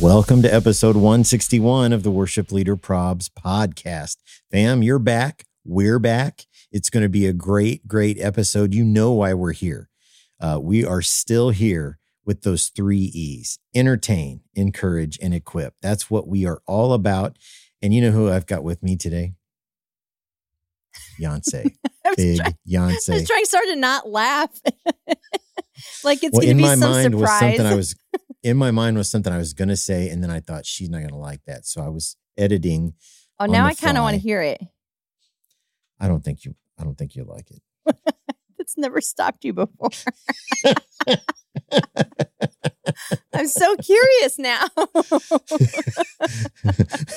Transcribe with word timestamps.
Welcome 0.00 0.42
to 0.42 0.54
episode 0.54 0.94
161 0.96 1.92
of 1.94 2.02
the 2.02 2.10
Worship 2.10 2.52
Leader 2.52 2.76
Probs 2.76 3.30
podcast. 3.30 4.16
Fam, 4.50 4.82
you're 4.82 4.98
back. 4.98 5.44
We're 5.64 5.98
back. 5.98 6.44
It's 6.70 6.90
going 6.90 7.02
to 7.02 7.08
be 7.08 7.26
a 7.26 7.32
great, 7.32 7.88
great 7.88 8.20
episode. 8.20 8.74
You 8.74 8.84
know 8.84 9.12
why 9.12 9.32
we're 9.32 9.52
here. 9.52 9.88
Uh, 10.38 10.58
we 10.60 10.84
are 10.84 11.00
still 11.00 11.48
here 11.48 11.98
with 12.26 12.42
those 12.42 12.66
three 12.68 13.10
E's 13.14 13.58
entertain, 13.74 14.42
encourage, 14.54 15.18
and 15.22 15.32
equip. 15.32 15.74
That's 15.80 16.10
what 16.10 16.28
we 16.28 16.44
are 16.44 16.60
all 16.66 16.92
about. 16.92 17.38
And 17.80 17.94
you 17.94 18.02
know 18.02 18.10
who 18.10 18.30
I've 18.30 18.46
got 18.46 18.62
with 18.62 18.82
me 18.82 18.96
today? 18.96 19.32
Beyonce. 21.18 21.74
Big 22.16 22.36
trying- 22.38 22.54
I 22.76 22.90
was 23.14 23.26
trying 23.26 23.44
so 23.46 23.56
hard 23.58 23.68
to 23.70 23.76
not 23.76 24.08
laugh. 24.10 24.50
like 26.04 26.22
it's 26.22 26.32
well, 26.34 26.42
going 26.42 26.48
in 26.50 26.56
to 26.58 26.62
be 26.62 26.68
my 26.68 26.74
some 26.74 26.90
mind 26.90 27.14
was 27.14 27.22
surprise. 27.22 27.40
something 27.56 27.66
I 27.66 27.74
was 27.74 27.94
in 28.42 28.56
my 28.56 28.70
mind 28.70 28.96
was 28.96 29.10
something 29.10 29.32
I 29.32 29.38
was 29.38 29.52
gonna 29.52 29.76
say, 29.76 30.08
and 30.08 30.22
then 30.22 30.30
I 30.30 30.40
thought 30.40 30.66
she's 30.66 30.88
not 30.88 31.02
gonna 31.02 31.18
like 31.18 31.44
that. 31.46 31.66
So 31.66 31.82
I 31.82 31.88
was 31.88 32.16
editing. 32.36 32.94
oh, 33.40 33.46
now 33.46 33.66
I 33.66 33.74
kind 33.74 33.96
of 33.96 34.02
want 34.02 34.14
to 34.14 34.20
hear 34.20 34.42
it. 34.42 34.60
I 36.00 36.08
don't 36.08 36.24
think 36.24 36.44
you 36.44 36.54
I 36.78 36.84
don't 36.84 36.96
think 36.96 37.16
you 37.16 37.24
like 37.24 37.50
it. 37.50 37.62
It's 38.58 38.76
never 38.76 39.00
stopped 39.00 39.44
you 39.44 39.52
before. 39.52 39.90
I'm 43.32 43.46
so 43.46 43.76
curious 43.76 44.40
now. 44.40 44.66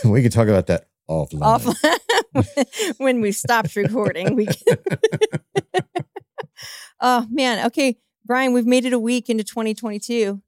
we 0.06 0.22
could 0.22 0.31
talk 0.31 0.47
about 0.47 0.67
that 0.67 0.90
offline. 1.09 1.42
Off 1.42 1.66
when 3.00 3.20
we 3.22 3.31
stopped 3.31 3.75
recording, 3.75 4.36
we. 4.36 4.45
Can... 4.45 4.78
oh 7.02 7.25
man. 7.31 7.66
Okay, 7.66 7.97
Brian, 8.25 8.53
we've 8.53 8.67
made 8.67 8.86
it 8.86 8.94
a 8.94 9.00
week 9.00 9.28
into 9.28 9.44
2022. 9.44 10.40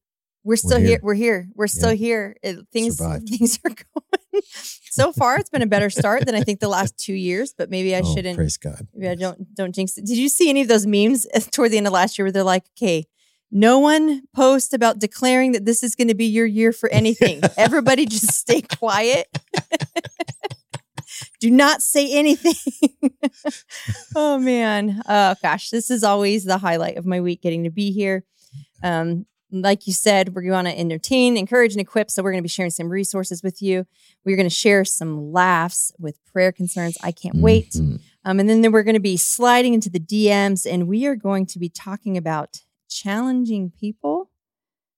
We're 0.43 0.55
still 0.55 0.79
here. 0.79 0.87
here. 0.87 0.99
We're 1.03 1.13
here. 1.13 1.47
We're 1.55 1.67
still 1.67 1.89
Yeah. 1.91 1.95
here. 1.95 2.35
It- 2.41 2.65
things 2.73 2.97
Survived. 2.97 3.29
things 3.29 3.59
are 3.63 3.69
going. 4.31 4.41
so 4.89 5.11
far, 5.13 5.37
it's 5.37 5.49
been 5.49 5.61
a 5.61 5.67
better 5.67 5.89
start 5.89 6.25
than 6.25 6.33
I 6.35 6.41
think 6.41 6.59
the 6.59 6.67
last 6.67 6.97
two 6.97 7.13
years. 7.13 7.53
But 7.57 7.69
maybe 7.69 7.95
I 7.95 8.01
Oh, 8.03 8.13
shouldn't. 8.15 8.37
Praise 8.37 8.57
God. 8.57 8.87
Maybe 8.93 9.09
I 9.09 9.15
don't 9.15 9.53
don't 9.55 9.73
jinx 9.75 9.97
it. 9.97 10.05
Did 10.05 10.17
you 10.17 10.29
see 10.29 10.49
any 10.49 10.61
of 10.61 10.67
those 10.67 10.85
memes 10.87 11.27
toward 11.51 11.71
the 11.71 11.77
end 11.77 11.87
of 11.87 11.93
last 11.93 12.17
year 12.17 12.25
where 12.25 12.31
they're 12.31 12.43
like, 12.43 12.63
okay, 12.77 13.05
no 13.51 13.79
one 13.79 14.21
post 14.35 14.73
about 14.73 14.97
declaring 14.99 15.51
that 15.51 15.65
this 15.65 15.83
is 15.83 15.95
going 15.95 16.07
to 16.07 16.15
be 16.15 16.25
your 16.25 16.45
year 16.45 16.71
for 16.71 16.89
anything. 16.89 17.41
Everybody 17.57 18.05
just 18.05 18.31
stay 18.33 18.61
quiet. 18.61 19.27
Do 21.39 21.51
not 21.51 21.81
say 21.81 22.11
anything. 22.17 22.53
oh 24.15 24.37
man. 24.39 25.01
Oh 25.07 25.35
gosh, 25.41 25.69
this 25.69 25.89
is 25.91 26.03
always 26.03 26.45
the 26.45 26.57
highlight 26.57 26.97
of 26.97 27.05
my 27.05 27.19
week 27.19 27.41
getting 27.41 27.63
to 27.65 27.69
be 27.71 27.91
here. 27.91 28.23
Um, 28.83 29.25
like 29.51 29.85
you 29.87 29.93
said, 29.93 30.33
we're 30.33 30.41
going 30.43 30.65
to 30.65 30.77
entertain, 30.77 31.37
encourage, 31.37 31.73
and 31.73 31.81
equip. 31.81 32.09
So 32.09 32.23
we're 32.23 32.31
going 32.31 32.41
to 32.41 32.45
be 32.45 32.49
sharing 32.49 32.71
some 32.71 32.89
resources 32.89 33.43
with 33.43 33.61
you. 33.61 33.85
We're 34.25 34.35
going 34.37 34.49
to 34.49 34.53
share 34.55 34.85
some 34.85 35.31
laughs 35.31 35.91
with 35.99 36.23
prayer 36.25 36.51
concerns. 36.51 36.97
I 37.03 37.11
can't 37.11 37.35
wait. 37.35 37.71
Mhm. 37.71 37.99
Um, 38.23 38.39
and 38.39 38.49
then 38.49 38.71
we're 38.71 38.83
going 38.83 38.93
to 38.95 38.99
be 39.01 39.17
sliding 39.17 39.73
into 39.73 39.89
the 39.89 39.99
DMs 39.99 40.65
and 40.71 40.87
we 40.87 41.05
are 41.05 41.15
going 41.15 41.45
to 41.47 41.59
be 41.59 41.69
talking 41.69 42.17
about 42.17 42.61
challenging 42.87 43.71
people, 43.79 44.29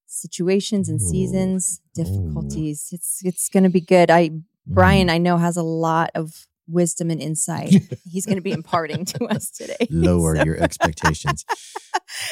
situations 0.05 0.89
and 0.89 1.01
Ooh. 1.01 1.05
seasons, 1.09 1.81
difficulties. 1.95 2.89
It's 2.91 3.21
it's 3.23 3.49
going 3.49 3.63
to 3.63 3.69
be 3.69 3.81
good. 3.81 4.11
I 4.11 4.31
Brian, 4.67 5.09
I 5.09 5.17
know 5.17 5.37
has 5.37 5.57
a 5.57 5.63
lot 5.63 6.11
of 6.15 6.47
wisdom 6.67 7.09
and 7.11 7.21
insight. 7.21 7.73
He's 8.09 8.25
going 8.25 8.37
to 8.37 8.41
be 8.41 8.51
imparting 8.51 9.05
to 9.05 9.25
us 9.25 9.49
today. 9.51 9.87
Lower 9.89 10.35
So- 10.37 10.43
your 10.43 10.57
expectations. 10.57 11.45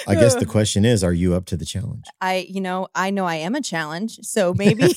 I 0.08 0.16
guess 0.16 0.36
the 0.36 0.46
question 0.46 0.86
is, 0.86 1.04
are 1.04 1.14
you 1.14 1.34
up 1.34 1.46
to 1.48 1.58
the 1.58 1.66
challenge? 1.66 2.06
I, 2.20 2.48
you 2.50 2.62
know, 2.62 2.88
I 2.96 3.10
know 3.10 3.26
I 3.26 3.36
am 3.36 3.56
a 3.56 3.62
challenge, 3.62 4.20
so 4.22 4.54
maybe 4.54 4.96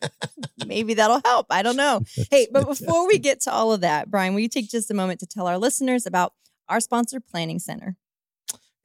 maybe 0.66 0.94
that'll 0.94 1.20
help. 1.24 1.46
I 1.50 1.62
don't 1.62 1.76
know. 1.76 2.02
Hey, 2.30 2.46
but 2.52 2.66
before 2.66 3.06
we 3.06 3.18
get 3.18 3.40
to 3.42 3.52
all 3.52 3.72
of 3.72 3.80
that, 3.80 4.10
Brian, 4.10 4.34
will 4.34 4.40
you 4.40 4.48
take 4.48 4.68
just 4.68 4.90
a 4.90 4.94
moment 4.94 5.20
to 5.20 5.26
tell 5.26 5.46
our 5.46 5.56
listeners 5.56 6.04
about 6.04 6.34
our 6.68 6.80
sponsor, 6.80 7.20
Planning 7.20 7.58
Center? 7.58 7.96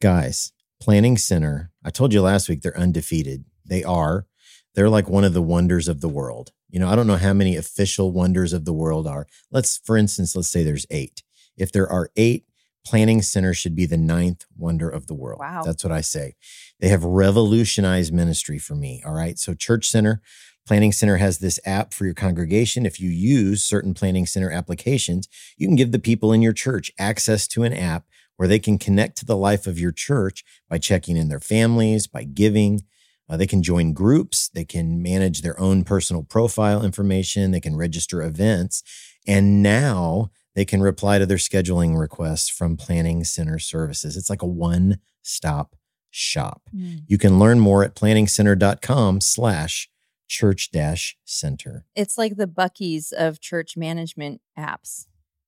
Guys, 0.01 0.53
Planning 0.81 1.17
Center, 1.17 1.71
I 1.83 1.89
told 1.89 2.13
you 2.13 2.21
last 2.21 2.47
week 2.47 2.61
they're 2.61 2.77
undefeated. 2.77 3.43
They 3.65 3.83
are. 3.83 4.27
They're 4.75 4.89
like 4.89 5.09
one 5.09 5.23
of 5.23 5.33
the 5.33 5.41
wonders 5.41 5.87
of 5.87 6.01
the 6.01 6.09
world. 6.09 6.51
You 6.69 6.79
know, 6.79 6.89
I 6.89 6.95
don't 6.95 7.07
know 7.07 7.17
how 7.17 7.33
many 7.33 7.55
official 7.55 8.11
wonders 8.11 8.53
of 8.53 8.65
the 8.65 8.73
world 8.73 9.05
are. 9.07 9.27
Let's, 9.51 9.77
for 9.77 9.97
instance, 9.97 10.35
let's 10.35 10.49
say 10.49 10.63
there's 10.63 10.87
eight. 10.89 11.21
If 11.55 11.71
there 11.71 11.87
are 11.87 12.09
eight, 12.15 12.45
Planning 12.85 13.21
Center 13.21 13.53
should 13.53 13.75
be 13.75 13.85
the 13.85 13.97
ninth 13.97 14.45
wonder 14.57 14.89
of 14.89 15.07
the 15.07 15.13
world. 15.13 15.39
Wow. 15.39 15.63
That's 15.63 15.83
what 15.83 15.93
I 15.93 16.01
say. 16.01 16.35
They 16.79 16.89
have 16.89 17.03
revolutionized 17.03 18.13
ministry 18.13 18.59
for 18.59 18.75
me. 18.75 19.01
All 19.05 19.13
right. 19.13 19.39
So, 19.39 19.53
Church 19.53 19.87
Center, 19.87 20.21
Planning 20.65 20.91
Center 20.91 21.17
has 21.17 21.39
this 21.39 21.59
app 21.65 21.93
for 21.93 22.05
your 22.05 22.13
congregation. 22.13 22.85
If 22.85 22.99
you 22.99 23.09
use 23.09 23.63
certain 23.63 23.93
Planning 23.93 24.25
Center 24.25 24.51
applications, 24.51 25.27
you 25.57 25.67
can 25.67 25.75
give 25.75 25.91
the 25.91 25.99
people 25.99 26.33
in 26.33 26.41
your 26.41 26.53
church 26.53 26.91
access 26.99 27.47
to 27.49 27.63
an 27.63 27.73
app 27.73 28.05
where 28.37 28.47
they 28.47 28.59
can 28.59 28.77
connect 28.77 29.17
to 29.17 29.25
the 29.25 29.37
life 29.37 29.67
of 29.67 29.79
your 29.79 29.91
church 29.91 30.43
by 30.69 30.77
checking 30.77 31.17
in 31.17 31.29
their 31.29 31.39
families, 31.39 32.07
by 32.07 32.23
giving. 32.23 32.83
Uh, 33.29 33.37
they 33.37 33.47
can 33.47 33.63
join 33.63 33.93
groups. 33.93 34.49
They 34.49 34.65
can 34.65 35.01
manage 35.01 35.41
their 35.41 35.59
own 35.59 35.83
personal 35.83 36.23
profile 36.23 36.83
information. 36.83 37.51
They 37.51 37.61
can 37.61 37.75
register 37.75 38.21
events. 38.21 38.83
And 39.25 39.63
now 39.63 40.31
they 40.55 40.65
can 40.65 40.81
reply 40.81 41.17
to 41.19 41.25
their 41.25 41.37
scheduling 41.37 41.97
requests 41.99 42.49
from 42.49 42.77
Planning 42.77 43.23
Center 43.23 43.59
services. 43.59 44.15
It's 44.17 44.29
like 44.29 44.41
a 44.41 44.47
one 44.47 44.99
stop 45.21 45.75
shop. 46.11 46.63
Mm. 46.75 47.03
You 47.07 47.17
can 47.17 47.39
learn 47.39 47.59
more 47.59 47.83
at 47.83 47.95
planningcenter.com 47.95 49.21
slash 49.21 49.89
church 50.27 50.71
dash 50.71 51.17
center. 51.25 51.85
It's 51.95 52.17
like 52.17 52.37
the 52.37 52.47
Buc-ee's 52.47 53.11
of 53.11 53.39
church 53.39 53.75
management 53.77 54.41
apps. 54.57 55.05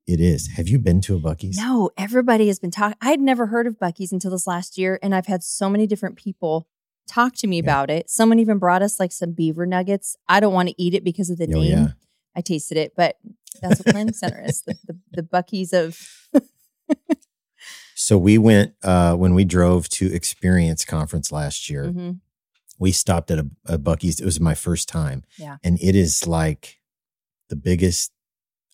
It 0.08 0.20
is. 0.20 0.50
Have 0.56 0.68
you 0.68 0.78
been 0.78 1.02
to 1.02 1.16
a 1.16 1.20
Buc-ee's? 1.20 1.58
No, 1.58 1.90
everybody 1.98 2.48
has 2.48 2.60
been 2.60 2.70
talking. 2.72 2.98
I'd 3.02 3.20
never 3.20 3.48
heard 3.48 3.66
of 3.68 3.80
Buc-ee's 3.80 4.12
until 4.12 4.32
this 4.32 4.46
last 4.46 4.78
year, 4.78 5.00
and 5.02 5.16
I've 5.16 5.26
had 5.26 5.44
so 5.44 5.70
many 5.70 5.88
different 5.88 6.16
people 6.16 6.68
talk 7.08 7.34
to 7.38 7.48
me 7.48 7.58
Yeah. 7.58 7.64
about 7.64 7.90
it. 7.90 8.10
Someone 8.10 8.40
even 8.40 8.58
brought 8.60 8.82
us 8.84 9.00
like 9.00 9.12
some 9.12 9.32
beaver 9.32 9.66
nuggets. 9.66 10.16
I 10.28 10.40
don't 10.40 10.54
want 10.54 10.70
to 10.70 10.76
eat 10.82 10.94
it 10.94 11.04
because 11.04 11.30
of 11.32 11.38
the 11.38 11.46
Oh, 11.48 11.60
name. 11.60 11.72
yeah. 11.72 11.88
I 12.36 12.42
tasted 12.42 12.78
it, 12.78 12.94
but 12.96 13.18
that's 13.62 13.80
what 13.80 13.94
Planning 13.94 14.14
Center 14.14 14.44
is. 14.46 14.62
The, 14.64 14.76
the, 14.86 15.00
the 15.12 15.24
Buc-ee's 15.24 15.74
of 15.74 15.98
So 17.98 18.18
we 18.18 18.38
went 18.38 18.74
uh, 18.84 19.16
when 19.16 19.34
we 19.34 19.46
drove 19.46 19.88
to 19.90 20.14
Experience 20.14 20.84
Conference 20.86 21.32
last 21.32 21.70
year. 21.70 21.86
Mhm. 21.86 22.20
We 22.78 22.92
stopped 22.92 23.32
at 23.32 23.40
a, 23.40 23.48
a 23.68 23.78
Buc-ee's. 23.80 24.20
It 24.20 24.26
was 24.26 24.40
my 24.42 24.54
first 24.54 24.90
time. 24.90 25.24
Yeah. 25.38 25.58
And 25.64 25.80
it 25.82 25.96
is 25.96 26.28
like 26.28 26.82
the 27.48 27.56
biggest, 27.56 28.12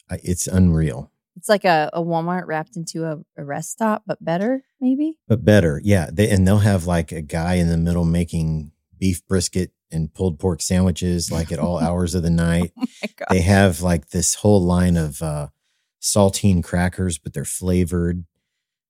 it's 0.09 0.47
unreal, 0.47 1.11
It's 1.37 1.47
like 1.47 1.65
a, 1.65 1.89
a 1.93 2.01
Walmart 2.01 2.47
wrapped 2.47 2.75
into 2.75 3.05
a, 3.05 3.19
a 3.37 3.45
rest 3.45 3.71
stop, 3.71 4.03
but 4.07 4.23
better, 4.23 4.63
maybe. 4.81 5.19
but 5.27 5.45
better. 5.45 5.79
Yeah. 5.83 6.09
They, 6.11 6.29
and 6.31 6.47
they'll 6.47 6.57
have 6.59 6.87
like 6.87 7.11
a 7.11 7.21
guy 7.21 7.55
in 7.55 7.67
the 7.67 7.77
middle 7.77 8.05
making 8.05 8.71
beef 8.97 9.25
brisket 9.27 9.71
and 9.91 10.13
pulled 10.13 10.39
pork 10.39 10.61
sandwiches 10.61 11.31
like 11.31 11.51
at 11.51 11.59
all 11.59 11.79
hours 11.79 12.15
of 12.15 12.23
the 12.23 12.29
night. 12.29 12.71
Oh. 13.29 13.35
They 13.35 13.41
have 13.41 13.81
like 13.81 14.09
this 14.09 14.33
whole 14.33 14.63
line 14.63 14.97
of 14.97 15.21
uh, 15.21 15.47
saltine 16.01 16.63
crackers, 16.63 17.19
but 17.19 17.33
they're 17.33 17.45
flavored. 17.45 18.25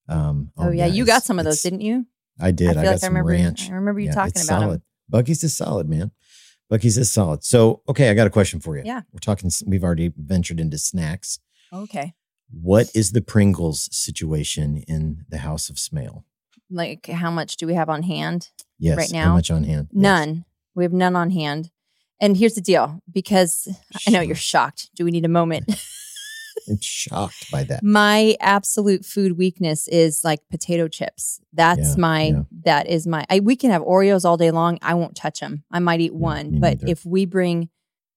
Um, 0.08 0.52
oh, 0.58 0.72
yeah. 0.72 0.86
You 0.86 1.06
got 1.06 1.24
some 1.24 1.38
of 1.38 1.44
those, 1.44 1.56
it's- 1.56 1.64
didn't 1.64 1.82
you? 1.82 2.06
I 2.40 2.52
did. 2.52 2.70
I, 2.70 2.74
feel 2.74 2.84
got 2.84 2.88
like 2.88 2.96
I 2.96 2.98
some 3.00 3.14
remember. 3.14 3.32
ranch. 3.32 3.70
I 3.70 3.74
remember 3.74 4.00
you 4.00 4.08
Yeah, 4.08 4.14
talking 4.14 4.32
about 4.38 4.46
solid. 4.62 4.82
them. 5.10 5.24
Buc-ee's 5.24 5.44
is 5.44 5.56
solid, 5.56 5.90
man. 5.90 6.12
Buc-ee's 6.72 6.98
is 6.98 7.12
solid. 7.12 7.44
So, 7.44 7.82
okay, 7.90 8.10
I 8.10 8.14
got 8.14 8.26
a 8.26 8.30
question 8.30 8.62
for 8.62 8.78
you. 8.78 8.84
Yeah. 8.86 9.02
We're 9.12 9.20
talking, 9.20 9.52
we've 9.68 9.84
already 9.84 10.14
ventured 10.18 10.60
into 10.62 10.78
snacks. 10.78 11.40
Okay. 11.74 12.14
What 12.50 12.90
is 12.96 13.12
the 13.12 13.22
Pringles 13.22 13.90
situation 13.96 14.78
in 14.88 15.26
the 15.28 15.40
House 15.40 15.70
of 15.70 15.78
Smale? 15.78 16.26
Like, 16.70 17.08
how 17.08 17.32
much 17.32 17.58
do 17.58 17.68
we 17.68 17.74
have 17.74 17.90
on 17.90 18.04
hand? 18.04 18.50
Yes. 18.80 18.98
Right 18.98 19.12
now, 19.12 19.26
How 19.26 19.34
much 19.34 19.52
on 19.52 19.66
hand? 19.66 19.90
Yes. 19.92 20.02
We 20.76 20.84
have 20.84 20.94
none 20.94 21.16
on 21.16 21.32
hand. 21.32 21.72
And 22.20 22.38
here's 22.38 22.54
the 22.54 22.62
deal 22.62 23.00
because 23.12 23.68
I 24.08 24.12
know 24.12 24.22
you're 24.22 24.36
shocked. 24.36 24.92
Do 24.96 25.04
we 25.06 25.12
need 25.12 25.26
a 25.26 25.30
moment? 25.30 25.66
I'm 26.70 26.80
shocked 26.80 27.50
by 27.52 27.64
that. 27.64 27.82
My 27.84 28.36
absolute 28.40 29.04
food 29.06 29.38
weakness 29.38 29.88
is 29.88 30.24
like 30.24 30.42
potato 30.52 30.88
chips. 30.88 31.42
That's 31.52 31.96
Yeah, 31.96 32.02
my 32.02 32.24
yeah. 32.24 32.42
that 32.64 32.88
is 32.88 33.08
my 33.08 33.26
I, 33.30 33.40
we 33.40 33.56
can 33.56 33.72
have 33.72 33.82
Oreos 33.82 34.26
all 34.26 34.38
day 34.38 34.52
long. 34.52 34.78
I 34.82 34.94
won't 34.94 35.16
touch 35.16 35.40
them. 35.40 35.64
I 35.72 35.80
might 35.80 36.00
eat 36.02 36.12
Yeah, 36.14 36.20
one, 36.20 36.60
but 36.60 36.78
neither. 36.82 36.92
if 36.92 37.06
we 37.06 37.26
bring 37.26 37.70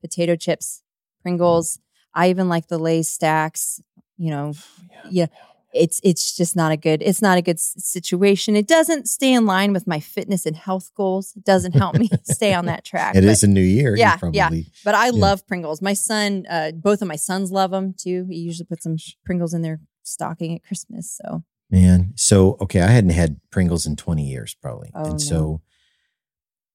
potato 0.02 0.36
chips, 0.36 0.82
Pringles, 1.22 1.78
I 2.12 2.28
even 2.28 2.48
like 2.50 2.66
the 2.68 2.78
Lay's 2.78 3.08
stacks, 3.10 3.80
you 4.18 4.30
know, 4.30 4.52
yeah. 5.10 5.26
It's 5.74 6.00
it's 6.04 6.36
just 6.36 6.54
not 6.56 6.72
a 6.72 6.76
good 6.76 7.02
it's 7.02 7.20
not 7.20 7.36
a 7.36 7.42
good 7.42 7.58
situation. 7.58 8.56
It 8.56 8.66
doesn't 8.68 9.08
stay 9.08 9.32
in 9.32 9.44
line 9.46 9.72
with 9.72 9.86
my 9.86 10.00
fitness 10.00 10.46
and 10.46 10.56
health 10.56 10.90
goals. 10.94 11.32
It 11.36 11.44
doesn't 11.44 11.72
help 11.72 11.96
me 11.96 12.08
stay 12.24 12.54
on 12.54 12.66
that 12.66 12.84
track. 12.84 13.14
It 13.16 13.22
but- 13.22 13.30
is 13.30 13.42
a 13.42 13.48
new 13.48 13.60
year. 13.60 13.96
Yeah, 13.96 14.16
probably, 14.16 14.36
yeah. 14.38 14.50
But 14.84 14.94
I 14.94 15.06
Yeah. 15.06 15.12
love 15.14 15.46
Pringles. 15.46 15.82
My 15.82 15.92
son, 15.94 16.44
uh, 16.48 16.72
both 16.72 17.02
of 17.02 17.08
my 17.08 17.16
sons 17.16 17.50
love 17.50 17.70
them 17.72 17.94
too. 17.96 18.26
He 18.30 18.36
usually 18.36 18.66
puts 18.66 18.84
some 18.84 18.96
Pringles 19.24 19.52
in 19.54 19.62
their 19.62 19.80
stocking 20.02 20.54
at 20.54 20.62
Christmas. 20.64 21.18
So 21.22 21.42
Man, 21.70 22.12
so 22.14 22.56
okay, 22.60 22.82
I 22.82 22.88
hadn't 22.88 23.10
had 23.10 23.40
Pringles 23.50 23.86
in 23.86 23.96
20 23.96 24.22
years 24.28 24.54
probably. 24.54 24.90
Oh, 24.94 25.02
no. 25.02 25.10
and 25.10 25.20
so 25.20 25.60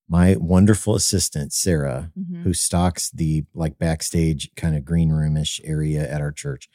my 0.07 0.35
wonderful 0.39 0.95
assistant, 0.95 1.53
Sarah, 1.53 2.11
mhm. 2.19 2.41
who 2.41 2.53
stocks 2.53 3.11
the 3.11 3.45
like 3.53 3.77
backstage 3.77 4.49
kind 4.55 4.75
of 4.75 4.83
green 4.83 5.09
roomish 5.11 5.61
area 5.63 6.09
at 6.11 6.19
our 6.19 6.31
church, 6.31 6.67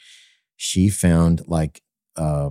she 0.57 0.89
found 0.89 1.43
like 1.49 1.83
uh 2.17 2.51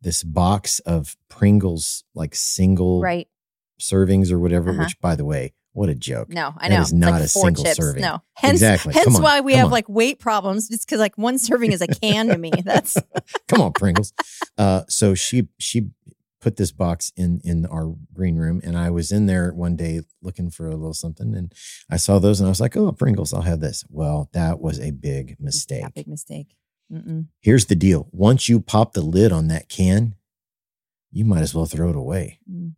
this 0.00 0.22
box 0.22 0.78
of 0.80 1.16
Pringles, 1.28 2.04
like 2.14 2.34
single 2.34 3.00
right? 3.00 3.28
servings 3.80 4.30
or 4.30 4.38
whatever, 4.38 4.70
Uh-huh. 4.70 4.82
which 4.84 5.00
by 5.00 5.16
the 5.16 5.24
way, 5.24 5.52
what 5.72 5.88
a 5.88 5.94
joke. 5.94 6.28
No, 6.28 6.54
I 6.58 6.68
know 6.68 6.80
is 6.80 6.88
It's 6.88 6.92
not 6.92 7.12
like 7.12 7.22
a 7.24 7.28
four 7.28 7.44
single 7.46 7.64
chips. 7.64 7.76
serving. 7.76 8.02
No, 8.02 8.22
hence 8.34 8.54
Exactly. 8.54 8.94
Hence 8.94 9.16
on, 9.16 9.22
why 9.22 9.40
we 9.40 9.54
have 9.54 9.66
on. 9.66 9.72
like 9.72 9.88
weight 9.88 10.18
problems. 10.18 10.70
It's 10.70 10.84
because 10.84 11.00
like 11.00 11.18
one 11.18 11.38
serving 11.38 11.72
is 11.72 11.80
a 11.82 11.86
can 12.02 12.28
to 12.28 12.38
me. 12.38 12.50
That's 12.64 12.96
Come 13.48 13.60
on, 13.60 13.72
Pringles. 13.72 14.12
Uh, 14.56 14.82
so 14.88 15.14
she 15.14 15.48
she 15.58 15.88
put 16.40 16.56
this 16.56 16.72
box 16.72 17.10
in 17.16 17.40
in 17.44 17.66
our 17.66 17.94
green 18.14 18.36
room, 18.36 18.60
and 18.62 18.76
I 18.78 18.90
was 18.90 19.10
in 19.12 19.26
there 19.26 19.52
one 19.52 19.76
day 19.76 20.02
looking 20.22 20.50
for 20.50 20.68
a 20.68 20.76
little 20.76 20.94
something, 20.94 21.34
and 21.34 21.52
I 21.90 21.96
saw 21.96 22.18
those, 22.18 22.38
and 22.40 22.46
I 22.46 22.50
was 22.50 22.60
like, 22.60 22.76
"Oh, 22.76 22.92
Pringles, 22.92 23.34
I'll 23.34 23.42
have 23.42 23.60
this." 23.60 23.84
Well, 23.90 24.28
that 24.32 24.60
was 24.60 24.78
a 24.78 24.92
big 24.92 25.36
mistake. 25.40 25.84
a 25.84 25.90
big 25.90 26.06
mistake. 26.06 26.54
Mm-mm. 26.92 27.26
Here's 27.40 27.66
the 27.66 27.74
deal: 27.76 28.08
once 28.12 28.48
you 28.48 28.60
pop 28.60 28.92
the 28.92 29.02
lid 29.02 29.32
on 29.32 29.48
that 29.48 29.68
can, 29.68 30.14
you 31.10 31.24
might 31.24 31.40
as 31.40 31.54
well 31.54 31.66
throw 31.66 31.90
it 31.90 31.96
away. 31.96 32.38
Mm. 32.50 32.74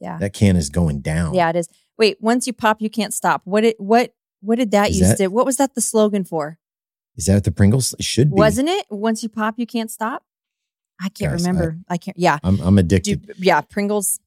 Yeah, 0.00 0.18
That 0.18 0.32
can 0.32 0.56
is 0.56 0.68
going 0.68 1.00
down. 1.00 1.34
yeah, 1.34 1.48
it 1.50 1.56
is. 1.56 1.68
Wait, 1.96 2.16
once 2.20 2.46
you 2.48 2.52
pop, 2.52 2.82
you 2.82 2.90
can't 2.90 3.14
stop. 3.14 3.42
What 3.44 3.60
did 3.60 3.76
what 3.78 4.14
what 4.40 4.56
did 4.58 4.72
that 4.72 4.90
Is 4.90 4.98
used 4.98 5.12
that- 5.12 5.16
to? 5.18 5.26
What 5.28 5.46
was 5.46 5.58
that 5.58 5.74
the 5.76 5.80
slogan 5.80 6.24
for? 6.24 6.58
Is 7.16 7.26
that 7.26 7.44
the 7.44 7.52
Pringles? 7.52 7.94
It 7.98 8.04
should 8.04 8.30
be. 8.30 8.34
Wasn't 8.34 8.68
it? 8.68 8.86
Once 8.90 9.22
you 9.22 9.28
pop, 9.28 9.54
you 9.58 9.66
can't 9.66 9.90
stop. 9.90 10.24
I 11.00 11.08
can't 11.08 11.32
Guys, 11.32 11.46
I- 11.46 11.50
remember. 11.50 11.78
I, 11.88 11.98
can't. 11.98 12.18
Yeah, 12.18 12.38
I'm 12.42 12.58
I'm 12.60 12.78
addicted. 12.78 13.26
Do, 13.26 13.32
yeah, 13.38 13.60
Pringles. 13.60 14.18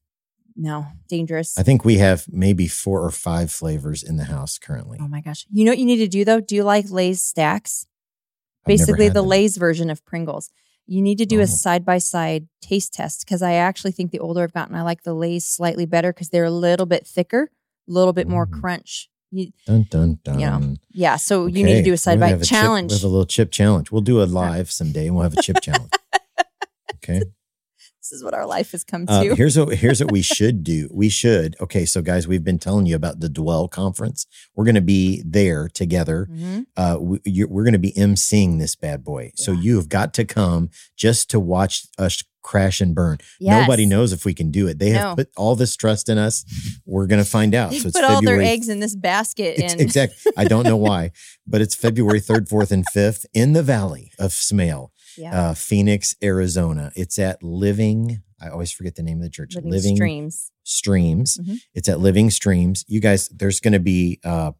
No, 0.58 0.86
dangerous. 1.08 1.58
I 1.58 1.62
think 1.62 1.84
we 1.84 1.98
have 1.98 2.24
maybe 2.30 2.66
four 2.68 3.04
or 3.04 3.10
five 3.10 3.50
flavors 3.52 4.02
in 4.02 4.16
the 4.16 4.24
house 4.24 4.56
currently. 4.56 4.96
oh 5.02 5.08
my 5.08 5.20
gosh. 5.20 5.44
You 5.52 5.66
know 5.66 5.72
what 5.72 5.78
you 5.78 5.84
need 5.84 5.98
to 5.98 6.08
do 6.08 6.24
though? 6.24 6.40
Do 6.40 6.54
you 6.54 6.64
like 6.64 6.88
Lay's 6.90 7.20
stacks? 7.22 7.86
Basically, 8.66 9.08
the. 9.08 9.22
Lay's 9.22 9.56
version 9.56 9.90
of 9.90 10.04
Pringles. 10.04 10.50
You 10.86 11.02
need 11.02 11.18
to 11.18 11.26
do 11.26 11.38
Oh. 11.40 11.42
a 11.42 11.46
side 11.46 11.84
by 11.84 11.98
side 11.98 12.46
taste 12.60 12.92
test 12.94 13.24
because 13.24 13.42
I 13.42 13.54
actually 13.54 13.92
think 13.92 14.10
the 14.12 14.20
older 14.20 14.42
I've 14.42 14.52
gotten, 14.52 14.74
I 14.76 14.82
like 14.82 15.02
the 15.02 15.14
Lay's 15.14 15.44
slightly 15.46 15.84
better 15.86 16.12
because 16.12 16.28
they're 16.28 16.44
a 16.44 16.50
little 16.50 16.86
bit 16.86 17.06
thicker, 17.06 17.50
a 17.88 17.92
little 17.92 18.12
bit 18.12 18.28
more 18.28 18.46
Mm. 18.46 18.60
crunch. 18.60 19.08
You, 19.32 19.50
Dun 19.66 19.86
dun 19.90 20.18
dun. 20.22 20.38
You 20.38 20.46
know, 20.46 20.74
yeah, 20.92 21.16
so 21.16 21.46
you 21.46 21.64
need 21.64 21.74
to 21.74 21.82
do 21.82 21.92
a 21.92 21.96
side 21.96 22.20
by 22.20 22.28
a 22.28 22.38
chip- 22.38 22.46
challenge. 22.48 22.92
we 22.92 22.96
have 22.98 23.04
a 23.04 23.08
little 23.08 23.26
chip 23.26 23.50
challenge. 23.50 23.90
We'll 23.90 24.00
do 24.02 24.22
a 24.22 24.24
live 24.24 24.70
someday, 24.70 25.06
and 25.08 25.16
we'll 25.16 25.24
have 25.24 25.36
a 25.36 25.42
chip 25.42 25.56
challenge. 25.62 25.90
Okay. 26.94 27.22
This 28.10 28.18
is 28.18 28.24
what 28.24 28.34
our 28.34 28.46
life 28.46 28.72
has 28.72 28.84
come 28.84 29.04
Uh, 29.08 29.24
to. 29.24 29.34
here's 29.34 29.58
what 29.58 29.74
here's 29.76 30.00
what 30.02 30.12
we 30.12 30.22
should 30.36 30.62
do. 30.62 30.88
We 30.92 31.08
should. 31.08 31.56
Okay, 31.60 31.84
so 31.84 32.02
guys, 32.02 32.28
we've 32.28 32.44
been 32.44 32.58
telling 32.58 32.86
you 32.86 32.94
about 32.96 33.20
the 33.20 33.28
Dwell 33.28 33.68
conference. 33.68 34.26
We're 34.54 34.64
going 34.64 34.74
to 34.76 34.80
be 34.80 35.22
there 35.26 35.68
together. 35.68 36.28
Mhm. 36.30 36.66
Uh, 36.76 36.98
we, 37.00 37.18
you're, 37.24 37.48
we're 37.48 37.64
going 37.64 37.72
to 37.72 37.78
be 37.78 37.92
emceeing 37.92 38.58
this 38.58 38.76
bad 38.76 39.02
boy. 39.04 39.32
So 39.34 39.52
you 39.52 39.76
have 39.76 39.88
got 39.88 40.14
to 40.14 40.24
come 40.24 40.70
just 40.96 41.30
to 41.30 41.40
watch 41.40 41.86
us 41.98 42.22
crash 42.42 42.80
and 42.80 42.94
burn. 42.94 43.18
Yes. 43.40 43.60
Nobody 43.62 43.86
knows 43.86 44.12
if 44.12 44.24
we 44.24 44.32
can 44.32 44.52
do 44.52 44.68
it. 44.68 44.78
They 44.78 44.90
have 44.90 45.02
No. 45.02 45.14
put 45.16 45.30
all 45.36 45.56
this 45.56 45.74
trust 45.74 46.08
in 46.08 46.16
us. 46.16 46.44
We're 46.86 47.08
going 47.08 47.22
to 47.22 47.28
find 47.28 47.56
out. 47.56 47.70
They 47.72 47.80
so 47.80 47.88
it's 47.88 47.98
put 47.98 48.08
all 48.08 48.22
their 48.22 48.40
eggs 48.40 48.68
in 48.68 48.78
this 48.78 48.94
basket, 48.94 49.58
and 49.60 49.80
exactly. 49.80 50.30
I 50.36 50.44
don't 50.44 50.62
know 50.62 50.76
why, 50.88 51.10
but 51.44 51.60
it's 51.60 51.74
February 51.74 52.20
3rd, 52.20 52.48
4th, 52.48 52.70
and 52.70 52.84
5th 52.94 53.26
in 53.34 53.52
the 53.52 53.64
Valley 53.64 54.12
of 54.16 54.32
Smale, 54.32 54.92
yeah, 55.16 55.48
uh, 55.50 55.54
Phoenix, 55.54 56.14
Arizona. 56.22 56.92
It's 56.96 57.18
at 57.18 57.42
Living, 57.42 58.22
I 58.40 58.48
always 58.48 58.70
forget 58.72 58.96
the 58.96 59.02
name 59.02 59.18
of 59.18 59.24
the 59.24 59.30
church, 59.30 59.54
living, 59.54 59.70
Living, 59.70 59.96
streams. 59.96 60.52
Streams. 60.64 61.38
Mhm. 61.38 61.56
It's 61.74 61.88
at 61.88 62.00
Living 62.00 62.30
Streams. 62.30 62.84
You 62.88 63.00
guys, 63.00 63.28
there's 63.28 63.60
going 63.60 63.72
to 63.72 63.80
be 63.80 64.20
uh, 64.24 64.52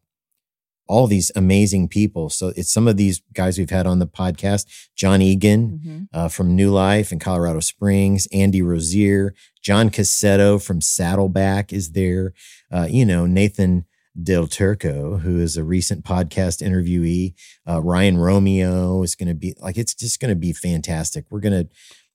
all 0.87 1.05
these 1.05 1.31
amazing 1.35 1.89
people. 1.89 2.29
So 2.29 2.53
it's 2.55 2.71
some 2.71 2.87
of 2.87 2.95
these 2.95 3.21
guys 3.33 3.57
we've 3.57 3.69
had 3.69 3.85
on 3.85 3.99
the 3.99 4.07
podcast 4.07 4.65
Jon 4.95 5.21
Egan 5.21 5.79
Mhm. 5.85 6.07
uh, 6.13 6.27
from 6.29 6.55
New 6.55 6.71
Life 6.71 7.11
in 7.11 7.19
Colorado 7.19 7.59
Springs, 7.59 8.25
Andy 8.31 8.61
Rozier, 8.61 9.33
John 9.61 9.89
Cassetto 9.89 10.61
from 10.63 10.79
Saddleback 10.79 11.73
is 11.73 11.91
there. 11.91 12.33
Uh, 12.71 12.87
you 12.89 13.05
know, 13.05 13.25
Nathan 13.25 13.85
Del 14.21 14.47
Turco, 14.47 15.17
who 15.17 15.39
is 15.39 15.57
a 15.57 15.63
recent 15.63 16.03
podcast 16.03 16.61
interviewee. 16.65 17.33
Uh, 17.67 17.81
Ryan 17.81 18.17
Romeo 18.17 19.03
is 19.03 19.15
going 19.15 19.27
to 19.27 19.35
be 19.35 19.55
like, 19.59 19.77
it's 19.77 19.93
just 19.93 20.19
going 20.19 20.29
to 20.29 20.35
be 20.35 20.53
fantastic. 20.53 21.25
We're 21.29 21.39
going 21.39 21.65
to 21.65 21.69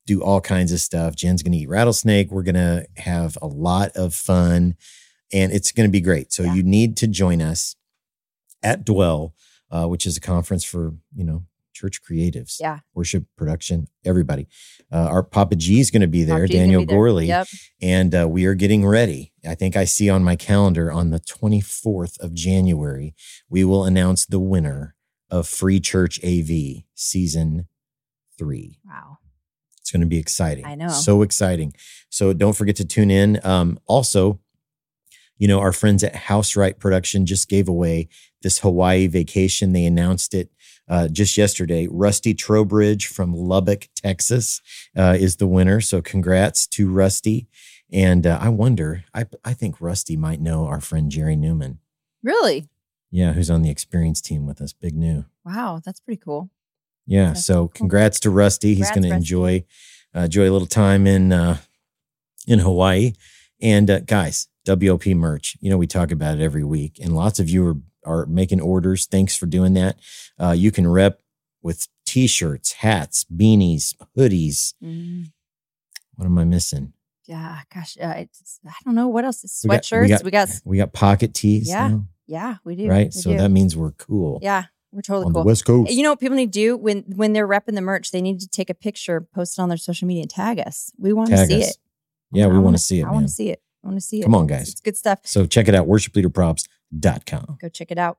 do 0.06 0.22
all 0.22 0.40
kinds 0.40 0.72
of 0.72 0.80
stuff. 0.80 1.14
Jen's 1.14 1.42
going 1.42 1.52
to 1.52 1.58
eat 1.58 1.68
rattlesnake. 1.68 2.30
We're 2.30 2.42
going 2.42 2.56
to 2.56 2.86
have 2.96 3.38
a 3.40 3.46
lot 3.46 3.92
of 3.94 4.14
fun 4.14 4.74
and 5.32 5.52
it's 5.52 5.70
going 5.72 5.88
to 5.88 5.92
be 5.92 6.00
great. 6.00 6.32
So 6.32 6.42
Yeah. 6.42 6.54
you 6.54 6.62
need 6.64 6.96
to 6.98 7.06
join 7.06 7.40
us 7.40 7.76
at 8.62 8.84
Dwell, 8.84 9.34
uh, 9.70 9.86
which 9.86 10.04
is 10.06 10.16
a 10.16 10.20
conference 10.20 10.64
for, 10.64 10.94
you 11.14 11.24
know, 11.24 11.44
church 11.72 12.00
creatives 12.02 12.56
Yeah, 12.60 12.80
worship 12.94 13.24
production, 13.36 13.88
everybody. 14.04 14.46
Uh, 14.92 15.08
our 15.10 15.22
Papa 15.22 15.56
G 15.56 15.80
is 15.80 15.90
going 15.90 16.02
to 16.02 16.06
be 16.06 16.24
there, 16.24 16.46
Daniel 16.46 16.82
be 16.82 16.86
there. 16.86 16.96
Gorley, 16.96 17.26
Yep. 17.26 17.46
and 17.80 18.14
uh, 18.14 18.28
we 18.28 18.44
are 18.44 18.54
getting 18.54 18.86
ready. 18.86 19.32
I 19.48 19.54
think 19.54 19.76
I 19.76 19.84
see 19.84 20.08
on 20.10 20.22
my 20.22 20.36
calendar 20.36 20.90
on 20.92 21.10
the 21.10 21.18
24th 21.20 22.18
of 22.20 22.34
January, 22.34 23.14
we 23.48 23.64
will 23.64 23.84
announce 23.84 24.24
the 24.26 24.38
winner 24.40 24.94
of 25.30 25.48
Free 25.48 25.80
Church 25.80 26.22
AV 26.24 26.84
season 26.94 27.66
three. 28.38 28.78
Wow. 28.86 29.18
It's 29.80 29.90
going 29.90 30.00
to 30.00 30.06
be 30.06 30.18
exciting. 30.18 30.64
I 30.64 30.74
know. 30.74 30.88
So 30.88 31.22
exciting. 31.22 31.74
So 32.08 32.32
don't 32.32 32.54
forget 32.54 32.76
to 32.76 32.84
tune 32.84 33.10
in. 33.10 33.40
Um, 33.44 33.78
also, 33.86 34.38
you 35.42 35.48
know, 35.48 35.58
our 35.58 35.72
friends 35.72 36.04
at 36.04 36.14
House 36.14 36.54
Right 36.54 36.78
Production 36.78 37.26
just 37.26 37.48
gave 37.48 37.68
away 37.68 38.08
this 38.42 38.60
Hawaii 38.60 39.08
vacation. 39.08 39.72
They 39.72 39.84
announced 39.84 40.34
it 40.34 40.52
uh, 40.88 41.08
just 41.08 41.36
yesterday. 41.36 41.88
Rusty 41.90 42.32
Trowbridge 42.32 43.08
from 43.08 43.34
Lubbock, 43.34 43.88
Texas, 43.96 44.60
uh, 44.96 45.16
is 45.18 45.38
the 45.38 45.48
winner. 45.48 45.80
So 45.80 46.00
congrats 46.00 46.68
to 46.68 46.88
Rusty. 46.88 47.48
And 47.92 48.24
uh, 48.24 48.38
I 48.40 48.50
wonder, 48.50 49.02
I, 49.12 49.26
I 49.44 49.52
think 49.52 49.80
Rusty 49.80 50.16
might 50.16 50.40
know 50.40 50.66
our 50.66 50.80
friend 50.80 51.10
Jerry 51.10 51.34
Newman. 51.34 51.80
Really? 52.22 52.68
Yeah, 53.10 53.32
who's 53.32 53.50
on 53.50 53.62
the 53.62 53.70
experience 53.70 54.20
team 54.20 54.46
with 54.46 54.60
us. 54.60 54.72
Big 54.72 54.94
new. 54.94 55.24
Wow, 55.44 55.80
that's 55.84 55.98
pretty 55.98 56.20
cool. 56.24 56.50
Yeah. 57.04 57.32
That's 57.32 57.44
so 57.44 57.62
cool. 57.62 57.68
congrats 57.70 58.20
to 58.20 58.30
Rusty. 58.30 58.76
He's 58.76 58.90
going 58.90 59.02
to 59.02 59.12
enjoy 59.12 59.64
uh, 60.14 60.20
enjoy 60.20 60.48
a 60.48 60.52
little 60.52 60.68
time 60.68 61.08
in 61.08 61.32
uh, 61.32 61.56
in 62.46 62.60
Hawaii. 62.60 63.14
And 63.62 63.88
uh, 63.88 64.00
guys, 64.00 64.48
WOP 64.66 65.06
merch. 65.06 65.56
You 65.60 65.70
know 65.70 65.78
we 65.78 65.86
talk 65.86 66.10
about 66.10 66.38
it 66.38 66.42
every 66.42 66.64
week, 66.64 66.98
and 67.00 67.14
lots 67.16 67.38
of 67.40 67.48
you 67.48 67.66
are 67.66 67.76
are 68.04 68.26
making 68.26 68.60
orders. 68.60 69.06
Thanks 69.06 69.36
for 69.36 69.46
doing 69.46 69.74
that. 69.74 69.96
Uh, 70.38 70.50
you 70.50 70.70
can 70.72 70.86
rep 70.88 71.20
with 71.62 71.86
t-shirts, 72.04 72.72
hats, 72.72 73.24
beanies, 73.24 73.94
hoodies. 74.18 74.74
Mm, 74.82 75.26
What 76.16 76.26
am 76.26 76.36
I 76.38 76.44
missing? 76.44 76.92
yeah, 77.26 77.60
gosh, 77.72 77.96
uh, 78.02 78.14
it's, 78.16 78.58
I 78.66 78.72
don't 78.84 78.96
know 78.96 79.06
what 79.06 79.24
else. 79.24 79.44
It's 79.44 79.62
We 79.64 79.68
got- 79.70 79.82
sweatshirts. 79.84 80.22
we 80.22 80.24
We 80.24 80.30
got- 80.32 80.48
got, 80.48 80.60
We 80.64 80.76
got 80.78 80.92
pocket 80.92 81.32
tees. 81.34 81.68
Yeah, 81.68 81.88
now, 81.88 82.06
yeah, 82.26 82.56
we 82.64 82.74
do. 82.74 82.88
right. 82.88 83.06
we 83.14 83.20
So 83.20 83.30
do. 83.30 83.38
that 83.38 83.50
means 83.50 83.76
we're 83.76 83.92
cool. 83.92 84.40
yeah, 84.42 84.64
we're 84.90 85.02
totally 85.02 85.26
on 85.26 85.32
cool. 85.32 85.42
the 85.44 85.46
West 85.46 85.64
Coast. 85.64 85.92
You 85.92 86.02
know 86.02 86.10
what 86.10 86.18
people 86.20 86.36
need 86.36 86.52
to 86.52 86.58
do 86.58 86.76
when 86.76 87.04
when 87.14 87.32
they're 87.32 87.46
repping 87.48 87.76
the 87.76 87.80
merch? 87.80 88.10
They 88.10 88.20
need 88.20 88.40
to 88.40 88.48
take 88.48 88.68
a 88.70 88.74
picture, 88.74 89.20
post 89.20 89.56
it 89.58 89.62
on 89.62 89.68
their 89.68 89.78
social 89.78 90.08
media, 90.08 90.22
and 90.22 90.30
tag 90.30 90.58
us. 90.58 90.90
We 90.98 91.12
want 91.12 91.30
to 91.30 91.46
see 91.46 91.62
us. 91.62 91.70
it. 91.70 91.76
Yeah, 92.32 92.46
we 92.46 92.58
want 92.58 92.76
to 92.76 92.82
see 92.82 93.00
it. 93.00 93.04
I 93.04 93.10
want 93.10 93.26
to 93.26 93.32
see 93.32 93.50
it. 93.50 93.62
I 93.84 93.88
want 93.88 93.98
to 93.98 94.06
see 94.06 94.20
it. 94.20 94.24
Come 94.24 94.34
on, 94.34 94.46
guys. 94.46 94.62
It's, 94.62 94.70
it's 94.72 94.80
good 94.80 94.96
stuff. 94.96 95.20
So 95.24 95.46
check 95.46 95.68
it 95.68 95.74
out, 95.74 95.86
worshipleaderprobs.com. 95.86 97.58
Go 97.60 97.68
check 97.68 97.90
it 97.90 97.98
out. 97.98 98.18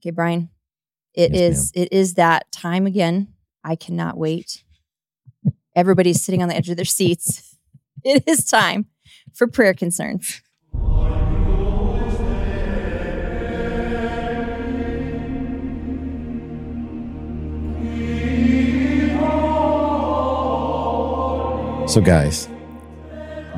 Okay, 0.00 0.10
Brian. 0.10 0.50
It 1.14 1.32
yes, 1.32 1.40
is, 1.40 1.72
it 1.74 1.92
is 1.92 2.14
that 2.14 2.50
time 2.52 2.86
again. 2.86 3.34
I 3.64 3.74
cannot 3.74 4.16
wait. 4.16 4.62
Everybody's 5.74 6.22
sitting 6.22 6.42
on 6.42 6.48
the 6.48 6.56
edge 6.56 6.68
of 6.68 6.76
their 6.76 6.84
seats. 6.84 7.44
It 8.04 8.22
is 8.28 8.44
time 8.44 8.86
for 9.34 9.48
prayer 9.48 9.74
concerns. 9.74 10.40
So, 21.88 22.00
guys, 22.00 22.48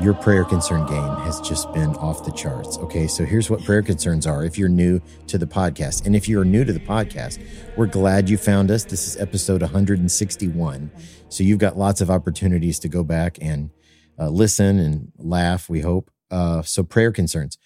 your 0.01 0.15
prayer 0.15 0.43
concern 0.43 0.83
game 0.87 1.15
has 1.17 1.39
just 1.41 1.71
been 1.73 1.95
off 1.97 2.25
the 2.25 2.31
charts. 2.31 2.79
Okay, 2.79 3.05
so 3.05 3.23
here's 3.23 3.51
what 3.51 3.63
prayer 3.63 3.83
concerns 3.83 4.25
are 4.25 4.43
if 4.43 4.57
you're 4.57 4.67
new 4.67 4.99
to 5.27 5.37
the 5.37 5.45
podcast. 5.45 6.07
And 6.07 6.15
if 6.15 6.27
you're 6.27 6.43
new 6.43 6.65
to 6.65 6.73
the 6.73 6.79
podcast, 6.79 7.39
we're 7.77 7.85
glad 7.85 8.27
you 8.27 8.37
found 8.37 8.71
us. 8.71 8.83
This 8.83 9.07
is 9.07 9.15
episode 9.17 9.61
161. 9.61 10.91
So 11.29 11.43
you've 11.43 11.59
got 11.59 11.77
lots 11.77 12.01
of 12.01 12.09
opportunities 12.09 12.79
to 12.79 12.89
go 12.89 13.03
back 13.03 13.37
and 13.41 13.69
uh, 14.17 14.29
listen 14.29 14.79
and 14.79 15.11
laugh, 15.19 15.69
we 15.69 15.81
hope. 15.81 16.09
Uh, 16.31 16.63
so, 16.63 16.83
prayer 16.83 17.11
concerns. 17.11 17.59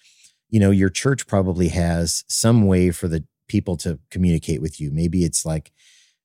You 0.50 0.60
know, 0.60 0.70
your 0.70 0.90
church 0.90 1.26
probably 1.26 1.68
has 1.68 2.22
some 2.28 2.66
way 2.66 2.90
for 2.90 3.08
the 3.08 3.24
people 3.48 3.76
to 3.78 3.98
communicate 4.10 4.60
with 4.60 4.78
you. 4.78 4.90
Maybe 4.90 5.24
it's 5.24 5.46
like, 5.46 5.72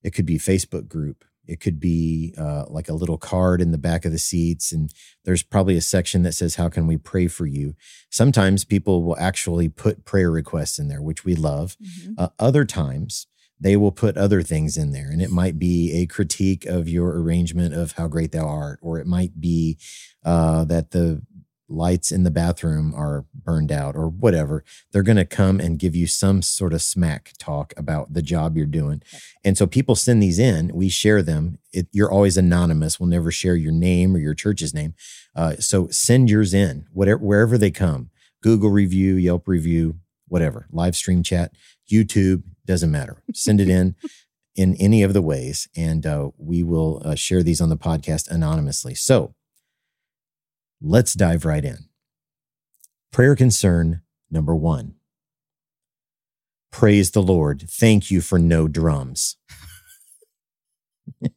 it 0.02 0.12
could 0.12 0.26
be 0.26 0.38
Facebook 0.38 0.88
group 0.88 1.24
it 1.46 1.60
could 1.60 1.80
be 1.80 2.34
uh, 2.38 2.64
like 2.68 2.88
a 2.88 2.94
little 2.94 3.18
card 3.18 3.60
in 3.60 3.72
the 3.72 3.78
back 3.78 4.04
of 4.04 4.12
the 4.12 4.18
seats, 4.18 4.72
and 4.72 4.90
there's 5.24 5.42
probably 5.42 5.76
a 5.76 5.80
section 5.80 6.22
that 6.22 6.32
says, 6.34 6.56
How 6.56 6.68
can 6.68 6.86
we 6.86 6.96
pray 6.96 7.26
for 7.26 7.46
you? 7.46 7.74
Sometimes 8.10 8.64
people 8.64 9.02
will 9.02 9.18
actually 9.18 9.68
put 9.68 10.04
prayer 10.04 10.30
requests 10.30 10.78
in 10.78 10.88
there, 10.88 11.02
which 11.02 11.24
we 11.24 11.34
love. 11.34 11.76
Mhm. 11.82 12.14
Uh, 12.18 12.28
other 12.38 12.64
times, 12.64 13.26
they 13.60 13.76
will 13.76 13.92
put 13.92 14.16
other 14.16 14.42
things 14.42 14.76
in 14.76 14.90
there, 14.90 15.08
and 15.08 15.22
it 15.22 15.30
might 15.30 15.58
be 15.58 15.92
a 15.92 16.06
critique 16.06 16.66
of 16.66 16.88
your 16.88 17.20
arrangement 17.20 17.74
of 17.74 17.92
how 17.92 18.08
great 18.08 18.32
thou 18.32 18.46
art, 18.46 18.80
or 18.82 18.98
it 18.98 19.06
might 19.06 19.40
be 19.40 19.78
uh, 20.24 20.64
that 20.64 20.90
the 20.90 21.22
lights 21.72 22.12
in 22.12 22.22
the 22.22 22.30
bathroom 22.30 22.94
are 22.94 23.24
burned 23.34 23.72
out, 23.72 23.96
or 23.96 24.08
whatever. 24.08 24.64
They're 24.90 25.02
going 25.02 25.16
to 25.16 25.24
come 25.24 25.60
and 25.60 25.78
give 25.78 25.96
you 25.96 26.06
some 26.06 26.42
sort 26.42 26.72
of 26.72 26.82
smack 26.82 27.32
talk 27.38 27.72
about 27.76 28.12
the 28.12 28.22
job 28.22 28.56
you're 28.56 28.66
doing. 28.66 29.02
And 29.44 29.56
so 29.58 29.66
people 29.66 29.94
send 29.94 30.22
these 30.22 30.38
in, 30.38 30.70
we 30.74 30.88
share 30.88 31.22
them. 31.22 31.58
It, 31.72 31.88
you're 31.92 32.12
always 32.12 32.36
anonymous. 32.36 33.00
We'll 33.00 33.08
never 33.08 33.30
share 33.30 33.56
your 33.56 33.72
name 33.72 34.14
or 34.14 34.18
your 34.18 34.34
church's 34.34 34.74
name. 34.74 34.94
Uh, 35.34 35.56
so 35.56 35.88
send 35.88 36.28
yours 36.28 36.52
in, 36.52 36.86
whatever, 36.92 37.18
wherever 37.18 37.58
they 37.58 37.70
come 37.70 38.10
Google 38.42 38.70
review, 38.70 39.14
Yelp 39.14 39.46
review, 39.46 39.96
whatever, 40.28 40.66
live 40.70 40.96
stream 40.96 41.22
chat, 41.22 41.54
YouTube, 41.90 42.42
doesn't 42.66 42.90
matter. 42.90 43.22
Send 43.34 43.60
it 43.60 43.68
in 43.68 43.94
in 44.54 44.74
any 44.76 45.02
of 45.02 45.14
the 45.14 45.22
ways, 45.22 45.68
and 45.74 46.04
uh, 46.04 46.30
we 46.36 46.62
will 46.62 47.00
uh, 47.04 47.14
share 47.14 47.42
these 47.42 47.60
on 47.60 47.70
the 47.70 47.76
podcast 47.76 48.30
anonymously. 48.30 48.94
So 48.94 49.34
let's 50.82 51.14
dive 51.14 51.44
right 51.44 51.64
in. 51.64 51.78
Prayer 53.12 53.36
concern 53.36 54.02
number 54.30 54.54
one. 54.54 54.94
Praise 56.70 57.10
the 57.10 57.22
Lord. 57.22 57.66
Thank 57.70 58.10
you 58.10 58.20
for 58.20 58.38
no 58.38 58.66
drums. 58.66 59.36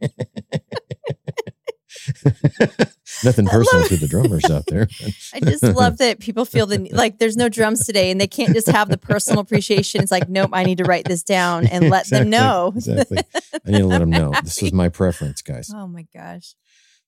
Nothing 3.24 3.46
personal 3.46 3.88
to 3.88 3.98
the 3.98 4.08
drummers 4.10 4.46
out 4.46 4.66
there. 4.68 4.88
I 5.34 5.40
just 5.40 5.64
love 5.64 5.98
that 5.98 6.20
people 6.20 6.46
feel 6.46 6.66
the 6.66 6.90
like 6.94 7.20
there's 7.20 7.36
no 7.36 7.50
drums 7.50 7.86
today 7.86 8.12
and 8.12 8.20
they 8.22 8.28
can't 8.28 8.54
just 8.54 8.70
have 8.70 8.90
the 8.90 8.98
personal 8.98 9.42
appreciation. 9.42 10.02
It's 10.02 10.12
like, 10.12 10.30
nope, 10.30 10.52
I 10.54 10.64
need 10.64 10.78
to 10.80 10.86
write 10.86 11.06
this 11.06 11.24
down 11.24 11.68
and 11.68 11.90
let 11.90 12.08
them 12.08 12.30
know. 12.30 12.74
Exactly. 12.76 13.18
I 13.66 13.72
need 13.72 13.80
to 13.80 13.88
let 13.88 14.00
them 14.00 14.10
know. 14.10 14.32
This 14.44 14.64
is 14.64 14.72
my 14.72 14.90
preference, 14.90 15.42
guys. 15.42 15.72
Oh 15.74 15.88
my 15.88 16.06
gosh. 16.14 16.56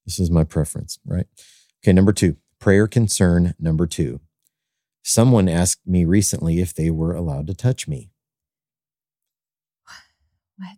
This 0.06 0.20
is 0.20 0.32
my 0.32 0.44
preference, 0.44 1.00
right? 1.06 1.28
Okay, 1.84 1.94
number 1.94 2.14
two, 2.14 2.38
prayer 2.60 2.88
concern 2.88 3.54
number 3.60 3.88
two. 3.88 4.20
Someone 5.04 5.48
asked 5.48 5.88
me 5.88 6.04
recently 6.04 6.60
if 6.60 6.74
they 6.74 6.90
were 6.90 7.14
allowed 7.14 7.48
to 7.48 7.54
touch 7.54 7.88
me. 7.88 8.10
What? 10.58 10.78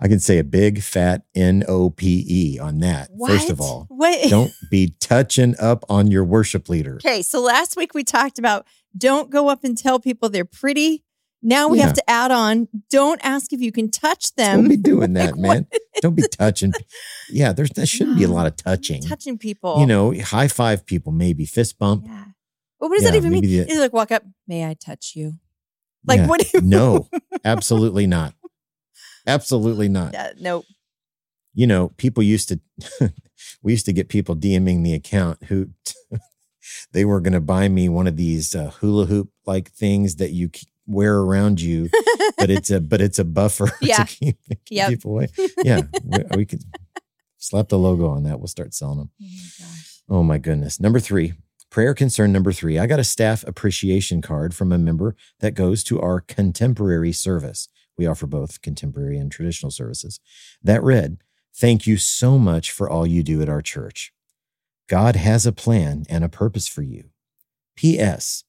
I 0.00 0.08
can 0.08 0.18
say 0.18 0.38
a 0.38 0.44
big 0.44 0.82
fat 0.82 1.22
N 1.34 1.62
O 1.68 1.90
P 1.90 2.24
E 2.28 2.58
on 2.58 2.80
that. 2.80 3.10
What? 3.12 3.30
First 3.30 3.50
of 3.50 3.60
all, 3.60 3.86
Wait. 3.90 4.28
don't 4.28 4.52
be 4.70 4.94
touching 5.00 5.54
up 5.60 5.84
on 5.88 6.10
your 6.10 6.24
worship 6.24 6.68
leader. 6.68 6.96
Okay, 6.96 7.22
so 7.22 7.40
last 7.40 7.76
week 7.76 7.94
we 7.94 8.02
talked 8.02 8.38
about 8.38 8.66
don't 8.96 9.30
go 9.30 9.48
up 9.48 9.62
and 9.62 9.78
tell 9.78 10.00
people 10.00 10.28
they're 10.28 10.44
pretty. 10.44 11.03
Now 11.46 11.68
we 11.68 11.78
Yeah. 11.78 11.84
have 11.84 11.94
to 11.94 12.10
add 12.10 12.30
on 12.30 12.68
don't 12.90 13.20
ask 13.22 13.52
if 13.52 13.60
you 13.60 13.70
can 13.70 13.90
touch 13.90 14.34
them. 14.34 14.60
Don't 14.62 14.68
be 14.70 14.76
doing 14.78 15.12
that, 15.20 15.36
Like, 15.36 15.40
man. 15.40 15.66
Don't 16.00 16.14
be 16.16 16.24
touching. 16.26 16.72
Yeah, 17.30 17.52
there's 17.52 17.70
there 17.70 17.84
shouldn't 17.86 18.16
be 18.18 18.24
a 18.24 18.28
lot 18.28 18.46
of 18.46 18.56
touching. 18.56 19.02
Touching 19.02 19.36
people. 19.38 19.78
You 19.78 19.86
know, 19.86 20.12
high 20.22 20.48
five 20.48 20.86
people, 20.86 21.12
maybe 21.12 21.44
fist 21.44 21.78
bump. 21.78 22.04
Yeah. 22.06 22.24
But 22.80 22.88
what 22.90 22.96
does 22.96 23.04
that 23.04 23.14
even 23.14 23.30
mean? 23.32 23.42
the- 23.42 23.58
Is 23.58 23.76
it 23.76 23.80
like 23.80 23.92
walk 23.92 24.10
up, 24.10 24.24
may 24.48 24.64
I 24.66 24.74
touch 24.74 25.12
you? 25.14 25.34
Like 26.06 26.20
Yeah. 26.20 26.26
what 26.26 26.40
do 26.40 26.46
you 26.54 26.60
No, 26.62 27.08
absolutely 27.44 28.06
not. 28.06 28.34
Absolutely 29.26 29.88
not. 29.88 30.12
Yeah, 30.14 30.32
nope. 30.40 30.64
you 31.54 31.66
know, 31.66 31.88
people 31.96 32.22
used 32.22 32.48
to, 32.48 32.60
we 33.62 33.72
used 33.72 33.86
to 33.86 33.92
get 33.92 34.08
people 34.08 34.34
DMing 34.36 34.82
the 34.82 34.92
account 34.94 35.44
who 35.44 35.70
they 36.92 37.04
were 37.04 37.20
going 37.20 37.32
to 37.34 37.40
buy 37.40 37.68
me 37.68 37.88
one 37.88 38.06
of 38.06 38.16
these 38.16 38.54
uh, 38.54 38.70
hula 38.80 39.06
hoop 39.06 39.30
like 39.46 39.70
things 39.70 40.16
that 40.16 40.32
you 40.32 40.48
wear 40.86 41.16
around 41.18 41.60
you, 41.60 41.88
but 42.38 42.50
it's 42.50 42.70
a, 42.70 42.80
but 42.80 43.00
it's 43.00 43.18
a 43.18 43.24
buffer 43.24 43.70
Yeah. 43.80 44.04
to 44.04 44.16
keep, 44.16 44.36
keep 44.48 44.58
Yep. 44.70 44.88
people 44.90 45.10
away. 45.12 45.28
Yeah. 45.62 45.82
we, 46.04 46.18
we 46.36 46.44
could 46.46 46.62
slap 47.38 47.68
the 47.68 47.78
logo 47.78 48.06
on 48.08 48.24
that. 48.24 48.38
We'll 48.38 48.48
start 48.48 48.74
selling 48.74 48.98
them. 48.98 49.10
Oh 49.20 49.26
my. 49.60 50.16
Oh 50.16 50.22
my 50.22 50.38
goodness. 50.38 50.78
Number 50.80 51.00
three, 51.00 51.32
prayer 51.70 51.94
concern 51.94 52.32
number 52.32 52.52
three. 52.52 52.78
I 52.78 52.86
got 52.86 53.00
a 53.00 53.04
staff 53.04 53.42
appreciation 53.46 54.20
card 54.22 54.54
from 54.54 54.70
a 54.72 54.78
member 54.78 55.16
that 55.40 55.52
goes 55.54 55.82
to 55.84 56.00
our 56.00 56.20
contemporary 56.20 57.12
service. 57.12 57.68
We 57.96 58.06
offer 58.06 58.26
both 58.26 58.60
contemporary 58.60 59.16
and 59.18 59.30
traditional 59.32 59.70
services. 59.70 60.20
That 60.62 60.82
read, 60.82 61.18
Thank 61.56 61.86
you 61.86 61.96
so 61.98 62.36
much 62.38 62.72
for 62.72 62.90
all 62.90 63.06
you 63.06 63.22
do 63.22 63.40
at 63.40 63.48
our 63.48 63.62
church. 63.62 64.12
God 64.88 65.14
has 65.16 65.46
a 65.46 65.52
plan 65.52 66.04
and 66.10 66.24
a 66.24 66.28
purpose 66.28 66.66
for 66.66 66.82
you. 66.82 67.04
P.S. 67.76 68.42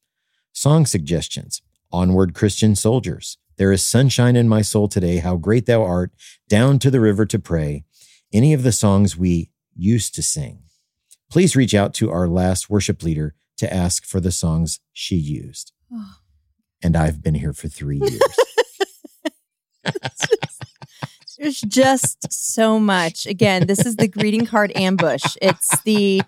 Song 0.52 0.86
suggestions 0.86 1.62
Onward 1.92 2.34
Christian 2.34 2.76
Soldiers. 2.76 3.38
There 3.58 3.72
is 3.72 3.84
sunshine 3.84 4.36
in 4.36 4.50
my 4.50 4.62
soul 4.62 4.88
today. 4.88 5.18
How 5.18 5.38
great 5.38 5.66
thou 5.66 5.84
art. 5.84 6.12
Down 6.50 6.80
to 6.80 6.92
the 6.92 7.00
river 7.00 7.26
to 7.26 7.40
pray. 7.40 7.86
Any 8.34 8.54
of 8.54 8.64
the 8.64 8.72
songs 8.72 9.18
we 9.18 9.52
used 9.76 10.14
to 10.16 10.22
sing 10.22 10.66
please 11.36 11.56
reach 11.56 11.74
out 11.74 11.94
to 11.94 12.10
our 12.10 12.28
last 12.30 12.70
worship 12.70 13.04
leader 13.04 13.36
to 13.58 13.74
ask 13.74 14.06
for 14.06 14.22
the 14.22 14.32
songs 14.32 14.80
she 14.94 15.16
used. 15.16 15.74
Oh. 15.92 16.16
And 16.82 16.96
I've 16.96 17.22
been 17.22 17.36
here 17.36 17.52
for 17.52 17.68
three 17.68 18.00
years. 18.00 18.22
There's 21.38 21.60
just 21.62 22.32
so 22.32 22.80
much. 22.80 23.26
Again, 23.26 23.68
this 23.68 23.86
is 23.86 23.98
the 23.98 24.08
greeting 24.08 24.46
card 24.46 24.72
ambush. 24.76 25.36
It's 25.42 25.82
the 25.82 26.22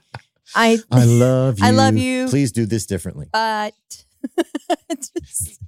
I 0.53 0.79
I 0.91 1.05
love 1.05 1.59
you. 1.59 1.65
I 1.65 1.71
love 1.71 1.95
you. 1.97 2.27
Please 2.27 2.51
do 2.51 2.65
this 2.65 2.85
differently. 2.85 3.27
but 3.31 3.73
just- 5.25 5.61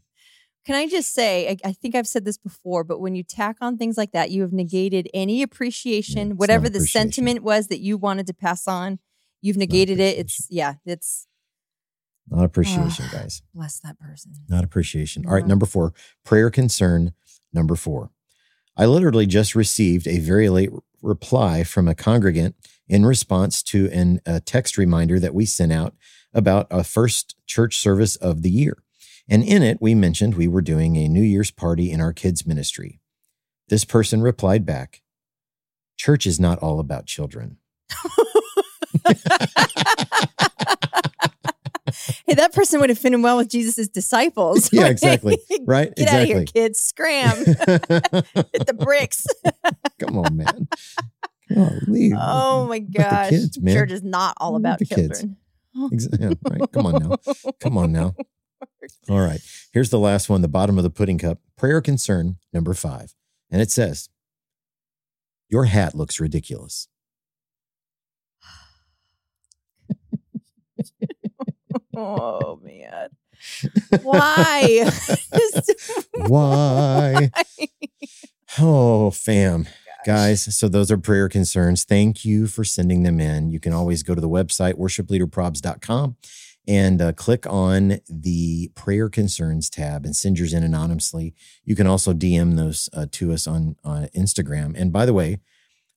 can 0.65 0.75
I 0.75 0.87
just 0.87 1.13
say, 1.13 1.49
I, 1.49 1.69
I 1.69 1.71
think 1.73 1.95
I've 1.95 2.07
said 2.07 2.25
this 2.25 2.37
before, 2.37 2.83
but 2.83 2.99
when 2.99 3.15
you 3.15 3.23
tack 3.23 3.57
on 3.61 3.77
things 3.77 3.97
like 3.97 4.11
that, 4.11 4.29
you 4.29 4.41
have 4.43 4.53
negated 4.53 5.09
any 5.13 5.41
appreciation, 5.41 6.31
it's 6.31 6.37
whatever 6.39 6.63
not 6.65 6.73
the 6.73 6.79
appreciation. 6.79 7.11
sentiment 7.11 7.43
was 7.43 7.67
that 7.67 7.79
you 7.79 7.97
wanted 7.97 8.27
to 8.27 8.33
pass 8.33 8.67
on. 8.67 8.99
You've 9.41 9.57
negated 9.57 9.99
it. 9.99 10.17
It's 10.19 10.45
yeah, 10.49 10.75
it's 10.85 11.25
Not 12.29 12.43
appreciation, 12.43 13.05
ah, 13.07 13.11
guys. 13.13 13.41
bless 13.55 13.79
that 13.79 13.97
person. 13.99 14.33
Not 14.47 14.63
appreciation. 14.63 15.25
All 15.25 15.33
right, 15.33 15.43
No. 15.43 15.47
number 15.47 15.65
four, 15.65 15.93
prayer 16.23 16.49
concern 16.51 17.13
number 17.53 17.75
four. 17.75 18.11
I 18.77 18.85
literally 18.85 19.25
just 19.25 19.55
received 19.55 20.07
a 20.07 20.19
very 20.19 20.49
late 20.49 20.69
reply 21.01 21.63
from 21.63 21.87
a 21.87 21.95
congregant 21.95 22.55
in 22.87 23.05
response 23.05 23.63
to 23.63 23.89
an, 23.91 24.19
a 24.25 24.39
text 24.39 24.77
reminder 24.77 25.19
that 25.19 25.33
we 25.33 25.45
sent 25.45 25.71
out 25.71 25.95
about 26.33 26.67
a 26.69 26.83
first 26.83 27.35
church 27.45 27.77
service 27.77 28.15
of 28.15 28.41
the 28.41 28.49
year. 28.49 28.83
And 29.27 29.43
in 29.43 29.61
it, 29.61 29.77
we 29.79 29.93
mentioned 29.95 30.35
we 30.35 30.47
were 30.47 30.61
doing 30.61 30.95
a 30.95 31.07
New 31.07 31.21
Year's 31.21 31.51
party 31.51 31.91
in 31.91 32.01
our 32.01 32.13
kids' 32.13 32.47
ministry. 32.47 32.99
This 33.67 33.85
person 33.85 34.21
replied 34.21 34.65
back, 34.65 35.01
Church 35.97 36.25
is 36.25 36.39
not 36.39 36.59
all 36.59 36.79
about 36.79 37.05
children. 37.05 37.57
Hey, 42.25 42.35
that 42.35 42.53
person 42.53 42.79
would 42.79 42.89
have 42.89 42.99
fit 42.99 43.13
in 43.13 43.23
well 43.23 43.37
with 43.37 43.49
Jesus' 43.49 43.87
disciples. 43.87 44.71
Yeah, 44.71 44.87
exactly. 44.87 45.37
Right? 45.65 45.93
Get 45.95 46.07
out 46.09 46.21
of 46.21 46.27
here, 46.27 46.45
kids. 46.45 46.79
Scram. 46.79 47.35
Hit 47.45 48.67
the 48.67 48.75
bricks. 48.77 49.25
Come 49.99 50.17
on, 50.17 50.37
man. 50.37 50.67
Golly. 51.53 52.13
Oh 52.15 52.67
my 52.67 52.79
gosh. 52.79 53.29
kids. 53.29 53.57
Church 53.57 53.91
is 53.91 54.03
not 54.03 54.35
all 54.37 54.55
about 54.55 54.79
the 54.79 54.85
kids. 54.85 55.25
yeah, 56.19 56.31
right. 56.49 56.71
Come 56.71 56.85
on 56.87 57.03
now. 57.03 57.17
Come 57.59 57.77
on 57.77 57.91
now. 57.91 58.15
All 59.09 59.19
right. 59.19 59.39
Here's 59.71 59.89
the 59.89 59.99
last 59.99 60.29
one, 60.29 60.41
the 60.41 60.47
bottom 60.47 60.77
of 60.77 60.83
the 60.83 60.89
pudding 60.89 61.17
cup. 61.17 61.39
Prayer 61.57 61.81
concern 61.81 62.37
number 62.53 62.73
five. 62.73 63.13
And 63.51 63.61
it 63.61 63.71
says, 63.71 64.09
Your 65.49 65.65
hat 65.65 65.95
looks 65.95 66.19
ridiculous. 66.19 66.87
Oh 71.95 72.59
man. 72.63 73.09
Why? 74.03 74.89
Why? 76.27 77.31
Oh, 78.59 79.11
fam. 79.11 79.67
Guys, 80.09 80.57
so 80.57 80.67
those 80.67 80.89
are 80.89 80.97
prayer 80.97 81.29
concerns. 81.29 81.83
Thank 81.83 82.25
you 82.25 82.47
for 82.47 82.63
sending 82.63 83.03
them 83.03 83.19
in. 83.19 83.51
You 83.51 83.59
can 83.59 83.73
always 83.73 84.01
go 84.01 84.15
to 84.15 84.21
the 84.21 84.27
website, 84.27 84.73
worshipleaderprobs.com, 84.73 86.15
and 86.67 86.99
uh, 86.99 87.13
click 87.13 87.45
on 87.45 87.99
the 88.09 88.71
prayer 88.73 89.07
concerns 89.07 89.69
tab 89.69 90.05
and 90.05 90.15
send 90.15 90.39
yours 90.39 90.51
in 90.51 90.63
anonymously. 90.63 91.35
You 91.63 91.75
can 91.75 91.85
also 91.85 92.11
DM 92.11 92.55
those 92.55 92.89
uh, 92.91 93.05
to 93.11 93.31
us 93.31 93.45
on, 93.45 93.75
on 93.83 94.07
Instagram. 94.17 94.73
And 94.75 94.91
by 94.91 95.05
the 95.05 95.13
way, 95.13 95.41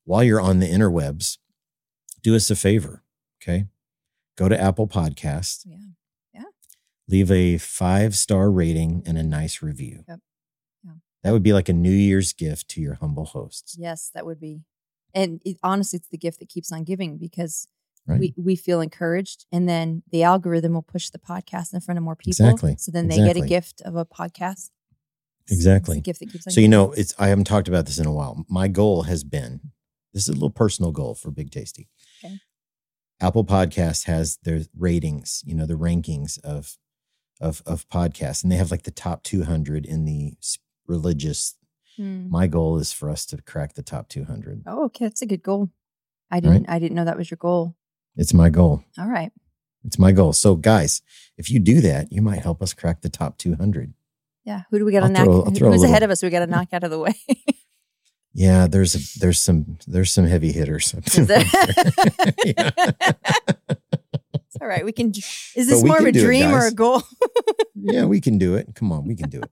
while 0.05 0.23
you're 0.23 0.43
on 0.43 0.59
the 0.59 0.69
interwebs, 0.69 1.39
do 2.23 2.37
us 2.37 2.51
a 2.51 2.55
favor, 2.55 3.03
okay? 3.43 3.65
Go 4.37 4.47
to 4.47 4.61
Apple 4.61 4.89
Podcasts. 4.89 5.63
Yeah. 5.65 5.77
Yeah. 6.35 6.43
Leave 7.09 7.31
a 7.31 7.57
five 7.57 8.15
star 8.15 8.51
rating 8.51 9.05
and 9.07 9.17
a 9.17 9.23
nice 9.23 9.63
review. 9.63 10.05
Yep. 10.07 10.21
That 11.23 11.33
would 11.33 11.43
be 11.43 11.53
like 11.53 11.69
a 11.69 11.73
New 11.73 11.93
Year's 11.93 12.33
gift 12.33 12.69
to 12.71 12.81
your 12.81 12.95
humble 12.95 13.27
hosts. 13.27 13.77
Yes, 13.79 14.11
that 14.15 14.27
would 14.27 14.41
be. 14.41 14.63
And 15.15 15.41
it, 15.45 15.59
honestly, 15.63 15.99
it's 15.99 16.09
the 16.09 16.19
gift 16.19 16.41
that 16.41 16.49
keeps 16.49 16.73
on 16.73 16.85
giving 16.85 17.19
because 17.19 17.69
Right. 18.05 18.19
we, 18.19 18.35
we 18.37 18.57
feel 18.57 18.81
encouraged. 18.81 19.47
And 19.53 19.69
then 19.69 20.03
the 20.11 20.25
algorithm 20.25 20.75
will 20.75 20.83
push 20.83 21.11
the 21.11 21.21
podcast 21.21 21.73
in 21.73 21.81
front 21.81 21.99
of 21.99 22.05
more 22.05 22.17
people. 22.17 22.31
Exactly. 22.31 22.75
So 22.79 22.91
then 22.91 23.07
they 23.07 23.19
get 23.19 23.37
a 23.37 23.47
gift 23.47 23.81
of 23.83 23.95
a 23.95 24.05
podcast. 24.05 24.71
Exactly. 25.49 26.01
Gift 26.01 26.21
that 26.21 26.33
keeps 26.33 26.47
on 26.47 26.53
So 26.53 26.61
you 26.61 26.69
know, 26.69 26.93
it's 26.93 27.15
I 27.19 27.29
haven't 27.29 27.45
talked 27.45 27.69
about 27.69 27.87
this 27.87 27.99
in 27.99 28.07
a 28.07 28.13
while. 28.13 28.45
My 28.49 28.67
goal 28.67 29.05
has 29.05 29.23
been 29.23 29.73
this 30.13 30.25
is 30.25 30.31
a 30.31 30.33
little 30.33 30.51
personal 30.51 30.93
goal 30.93 31.15
for 31.15 31.31
Big 31.31 31.51
Tasty. 31.51 31.89
Okay. 32.25 32.39
Apple 33.21 33.45
Podcast 33.45 34.07
has 34.07 34.39
their 34.43 34.63
ratings, 34.77 35.43
you 35.47 35.55
know, 35.55 35.67
the 35.67 35.75
rankings 35.75 36.41
of 36.43 36.77
of 37.41 37.63
of 37.67 37.89
podcasts, 37.89 38.43
and 38.43 38.51
they 38.53 38.57
have 38.57 38.71
like 38.71 38.83
the 38.83 38.91
top 38.91 39.23
200 39.23 39.87
in 39.87 40.05
the 40.05 40.35
religious. 40.93 41.55
Hmm. 41.97 42.29
My 42.31 42.47
goal 42.47 42.79
is 42.79 42.93
for 42.93 43.11
us 43.11 43.27
to 43.27 43.41
crack 43.43 43.75
the 43.75 43.83
top 43.83 44.09
200. 44.09 44.63
Oh, 44.67 44.85
okay. 44.87 45.05
That's 45.07 45.23
a 45.23 45.27
good 45.27 45.43
goal. 45.43 45.71
I 46.31 46.41
didn't 46.41 46.67
I 46.69 46.79
didn't 46.79 46.97
know 46.97 47.05
that 47.05 47.19
was 47.19 47.31
your 47.31 47.39
goal. 47.39 47.75
It's 48.17 48.33
my 48.35 48.49
goal. 48.51 48.85
All 48.99 49.09
right. 49.09 49.33
It's 49.85 49.99
my 49.99 50.13
goal. 50.13 50.33
So, 50.33 50.55
guys, 50.57 51.03
if 51.37 51.51
you 51.51 51.59
do 51.59 51.81
that, 51.83 52.13
you 52.13 52.23
might 52.23 52.41
help 52.41 52.63
us 52.63 52.73
crack 52.73 53.01
the 53.03 53.09
top 53.09 53.37
200. 53.39 53.93
Yeah. 54.45 54.63
Who 54.71 54.79
do 54.79 54.85
we 54.85 54.93
got 54.93 55.01
to 55.01 55.09
knock? 55.09 55.25
throw- 55.25 55.43
I'll 55.43 55.51
who- 55.51 55.55
throw 55.57 55.69
a 55.69 55.73
who's 55.73 55.83
ahead 55.83 56.03
of 56.03 56.11
us? 56.11 56.23
We 56.23 56.31
got 56.31 56.41
to 56.41 56.47
knock 56.47 56.69
out 56.73 56.85
of 56.85 56.91
the 56.91 56.99
way. 56.99 57.15
Yeah, 58.35 58.67
there's 58.67 58.95
a, 58.95 59.19
there's 59.21 59.39
some 59.39 59.77
there's 59.87 60.11
some 60.11 60.25
heavy 60.27 60.53
hitters. 60.53 60.95
There? 61.15 61.45
Yeah. 62.47 62.71
It's 63.69 64.57
all 64.61 64.67
right. 64.69 64.85
We 64.87 64.93
can. 64.93 65.13
Is 65.55 65.69
this 65.69 65.85
more 65.85 65.99
of 65.99 66.05
a 66.07 66.13
do 66.13 66.19
it, 66.19 66.23
dream 66.23 66.51
or 66.51 66.67
a 66.67 66.73
goal? 66.73 67.03
yeah, 67.75 68.05
we 68.07 68.21
can 68.23 68.39
do 68.39 68.55
it. 68.55 68.75
Come 68.75 68.91
on, 68.91 69.07
we 69.07 69.15
can 69.15 69.29
do 69.29 69.41
it. 69.43 69.51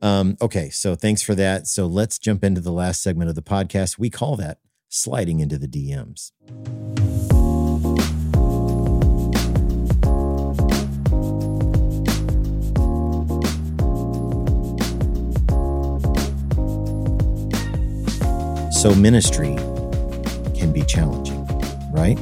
Um, 0.00 0.36
okay, 0.40 0.70
so 0.70 0.94
thanks 0.94 1.22
for 1.22 1.34
that. 1.34 1.66
So 1.66 1.86
let's 1.86 2.18
jump 2.18 2.44
into 2.44 2.60
the 2.60 2.72
last 2.72 3.02
segment 3.02 3.28
of 3.30 3.34
the 3.34 3.42
podcast. 3.42 3.98
We 3.98 4.10
call 4.10 4.36
that 4.36 4.58
sliding 4.88 5.40
into 5.40 5.58
the 5.58 5.66
DMs. 5.68 6.32
So 18.72 18.94
ministry 18.94 19.56
can 20.56 20.72
be 20.72 20.82
challenging, 20.82 21.44
right? 21.92 22.16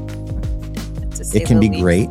It 1.34 1.46
can 1.46 1.60
be 1.60 1.68
least. 1.68 1.82
great 1.82 2.08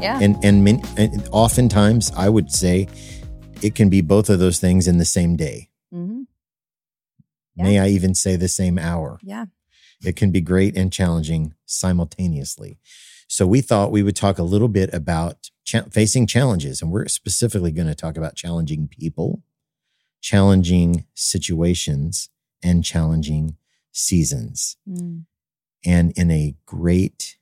Yeah. 0.00 0.20
and 0.22 0.36
and, 0.44 0.62
min, 0.62 0.80
and 0.96 1.28
oftentimes 1.32 2.12
I 2.16 2.28
would 2.28 2.52
say 2.52 2.86
it 3.62 3.74
can 3.74 3.88
be 3.88 4.00
both 4.00 4.28
of 4.28 4.38
those 4.38 4.58
things 4.58 4.86
in 4.88 4.98
the 4.98 5.04
same 5.04 5.36
day. 5.36 5.70
Mm-hmm. 5.92 6.22
Yeah. 7.56 7.64
May 7.64 7.78
I 7.78 7.88
even 7.88 8.14
say 8.14 8.36
the 8.36 8.48
same 8.48 8.78
hour? 8.78 9.18
Yeah. 9.22 9.46
It 10.02 10.16
can 10.16 10.30
be 10.30 10.40
great 10.40 10.76
and 10.76 10.92
challenging 10.92 11.54
simultaneously. 11.66 12.78
So 13.28 13.46
we 13.46 13.60
thought 13.60 13.92
we 13.92 14.02
would 14.02 14.16
talk 14.16 14.38
a 14.38 14.42
little 14.42 14.68
bit 14.68 14.92
about 14.94 15.50
cha- 15.64 15.84
facing 15.90 16.26
challenges, 16.26 16.80
and 16.82 16.90
we're 16.90 17.06
specifically 17.08 17.70
going 17.70 17.86
to 17.86 17.94
talk 17.94 18.16
about 18.16 18.34
challenging 18.34 18.88
people, 18.88 19.42
challenging 20.20 21.04
situations, 21.14 22.28
and 22.62 22.82
challenging 22.84 23.56
seasons. 23.92 24.76
Mm. 24.88 25.24
and 25.84 26.12
in 26.12 26.30
a 26.30 26.54
great 26.66 27.36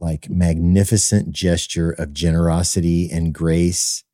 like 0.00 0.28
magnificent 0.28 1.32
gesture 1.32 1.90
of 1.90 2.12
generosity 2.12 3.10
and 3.10 3.34
grace 3.34 4.04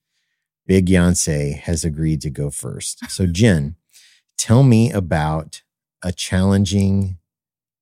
big 0.66 0.86
Yonsei 0.86 1.58
has 1.58 1.84
agreed 1.84 2.20
to 2.22 2.30
go 2.30 2.50
first 2.50 3.10
so 3.10 3.26
jen 3.32 3.76
tell 4.36 4.62
me 4.62 4.90
about 4.90 5.62
a 6.02 6.12
challenging 6.12 7.18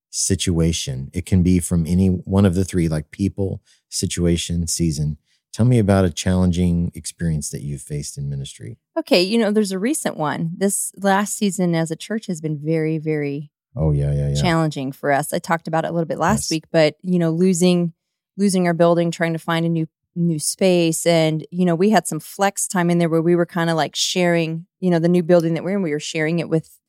situation 0.09 1.09
it 1.13 1.25
can 1.25 1.41
be 1.41 1.59
from 1.59 1.85
any 1.87 2.07
one 2.07 2.45
of 2.45 2.55
the 2.55 2.65
three 2.65 2.87
like 2.87 3.09
people 3.11 3.61
situation 3.89 4.67
season 4.67 5.17
tell 5.51 5.65
me 5.65 5.79
about 5.79 6.05
a 6.05 6.11
challenging 6.11 6.91
experience 6.93 7.49
that 7.49 7.61
you've 7.61 7.81
faced 7.81 8.17
in 8.17 8.29
ministry 8.29 8.77
Okay. 8.97 9.23
You 9.23 9.39
know, 9.39 9.51
there's 9.51 9.71
a 9.71 9.79
recent 9.79 10.17
one. 10.17 10.51
This 10.55 10.91
last 10.97 11.35
season 11.35 11.75
as 11.75 11.89
a 11.91 11.95
church 11.95 12.27
has 12.27 12.41
been 12.41 12.59
very, 12.63 12.97
very 12.97 13.51
oh 13.75 13.91
yeah 13.91 14.11
yeah 14.13 14.29
yeah 14.29 14.41
challenging 14.41 14.91
for 14.91 15.11
us. 15.11 15.33
I 15.33 15.39
talked 15.39 15.67
about 15.67 15.85
it 15.85 15.89
a 15.89 15.91
little 15.91 16.07
bit 16.07 16.19
last 16.19 16.45
Yes. 16.45 16.51
week, 16.51 16.63
but 16.71 16.95
you 17.01 17.19
know, 17.19 17.31
losing 17.31 17.93
losing 18.37 18.65
our 18.67 18.73
building, 18.73 19.11
trying 19.11 19.33
to 19.33 19.39
find 19.39 19.65
a 19.65 19.69
new 19.69 19.87
new 20.15 20.37
space, 20.39 21.05
and 21.05 21.45
you 21.51 21.65
know, 21.65 21.75
we 21.75 21.89
had 21.89 22.07
some 22.07 22.19
flex 22.19 22.67
time 22.67 22.89
in 22.89 22.97
there 22.99 23.09
where 23.09 23.21
we 23.21 23.35
were 23.35 23.45
kind 23.45 23.69
of 23.69 23.75
like 23.75 23.95
sharing, 23.95 24.65
you 24.79 24.89
know, 24.89 24.99
the 24.99 25.09
new 25.09 25.23
building 25.23 25.53
that 25.55 25.63
we're 25.63 25.75
in. 25.77 25.81
We 25.81 25.91
were 25.91 25.99
sharing 25.99 26.39
it 26.39 26.49
with 26.49 26.79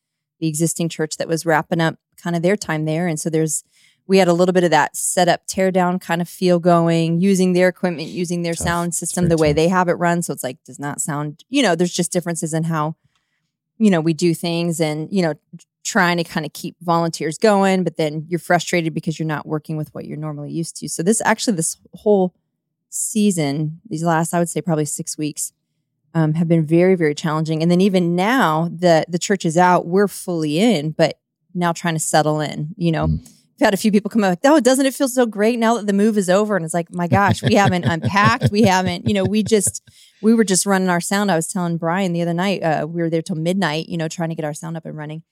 the 0.40 0.48
existing 0.48 0.88
church 0.90 1.16
that 1.16 1.28
was 1.28 1.46
wrapping 1.46 1.80
up 1.80 1.96
kind 2.22 2.36
of 2.36 2.42
their 2.42 2.56
time 2.56 2.84
there, 2.84 3.06
and 3.06 3.18
so 3.18 3.30
there's 3.30 3.64
we 4.06 4.18
had 4.18 4.28
a 4.28 4.34
little 4.34 4.52
bit 4.52 4.64
of 4.64 4.70
that 4.70 4.94
setup, 4.94 5.46
tear 5.46 5.70
down 5.70 5.98
kind 5.98 6.20
of 6.20 6.28
feel 6.28 6.58
going, 6.60 7.22
using 7.22 7.54
their 7.54 7.68
equipment, 7.68 8.08
using 8.08 8.42
their 8.42 8.52
Tough. 8.52 8.64
sound 8.66 8.94
system 8.94 9.28
the 9.30 9.38
way 9.38 9.48
tough. 9.48 9.56
they 9.56 9.68
have 9.68 9.88
it 9.88 9.94
run. 9.94 10.20
So 10.20 10.34
it's 10.34 10.44
like 10.44 10.62
does 10.64 10.78
not 10.78 11.00
sound, 11.00 11.42
you 11.48 11.62
know, 11.62 11.74
there's 11.74 11.94
just 11.94 12.12
differences 12.12 12.52
in 12.52 12.64
how, 12.64 12.96
you 13.78 13.90
know, 13.90 14.02
we 14.02 14.12
do 14.12 14.34
things 14.34 14.78
and, 14.78 15.08
you 15.10 15.22
know, 15.22 15.32
trying 15.84 16.16
to 16.16 16.24
kind 16.24 16.44
of 16.46 16.52
keep 16.52 16.74
volunteers 16.80 17.38
going, 17.38 17.84
but 17.84 17.96
then 17.96 18.24
you're 18.28 18.38
frustrated 18.40 18.92
because 18.94 19.18
you're 19.18 19.28
not 19.28 19.46
working 19.46 19.76
with 19.76 19.94
what 19.94 20.06
you're 20.06 20.16
normally 20.16 20.50
used 20.50 20.76
to. 20.76 20.88
So 20.88 21.02
this 21.02 21.20
actually 21.24 21.56
this 21.56 21.76
whole 21.94 22.34
season, 22.90 23.80
these 23.88 24.02
last 24.02 24.34
I 24.34 24.38
would 24.38 24.48
say 24.48 24.60
probably 24.60 24.84
six 24.84 25.18
weeks, 25.18 25.52
um, 26.14 26.34
have 26.34 26.48
been 26.48 26.64
very 26.64 26.94
very 26.94 27.14
challenging. 27.14 27.62
And 27.62 27.70
then 27.70 27.80
even 27.80 28.14
now 28.16 28.68
the 28.74 29.04
the 29.08 29.18
church 29.18 29.44
is 29.44 29.56
out, 29.56 29.86
we're 29.86 30.08
fully 30.08 30.58
in, 30.58 30.92
but 30.92 31.18
now 31.54 31.72
trying 31.72 31.94
to 31.94 32.00
settle 32.00 32.40
in. 32.40 32.68
You 32.76 32.92
know, 32.92 33.06
Mm. 33.06 33.18
we've 33.20 33.60
had 33.66 33.74
a 33.74 33.76
few 33.76 33.92
people 33.92 34.10
come 34.10 34.24
up 34.24 34.30
like, 34.30 34.38
"Oh, 34.44 34.58
doesn't 34.60 34.86
it 34.86 34.94
feel 34.94 35.08
so 35.08 35.26
great 35.26 35.58
now 35.58 35.74
that 35.76 35.86
the 35.86 35.92
move 35.92 36.16
is 36.18 36.28
over?" 36.30 36.56
And 36.56 36.64
it's 36.64 36.74
like, 36.74 36.92
my 36.92 37.06
gosh, 37.08 37.42
we 37.42 37.54
haven't 37.54 37.84
unpacked, 37.94 38.50
we 38.50 38.62
haven't, 38.62 39.06
you 39.08 39.14
know, 39.14 39.24
we 39.24 39.42
just 39.42 39.82
we 40.22 40.34
were 40.34 40.44
just 40.44 40.64
running 40.66 40.88
our 40.88 41.00
sound. 41.00 41.30
I 41.30 41.36
was 41.36 41.48
telling 41.48 41.76
Brian 41.76 42.12
the 42.12 42.22
other 42.22 42.32
night, 42.34 42.62
uh, 42.62 42.86
we 42.88 43.02
were 43.02 43.10
there 43.10 43.22
till 43.22 43.36
midnight, 43.36 43.88
you 43.88 43.96
know, 43.98 44.08
trying 44.08 44.30
to 44.30 44.34
get 44.34 44.44
our 44.44 44.54
sound 44.54 44.76
up 44.76 44.86
and 44.86 44.96
running. 44.96 45.22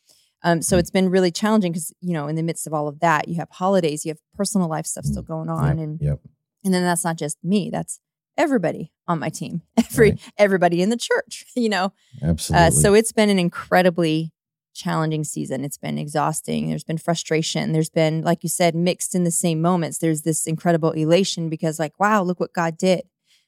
Um, 0.44 0.60
so 0.62 0.76
Mm. 0.76 0.80
it's 0.80 0.90
been 0.90 1.08
really 1.08 1.30
challenging 1.30 1.72
because 1.72 1.92
you 2.00 2.12
know, 2.12 2.26
in 2.28 2.36
the 2.36 2.42
midst 2.42 2.66
of 2.66 2.72
all 2.74 2.88
of 2.88 3.00
that, 3.00 3.28
you 3.28 3.36
have 3.36 3.48
holidays, 3.50 4.04
you 4.04 4.10
have 4.10 4.18
personal 4.36 4.68
life 4.68 4.86
stuff 4.86 5.04
still 5.04 5.22
going 5.22 5.48
on, 5.48 5.78
Yep, 5.78 5.84
and 5.84 6.00
yep 6.00 6.20
and 6.64 6.72
then 6.72 6.82
that's 6.82 7.04
not 7.04 7.16
just 7.18 7.36
me; 7.42 7.70
that's 7.70 8.00
everybody 8.36 8.92
on 9.06 9.18
my 9.18 9.28
team, 9.28 9.62
every 9.76 10.10
Right. 10.10 10.20
everybody 10.38 10.82
in 10.82 10.90
the 10.90 10.96
church. 10.96 11.44
You 11.56 11.68
know, 11.68 11.92
absolutely 12.22 12.66
uh, 12.66 12.70
so 12.70 12.94
it's 12.94 13.12
been 13.12 13.30
an 13.30 13.38
incredibly 13.38 14.32
challenging 14.74 15.22
season. 15.22 15.64
It's 15.64 15.76
been 15.76 15.98
exhausting. 15.98 16.68
There's 16.70 16.82
been 16.84 16.96
frustration. 16.98 17.72
There's 17.72 17.90
been, 17.90 18.22
like 18.22 18.42
you 18.42 18.48
said, 18.48 18.74
mixed 18.74 19.14
in 19.14 19.22
the 19.24 19.30
same 19.30 19.60
moments. 19.60 19.98
There's 19.98 20.22
this 20.22 20.46
incredible 20.46 20.92
elation 20.92 21.50
because, 21.50 21.78
like, 21.78 21.92
wow, 22.00 22.22
look 22.22 22.40
what 22.40 22.54
God 22.54 22.78
did. 22.78 23.02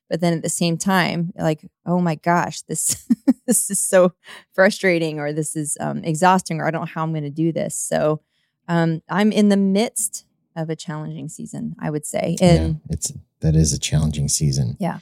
But 0.09 0.21
then 0.21 0.35
at 0.35 0.43
the 0.43 0.49
same 0.49 0.77
time, 0.77 1.33
like, 1.37 1.64
oh 1.87 2.01
my 2.01 2.14
gosh, 2.17 2.62
this 2.62 3.07
this 3.47 3.71
is 3.71 3.81
so 3.81 4.12
frustrating, 4.53 5.19
or 5.19 5.33
this 5.33 5.57
is 5.57 5.77
um, 5.81 6.05
exhausting, 6.05 6.61
or 6.61 6.67
I 6.67 6.71
don't 6.71 6.83
know 6.83 6.87
how 6.87 7.03
I'm 7.03 7.12
going 7.12 7.25
to 7.25 7.31
do 7.31 7.53
this. 7.53 7.75
So 7.75 8.21
um, 8.69 9.03
I'm 9.09 9.33
in 9.33 9.49
the 9.49 9.57
midst 9.57 10.27
of 10.57 10.71
a 10.71 10.77
challenging 10.77 11.29
season, 11.29 11.75
I 11.81 11.90
would 11.90 12.07
say, 12.07 12.37
and 12.40 12.75
yeah, 12.75 12.95
it's 12.95 13.12
that 13.40 13.57
is 13.57 13.73
a 13.73 13.79
challenging 13.79 14.29
season. 14.29 14.77
Yeah. 14.79 14.99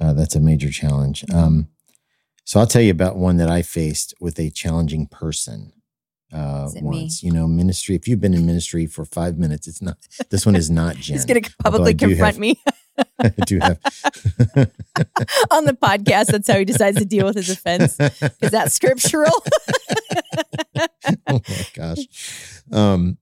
uh, 0.00 0.12
that's 0.12 0.34
a 0.34 0.40
major 0.40 0.70
challenge. 0.70 1.24
Um, 1.32 1.68
so 2.44 2.58
I'll 2.60 2.66
tell 2.66 2.82
you 2.82 2.90
about 2.90 3.16
one 3.16 3.36
that 3.36 3.48
I 3.48 3.62
faced 3.62 4.14
with 4.20 4.38
a 4.38 4.50
challenging 4.50 5.06
person 5.06 5.72
uh, 6.32 6.68
it 6.74 6.82
me? 6.82 7.02
once. 7.02 7.22
You 7.22 7.32
know, 7.32 7.46
ministry. 7.46 7.94
If 7.94 8.06
you've 8.06 8.20
been 8.20 8.34
in 8.34 8.46
ministry 8.46 8.86
for 8.86 9.04
five 9.04 9.38
minutes, 9.38 9.66
it's 9.66 9.82
not. 9.82 9.98
This 10.30 10.46
one 10.46 10.56
is 10.56 10.70
not 10.70 10.96
Jen. 10.96 11.14
he's 11.16 11.26
going 11.26 11.42
to 11.42 11.56
publicly 11.62 11.94
confront 11.94 12.34
have- 12.34 12.40
me 12.40 12.60
I 13.18 13.28
do 13.46 13.58
have. 13.60 13.78
on 15.50 15.64
the 15.64 15.76
podcast. 15.80 16.26
That's 16.26 16.48
how 16.50 16.58
he 16.58 16.64
decides 16.64 16.98
to 16.98 17.04
deal 17.04 17.26
with 17.26 17.36
his 17.36 17.50
offense. 17.50 17.98
Is 18.40 18.50
that 18.50 18.72
scriptural? 18.72 19.32
oh 21.26 21.40
my 21.48 21.66
gosh. 21.74 21.98
Um, 22.72 23.18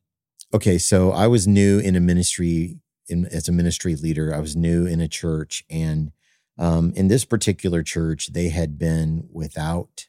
okay, 0.55 0.79
so 0.79 1.13
I 1.13 1.27
was 1.27 1.47
new 1.47 1.79
in 1.79 1.97
a 1.97 2.01
ministry 2.01 2.79
in 3.09 3.27
as 3.27 3.49
a 3.49 3.53
ministry 3.53 3.97
leader. 3.97 4.35
I 4.35 4.39
was 4.41 4.55
new 4.57 4.87
in 4.87 5.01
a 5.01 5.09
church, 5.09 5.65
and 5.71 6.13
um, 6.59 6.93
in 6.95 7.09
this 7.09 7.25
particular 7.25 7.83
church, 7.83 8.33
they 8.33 8.49
had 8.51 8.79
been 8.79 9.29
without 9.33 10.07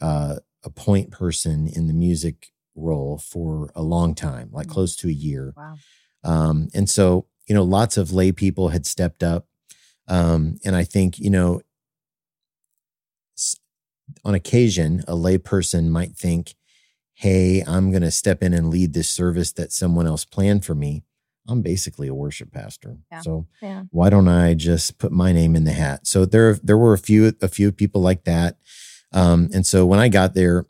uh, 0.00 0.36
a 0.64 0.70
point 0.70 1.10
person 1.10 1.66
in 1.68 1.86
the 1.86 1.92
music 1.94 2.48
role 2.74 3.18
for 3.18 3.70
a 3.74 3.82
long 3.82 4.14
time, 4.14 4.50
like 4.52 4.66
Mhm. 4.66 4.70
close 4.70 4.96
to 4.96 5.08
a 5.08 5.12
year. 5.12 5.54
Wow. 5.56 5.76
Um, 6.24 6.68
and 6.74 6.88
so, 6.88 7.26
you 7.46 7.54
know, 7.54 7.62
lots 7.62 7.96
of 7.96 8.12
lay 8.12 8.32
people 8.32 8.70
had 8.70 8.86
stepped 8.86 9.22
up. 9.22 9.46
Um, 10.08 10.58
and 10.64 10.76
I 10.76 10.84
think, 10.84 11.18
you 11.18 11.30
know, 11.30 11.62
on 14.24 14.34
occasion, 14.34 15.02
a 15.08 15.14
lay 15.14 15.38
person 15.38 15.90
might 15.90 16.16
think, 16.16 16.54
hey, 17.14 17.62
I'm 17.66 17.90
going 17.90 18.02
to 18.02 18.10
step 18.10 18.42
in 18.42 18.52
and 18.52 18.70
lead 18.70 18.92
this 18.92 19.08
service 19.08 19.52
that 19.52 19.72
someone 19.72 20.06
else 20.06 20.24
planned 20.24 20.64
for 20.64 20.74
me. 20.74 21.02
I'm 21.48 21.62
basically 21.62 22.08
a 22.08 22.14
worship 22.14 22.52
pastor. 22.52 22.98
Yeah. 23.12 23.20
So 23.20 23.46
Yeah. 23.60 23.84
why 23.90 24.10
don't 24.10 24.28
I 24.28 24.54
just 24.54 24.98
put 24.98 25.12
my 25.12 25.32
name 25.32 25.54
in 25.56 25.64
the 25.64 25.72
hat? 25.72 26.06
So 26.06 26.24
there, 26.24 26.54
there 26.54 26.78
were 26.78 26.94
a 26.94 26.98
few, 26.98 27.32
a 27.42 27.48
few 27.48 27.70
people 27.70 28.00
like 28.00 28.24
that. 28.24 28.56
Um, 29.12 29.50
and 29.52 29.66
so 29.66 29.86
when 29.86 30.00
I 30.00 30.08
got 30.08 30.34
there, 30.34 30.66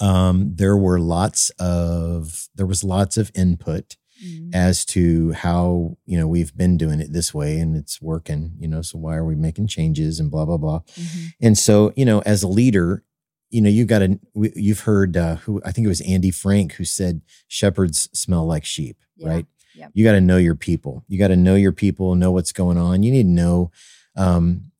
um, 0.00 0.54
there 0.54 0.76
were 0.76 0.98
lots 0.98 1.50
of, 1.58 2.48
there 2.54 2.66
was 2.66 2.82
lots 2.84 3.16
of 3.16 3.30
input 3.34 3.96
Mhm. 4.22 4.50
as 4.54 4.84
to 4.86 5.32
how, 5.32 5.96
you 6.06 6.18
know, 6.18 6.26
we've 6.28 6.56
been 6.56 6.76
doing 6.76 7.00
it 7.00 7.12
this 7.12 7.32
way 7.32 7.58
and 7.58 7.76
it's 7.76 8.00
working, 8.02 8.54
you 8.58 8.68
know, 8.68 8.82
so 8.82 8.98
why 8.98 9.16
are 9.16 9.24
we 9.24 9.34
making 9.34 9.66
changes 9.66 10.20
and 10.20 10.30
blah, 10.30 10.44
blah, 10.44 10.56
blah. 10.56 10.80
Mhm. 10.96 11.32
And 11.40 11.58
so, 11.58 11.92
you 11.96 12.04
know, 12.04 12.20
as 12.20 12.42
a 12.42 12.48
leader, 12.48 13.02
you 13.50 13.60
know, 13.60 13.68
you've 13.70 13.88
got 13.88 14.00
to, 14.00 14.18
you've 14.34 14.80
heard 14.80 15.16
uh, 15.16 15.36
who, 15.36 15.60
I 15.64 15.72
think 15.72 15.84
it 15.84 15.88
was 15.88 16.00
Andy 16.02 16.30
Frank 16.30 16.74
who 16.74 16.84
said, 16.84 17.20
shepherds 17.48 18.08
smell 18.12 18.46
like 18.46 18.64
sheep, 18.64 18.96
Yeah. 19.16 19.28
right? 19.28 19.46
Yep. 19.76 19.90
You 19.94 20.04
got 20.04 20.12
to 20.12 20.20
know 20.20 20.36
your 20.36 20.54
people. 20.54 21.04
You 21.08 21.18
got 21.18 21.28
to 21.28 21.36
know 21.36 21.54
your 21.56 21.72
people, 21.72 22.14
know 22.14 22.30
what's 22.32 22.52
going 22.52 22.78
on. 22.78 23.02
You 23.02 23.10
need 23.12 23.24
to 23.24 23.28
know, 23.28 23.70
um, 24.16 24.70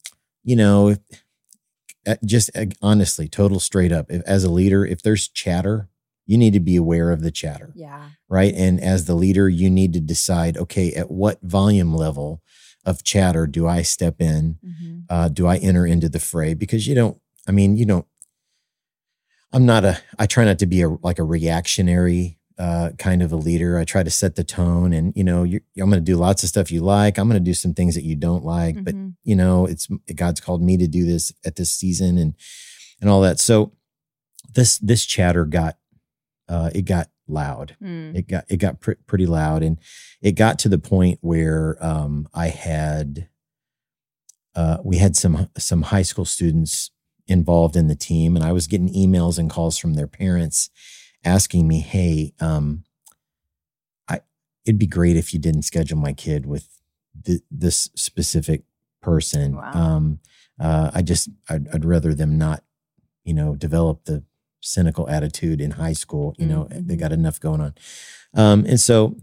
you 0.45 0.57
know, 0.57 0.89
if- 0.91 0.99
uh, 2.07 2.17
just 2.25 2.51
uh, 2.55 2.67
honestly, 2.83 3.27
total 3.29 3.59
straight 3.59 3.91
up, 3.91 4.11
if, 4.11 4.23
as 4.27 4.45
a 4.45 4.51
leader, 4.53 4.85
if 4.85 5.01
there's 5.03 5.27
chatter, 5.27 5.89
you 6.27 6.39
need 6.39 6.53
to 6.55 6.61
be 6.61 6.77
aware 6.77 7.11
of 7.11 7.21
the 7.23 7.31
chatter 7.31 7.73
Yeah. 7.75 8.11
right? 8.29 8.55
And 8.55 8.81
as 8.81 9.05
the 9.05 9.15
leader, 9.15 9.49
you 9.49 9.69
need 9.71 9.93
to 9.93 10.01
decide, 10.01 10.57
okay, 10.57 10.93
at 10.95 11.11
what 11.11 11.39
volume 11.43 11.95
level 11.95 12.41
of 12.85 13.03
chatter 13.05 13.47
do 13.47 13.67
I 13.67 13.83
step 13.83 14.21
in? 14.21 14.59
Mhm. 14.65 15.05
Uh, 15.09 15.29
do 15.29 15.47
I 15.47 15.57
enter 15.59 15.87
into 15.87 16.09
the 16.09 16.21
fray? 16.21 16.55
Because 16.55 16.87
you 16.87 16.95
don't, 16.95 17.19
I 17.47 17.53
mean, 17.53 17.77
you 17.77 17.85
don't, 17.87 18.07
I'm 19.53 19.67
not 19.67 19.85
a, 19.85 20.01
I 20.19 20.27
try 20.27 20.45
not 20.45 20.59
to 20.61 20.67
be 20.67 20.83
a, 20.83 20.89
like 20.89 21.19
a 21.19 21.25
reactionary 21.25 22.39
uh, 22.57 22.91
kind 22.99 23.21
of 23.23 23.33
a 23.33 23.37
leader. 23.37 23.79
I 23.79 23.85
try 23.85 24.03
to 24.05 24.11
set 24.11 24.37
the 24.37 24.45
tone 24.45 24.93
and, 24.93 25.13
you 25.17 25.25
know, 25.25 25.43
you're, 25.43 25.61
I'm 25.77 25.91
going 25.91 26.01
to 26.05 26.13
do 26.13 26.17
lots 26.17 26.43
of 26.45 26.49
stuff 26.49 26.71
you 26.71 26.83
like. 26.83 27.19
I'm 27.19 27.29
going 27.29 27.41
to 27.43 27.45
do 27.45 27.55
some 27.55 27.75
things 27.75 27.97
that 27.97 28.05
you 28.05 28.15
don't 28.15 28.45
like, 28.45 28.83
but 28.85 28.95
Mhm. 28.95 29.15
you 29.25 29.35
know, 29.35 29.67
it's 29.67 29.89
God's 30.15 30.41
called 30.41 30.63
me 30.63 30.77
to 30.77 30.87
do 30.87 31.05
this 31.05 31.33
at 31.45 31.57
this 31.57 31.73
season 31.73 32.17
and, 32.17 32.35
and 33.01 33.11
all 33.11 33.21
that. 33.23 33.41
So 33.41 33.73
this, 34.53 34.79
this 34.79 35.05
chatter 35.05 35.45
got, 35.45 35.77
uh, 36.49 36.71
it 36.75 36.83
got 36.83 37.09
loud 37.27 37.75
Mm. 37.83 38.15
it 38.15 38.29
got 38.29 38.45
it 38.51 38.59
got 38.59 38.81
pr- 38.81 39.01
pretty 39.07 39.25
loud 39.27 39.63
and 39.63 39.79
it 40.21 40.33
got 40.33 40.59
to 40.59 40.69
the 40.69 40.79
point 40.79 41.19
where 41.23 41.79
um 41.81 42.29
i 42.35 42.49
had 42.49 43.29
uh 44.55 44.77
we 44.85 44.99
had 44.99 45.17
some 45.17 45.49
some 45.57 45.83
high 45.83 46.03
school 46.03 46.27
students 46.27 46.91
involved 47.27 47.77
in 47.77 47.89
the 47.89 47.95
team 47.97 48.37
and 48.37 48.45
i 48.45 48.53
was 48.53 48.67
getting 48.67 48.93
emails 48.93 49.39
and 49.39 49.49
calls 49.49 49.79
from 49.79 49.95
their 49.95 50.07
parents 50.07 50.69
asking 51.25 51.67
me 51.67 51.81
hey 51.81 52.35
um 52.41 52.85
i 54.07 54.21
it'd 54.67 54.79
be 54.79 54.87
great 54.87 55.17
if 55.17 55.33
you 55.33 55.41
didn't 55.41 55.63
schedule 55.63 55.97
my 55.97 56.13
kid 56.13 56.45
with 56.45 56.69
th- 57.25 57.41
this 57.51 57.89
specific 57.97 58.65
person 59.01 59.57
Wow. 59.57 59.73
um 59.73 60.19
uh 60.61 60.91
i 60.95 61.01
just 61.01 61.31
I'd, 61.49 61.69
I'd 61.73 61.85
rather 61.87 62.13
them 62.15 62.37
not 62.37 62.63
you 63.25 63.33
know 63.33 63.55
develop 63.57 64.05
the 64.05 64.25
cynical 64.65 65.09
attitude 65.09 65.61
in 65.61 65.73
high 65.73 65.93
school 65.93 66.35
you 66.39 66.47
know 66.47 66.67
they 66.71 66.97
Mhm. 66.97 67.01
got 67.01 67.13
enough 67.13 67.39
going 67.41 67.61
on 67.61 67.75
um 68.35 68.65
and 68.67 68.81
so 68.81 69.17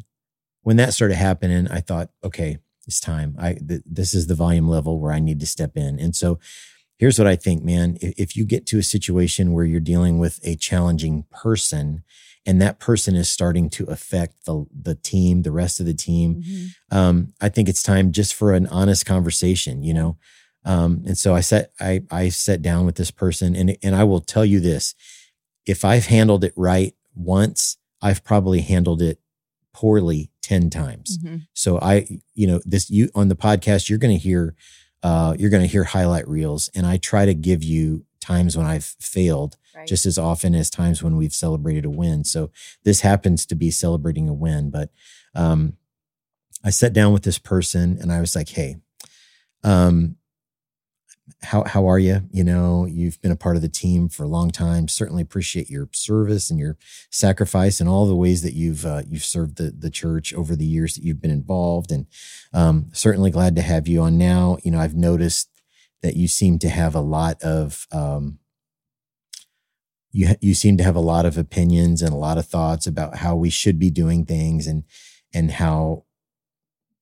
when 0.61 0.77
that 0.77 0.93
started 0.93 1.15
happening 1.15 1.67
i 1.69 1.79
thought 1.81 2.09
okay 2.23 2.57
it's 2.87 2.99
time 2.99 3.35
i 3.39 3.53
th- 3.53 3.81
this 3.85 4.13
is 4.13 4.27
the 4.27 4.35
volume 4.35 4.67
level 4.67 4.99
where 4.99 5.11
i 5.11 5.19
need 5.19 5.39
to 5.39 5.45
step 5.45 5.75
in 5.75 5.99
and 5.99 6.15
so 6.15 6.39
here's 6.97 7.17
what 7.17 7.27
i 7.27 7.35
think 7.35 7.63
man 7.63 7.97
if, 8.01 8.13
if 8.17 8.35
you 8.37 8.45
get 8.45 8.65
to 8.67 8.77
a 8.77 8.83
situation 8.83 9.51
where 9.53 9.65
you're 9.65 9.79
dealing 9.79 10.19
with 10.19 10.39
a 10.43 10.55
challenging 10.55 11.25
person 11.31 12.03
and 12.45 12.59
that 12.61 12.79
person 12.79 13.15
is 13.15 13.29
starting 13.29 13.69
to 13.69 13.83
affect 13.85 14.45
the 14.45 14.65
the 14.87 14.95
team 14.95 15.41
the 15.43 15.51
rest 15.51 15.79
of 15.79 15.85
the 15.85 15.93
team 15.93 16.35
Mhm. 16.41 16.67
um, 16.97 17.33
I 17.39 17.49
think 17.49 17.69
it's 17.69 17.83
time 17.83 18.11
just 18.11 18.33
for 18.33 18.53
an 18.53 18.67
honest 18.67 19.05
conversation, 19.05 19.81
you 19.83 19.93
know. 19.93 20.17
Um, 20.65 21.03
and 21.07 21.17
so 21.17 21.33
I 21.33 21.41
sat 21.41 21.71
I 21.79 22.01
I 22.11 22.29
sat 22.29 22.61
down 22.61 22.85
with 22.85 22.95
this 22.95 23.11
person, 23.11 23.55
and 23.55 23.77
and 23.81 23.95
I 23.95 24.03
will 24.03 24.19
tell 24.21 24.43
you 24.45 24.59
this: 24.59 24.93
if 25.65 25.83
I've 25.85 26.05
handled 26.07 26.43
it 26.43 26.53
right 26.55 26.93
once, 27.15 27.77
I've 28.01 28.23
probably 28.23 28.61
handled 28.61 29.01
it 29.01 29.19
poorly 29.73 30.31
ten 30.41 30.69
times. 30.69 31.17
Mhm. 31.19 31.47
So 31.53 31.79
I, 31.79 32.07
you 32.33 32.47
know, 32.47 32.59
this 32.65 32.89
you 32.89 33.09
on 33.15 33.27
the 33.29 33.35
podcast, 33.35 33.89
you're 33.89 33.99
going 33.99 34.15
to 34.17 34.21
hear, 34.21 34.55
uh, 35.03 35.35
you're 35.39 35.49
going 35.49 35.61
to 35.63 35.67
hear 35.67 35.83
highlight 35.85 36.27
reels, 36.27 36.69
and 36.75 36.85
I 36.85 36.97
try 36.97 37.25
to 37.25 37.33
give 37.33 37.63
you 37.63 38.05
times 38.19 38.55
when 38.57 38.65
I've 38.65 38.85
failed 38.99 39.57
Right. 39.75 39.87
just 39.87 40.05
as 40.05 40.17
often 40.17 40.53
as 40.53 40.69
times 40.69 41.01
when 41.01 41.15
we've 41.15 41.33
celebrated 41.33 41.85
a 41.85 41.89
win. 41.89 42.23
So 42.25 42.51
this 42.83 43.01
happens 43.01 43.45
to 43.45 43.55
be 43.55 43.71
celebrating 43.71 44.27
a 44.27 44.33
win. 44.33 44.69
But 44.69 44.91
um, 45.33 45.77
I 46.63 46.69
sat 46.71 46.91
down 46.93 47.13
with 47.13 47.23
this 47.23 47.39
person 47.39 47.97
and 48.01 48.11
I 48.11 48.19
was 48.19 48.35
like, 48.35 48.49
"Hey, 48.49 48.75
um, 49.63 50.17
how 51.43 51.63
how 51.63 51.87
are 51.87 51.99
you? 51.99 52.21
You 52.31 52.43
know, 52.43 52.85
you've 52.85 53.21
been 53.21 53.31
a 53.31 53.35
part 53.35 53.55
of 53.55 53.61
the 53.61 53.69
team 53.69 54.09
for 54.09 54.23
a 54.23 54.27
long 54.27 54.51
time. 54.51 54.87
Certainly 54.87 55.23
appreciate 55.23 55.69
your 55.69 55.89
service 55.91 56.49
and 56.49 56.59
your 56.59 56.77
sacrifice 57.09 57.79
and 57.79 57.89
all 57.89 58.05
the 58.05 58.15
ways 58.15 58.41
that 58.43 58.53
you've 58.53 58.85
uh, 58.85 59.03
you've 59.07 59.23
served 59.23 59.57
the 59.57 59.71
the 59.71 59.89
church 59.89 60.33
over 60.33 60.55
the 60.55 60.65
years 60.65 60.95
that 60.95 61.03
you've 61.03 61.21
been 61.21 61.31
involved. 61.31 61.91
And 61.91 62.07
um, 62.53 62.87
certainly 62.93 63.31
glad 63.31 63.55
to 63.55 63.61
have 63.61 63.87
you 63.87 64.01
on 64.01 64.17
now. 64.17 64.57
You 64.63 64.71
know, 64.71 64.79
I've 64.79 64.95
noticed 64.95 65.49
that 66.01 66.15
you 66.15 66.27
seem 66.27 66.59
to 66.59 66.69
have 66.69 66.95
a 66.95 67.01
lot 67.01 67.41
of 67.41 67.87
um, 67.91 68.39
you 70.11 70.35
you 70.41 70.53
seem 70.53 70.77
to 70.77 70.83
have 70.83 70.95
a 70.95 70.99
lot 70.99 71.25
of 71.25 71.37
opinions 71.37 72.01
and 72.01 72.13
a 72.13 72.17
lot 72.17 72.37
of 72.37 72.45
thoughts 72.45 72.85
about 72.85 73.17
how 73.17 73.35
we 73.35 73.49
should 73.49 73.79
be 73.79 73.89
doing 73.89 74.25
things 74.25 74.67
and 74.67 74.83
and 75.33 75.51
how 75.51 76.03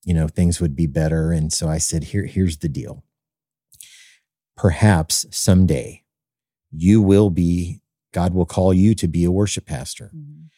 you 0.04 0.14
know 0.14 0.28
things 0.28 0.60
would 0.60 0.76
be 0.76 0.86
better 0.86 1.32
and 1.32 1.52
so 1.52 1.68
i 1.68 1.78
said 1.78 2.04
here 2.04 2.24
here's 2.24 2.58
the 2.58 2.68
deal 2.68 3.04
perhaps 4.60 5.24
someday 5.30 6.04
you 6.70 7.00
will 7.00 7.30
be 7.30 7.80
god 8.12 8.34
will 8.34 8.44
call 8.44 8.74
you 8.74 8.94
to 8.94 9.08
be 9.08 9.24
a 9.24 9.30
worship 9.30 9.64
pastor 9.64 10.12
Mhm. 10.14 10.50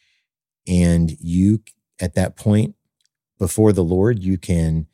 and 0.67 1.17
you 1.21 1.63
at 2.01 2.15
that 2.15 2.35
point 2.35 2.75
before 3.39 3.73
the 3.73 3.85
lord 3.85 4.25
you 4.25 4.37
can 4.39 4.89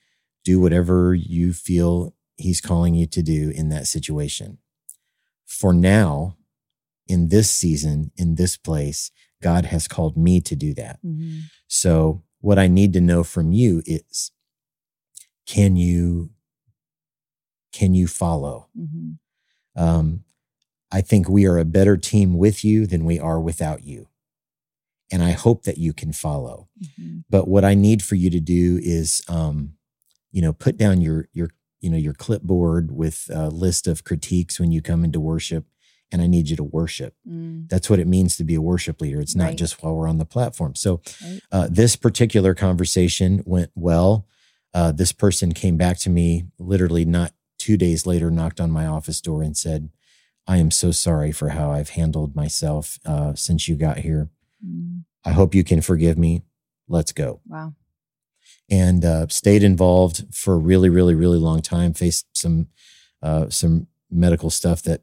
do 0.44 0.61
whatever 0.61 1.14
you 1.14 1.55
feel 1.55 2.14
he's 2.37 2.61
calling 2.61 2.94
you 2.94 3.07
to 3.07 3.23
do 3.23 3.49
in 3.61 3.71
that 3.71 3.87
situation 3.87 4.59
for 5.47 5.73
now 5.73 6.37
in 7.07 7.29
this 7.29 7.51
season 7.51 8.12
in 8.16 8.35
this 8.35 8.59
place 8.59 9.11
god 9.40 9.64
has 9.64 9.88
called 9.88 10.18
me 10.18 10.38
to 10.38 10.55
do 10.55 10.75
that 10.75 10.99
Mhm. 11.03 11.44
so 11.66 12.23
what 12.40 12.59
i 12.59 12.68
need 12.68 12.92
to 12.92 13.01
know 13.01 13.25
from 13.25 13.53
you 13.53 13.83
is 13.87 14.33
can 15.47 15.77
you 15.77 16.29
can 17.73 17.95
you 17.95 18.07
follow 18.07 18.69
Mhm. 18.79 19.19
um, 19.77 20.25
I 20.91 21.03
think 21.03 21.29
we 21.29 21.45
are 21.47 21.59
a 21.59 21.65
better 21.67 21.97
team 21.99 22.39
with 22.39 22.65
you 22.65 22.87
than 22.87 23.05
we 23.05 23.19
are 23.19 23.39
without 23.41 23.85
you. 23.85 24.09
And 25.13 25.23
I 25.23 25.33
hope 25.33 25.65
that 25.65 25.77
you 25.79 25.93
can 25.93 26.13
follow. 26.13 26.69
Mhm. 26.83 27.25
But 27.29 27.47
what 27.47 27.63
I 27.65 27.75
need 27.75 28.03
for 28.03 28.15
you 28.15 28.31
to 28.31 28.41
do 28.41 28.79
is, 28.83 29.21
um, 29.29 29.75
you 30.33 30.41
know, 30.41 30.53
put 30.55 30.79
down 30.79 31.03
your, 31.03 31.29
your, 31.35 31.51
you 31.83 31.91
know, 31.91 31.97
your 31.99 32.15
clipboard 32.15 32.91
with 32.91 33.29
a 33.31 33.51
list 33.51 33.87
of 33.87 34.03
critiques 34.03 34.59
when 34.59 34.71
you 34.73 34.81
come 34.81 35.05
into 35.05 35.21
worship. 35.21 35.67
And 36.11 36.23
I 36.23 36.27
need 36.27 36.49
you 36.49 36.57
to 36.57 36.65
worship. 36.65 37.15
Mm. 37.29 37.69
That's 37.69 37.91
what 37.91 38.01
it 38.01 38.07
means 38.07 38.37
to 38.37 38.45
be 38.45 38.55
a 38.55 38.63
worship 38.63 39.01
leader. 39.03 39.21
It's 39.21 39.37
not 39.37 39.49
Right. 39.49 39.59
just 39.59 39.83
while 39.83 39.95
we're 39.95 40.09
on 40.09 40.17
the 40.17 40.25
platform. 40.25 40.75
So 40.75 41.03
Right. 41.23 41.41
uh, 41.53 41.69
this 41.71 41.97
particular 41.97 42.55
conversation 42.55 43.43
went 43.45 43.71
well. 43.75 44.27
Uh, 44.73 44.91
this 44.93 45.13
person 45.13 45.53
came 45.53 45.77
back 45.77 45.99
to 45.99 46.09
me 46.11 46.47
literally 46.59 47.05
not 47.05 47.35
two 47.69 47.77
days 47.77 48.07
later, 48.07 48.31
knocked 48.31 48.63
on 48.63 48.71
my 48.71 48.87
office 48.87 49.21
door 49.21 49.43
and 49.43 49.55
said, 49.55 49.91
I 50.47 50.57
am 50.57 50.71
so 50.71 50.91
sorry 50.91 51.33
for 51.33 51.51
how 51.51 51.71
I've 51.71 51.91
handled 51.91 52.35
myself 52.35 52.99
uh, 53.05 53.35
since 53.35 53.69
you 53.69 53.77
got 53.77 53.99
here. 53.99 54.31
Mm. 54.67 55.05
I 55.27 55.33
hope 55.33 55.55
you 55.55 55.63
can 55.63 55.83
forgive 55.83 56.17
me. 56.17 56.45
Let's 56.89 57.13
go. 57.13 57.43
Wow. 57.47 57.75
And 58.71 59.05
uh, 59.05 59.27
stayed 59.29 59.63
involved 59.63 60.35
for 60.35 60.55
a 60.55 60.59
really, 60.59 60.89
really, 60.89 61.15
really 61.15 61.37
long 61.37 61.61
time. 61.61 61.93
Faced 61.93 62.27
some 62.33 62.69
uh, 63.23 63.51
some 63.51 63.89
medical 64.11 64.49
stuff 64.49 64.81
that 64.85 65.03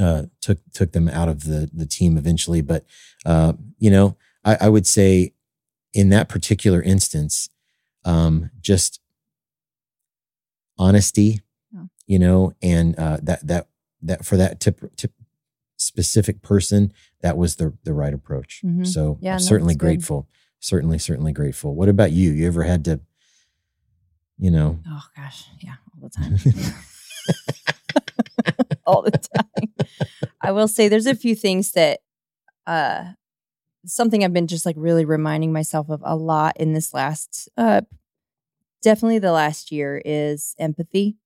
uh, 0.00 0.22
took 0.40 0.60
took 0.72 0.92
them 0.92 1.10
out 1.10 1.28
of 1.28 1.44
the 1.44 1.68
the 1.70 1.84
team 1.84 2.16
eventually. 2.16 2.62
But 2.62 2.86
uh, 3.26 3.52
you 3.78 3.90
know, 3.90 4.16
I, 4.42 4.56
I 4.62 4.68
would 4.70 4.86
say 4.86 5.34
in 5.92 6.08
that 6.08 6.30
particular 6.30 6.80
instance, 6.80 7.50
um, 8.06 8.50
just 8.62 9.00
honesty. 10.78 11.43
You 12.06 12.18
know, 12.18 12.52
and 12.62 12.98
uh, 12.98 13.18
that 13.22 13.46
that 13.46 13.68
that 14.02 14.24
for 14.24 14.36
that 14.36 14.60
to, 14.60 14.72
to 14.96 15.10
specific 15.76 16.42
person, 16.42 16.92
that 17.22 17.36
was 17.36 17.56
the 17.56 17.74
the 17.84 17.94
right 17.94 18.14
approach. 18.14 18.60
Mhm. 18.64 18.86
So 18.86 19.18
Yeah, 19.20 19.34
I'm 19.34 19.40
certainly 19.40 19.74
that's 19.74 19.80
good. 19.80 19.86
grateful. 19.86 20.28
Certainly, 20.60 20.98
certainly 20.98 21.32
grateful. 21.32 21.74
What 21.74 21.88
about 21.88 22.12
you? 22.12 22.30
You 22.32 22.46
ever 22.46 22.62
had 22.64 22.84
to, 22.86 23.00
you 24.38 24.50
know, 24.50 24.80
Oh 24.88 25.02
gosh, 25.16 25.44
yeah, 25.60 25.74
all 25.94 26.08
the 26.08 26.10
time. 26.10 26.38
all 28.86 29.02
the 29.02 29.10
time. 29.12 29.72
I 30.40 30.52
will 30.52 30.68
say 30.68 30.88
there's 30.88 31.06
a 31.06 31.14
few 31.14 31.34
things 31.34 31.72
that 31.72 32.00
uh 32.66 33.12
something 33.86 34.24
I've 34.24 34.32
been 34.32 34.46
just 34.46 34.64
like 34.64 34.76
really 34.78 35.04
reminding 35.04 35.52
myself 35.52 35.90
of 35.90 36.00
a 36.04 36.16
lot 36.16 36.56
in 36.58 36.72
this 36.72 36.94
last 36.94 37.48
uh 37.56 37.82
definitely 38.82 39.18
the 39.18 39.32
last 39.32 39.72
year 39.72 40.00
is 40.04 40.54
empathy. 40.58 41.16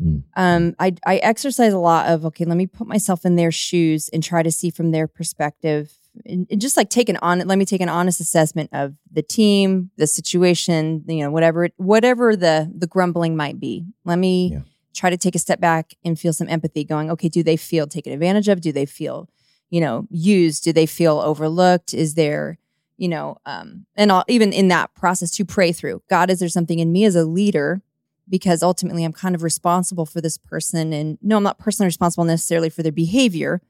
Mm. 0.00 0.22
Um 0.36 0.74
I 0.78 0.94
I 1.06 1.16
exercise 1.16 1.72
a 1.72 1.78
lot 1.78 2.06
of 2.08 2.24
okay, 2.26 2.44
let 2.44 2.56
me 2.56 2.66
put 2.66 2.86
myself 2.86 3.24
in 3.24 3.36
their 3.36 3.50
shoes 3.52 4.08
and 4.12 4.22
try 4.22 4.42
to 4.42 4.50
see 4.50 4.70
from 4.70 4.90
their 4.90 5.06
perspective 5.06 5.92
and, 6.26 6.46
and 6.50 6.60
just 6.60 6.76
like 6.76 6.90
take 6.90 7.08
an 7.08 7.18
on 7.22 7.40
let 7.40 7.58
me 7.58 7.64
take 7.64 7.80
an 7.80 7.88
honest 7.88 8.20
assessment 8.20 8.70
of 8.72 8.94
the 9.10 9.22
team, 9.22 9.90
the 9.96 10.06
situation, 10.06 11.04
you 11.08 11.22
know, 11.22 11.30
whatever 11.30 11.64
it- 11.66 11.74
whatever 11.76 12.36
the 12.36 12.70
the 12.76 12.86
grumbling 12.86 13.36
might 13.36 13.60
be. 13.60 13.84
Let 14.04 14.18
me 14.18 14.50
Yeah. 14.52 14.60
try 14.94 15.10
to 15.10 15.16
take 15.16 15.34
a 15.34 15.38
step 15.38 15.60
back 15.60 15.94
and 16.04 16.18
feel 16.18 16.32
some 16.32 16.48
empathy 16.48 16.84
going, 16.84 17.10
okay, 17.10 17.28
do 17.28 17.42
they 17.42 17.56
feel 17.56 17.86
taken 17.86 18.12
advantage 18.12 18.48
of? 18.48 18.60
Do 18.60 18.72
they 18.72 18.84
feel, 18.86 19.28
you 19.70 19.80
know, 19.80 20.06
used? 20.10 20.64
Do 20.64 20.72
they 20.72 20.84
feel 20.86 21.18
overlooked? 21.18 21.94
Is 21.94 22.14
there, 22.14 22.58
you 22.98 23.08
know, 23.08 23.36
um, 23.46 23.86
and 23.96 24.12
I'll, 24.12 24.24
even 24.28 24.52
in 24.52 24.68
that 24.68 24.94
process 24.94 25.30
to 25.32 25.44
pray 25.46 25.72
through, 25.72 26.02
God, 26.10 26.30
is 26.30 26.40
there 26.40 26.48
something 26.50 26.78
in 26.78 26.92
me 26.92 27.04
as 27.04 27.14
a 27.16 27.24
leader? 27.24 27.80
Because 28.28 28.62
ultimately 28.62 29.04
I'm 29.04 29.12
kind 29.12 29.34
of 29.34 29.42
responsible 29.42 30.06
for 30.06 30.20
this 30.20 30.38
person. 30.38 30.92
And 30.92 31.18
no, 31.22 31.36
I'm 31.36 31.42
not 31.42 31.58
personally 31.58 31.88
responsible 31.88 32.24
necessarily 32.24 32.70
for 32.70 32.82
their 32.82 32.92
behavior, 32.92 33.60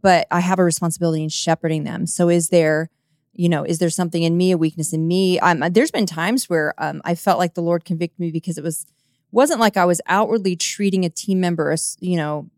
but 0.00 0.26
I 0.30 0.40
have 0.40 0.58
a 0.58 0.64
responsibility 0.64 1.22
in 1.22 1.28
shepherding 1.28 1.84
them. 1.84 2.06
So 2.06 2.28
is 2.28 2.48
there, 2.48 2.90
you 3.32 3.48
know, 3.48 3.64
is 3.64 3.78
there 3.78 3.90
something 3.90 4.22
in 4.22 4.36
me, 4.36 4.50
a 4.50 4.58
weakness 4.58 4.92
in 4.92 5.06
me? 5.06 5.38
Um, 5.38 5.60
there's 5.70 5.92
been 5.92 6.06
times 6.06 6.50
where 6.50 6.74
um, 6.78 7.00
I 7.04 7.14
felt 7.14 7.38
like 7.38 7.54
the 7.54 7.62
Lord 7.62 7.84
convicted 7.84 8.18
me 8.18 8.30
because 8.30 8.58
it 8.58 8.64
was 8.64 8.86
wasn't 9.30 9.60
like 9.60 9.78
I 9.78 9.86
was 9.86 10.00
outwardly 10.06 10.56
treating 10.56 11.06
a 11.06 11.08
team 11.08 11.40
member, 11.40 11.70
as, 11.70 11.96
you 12.00 12.16
know, 12.16 12.50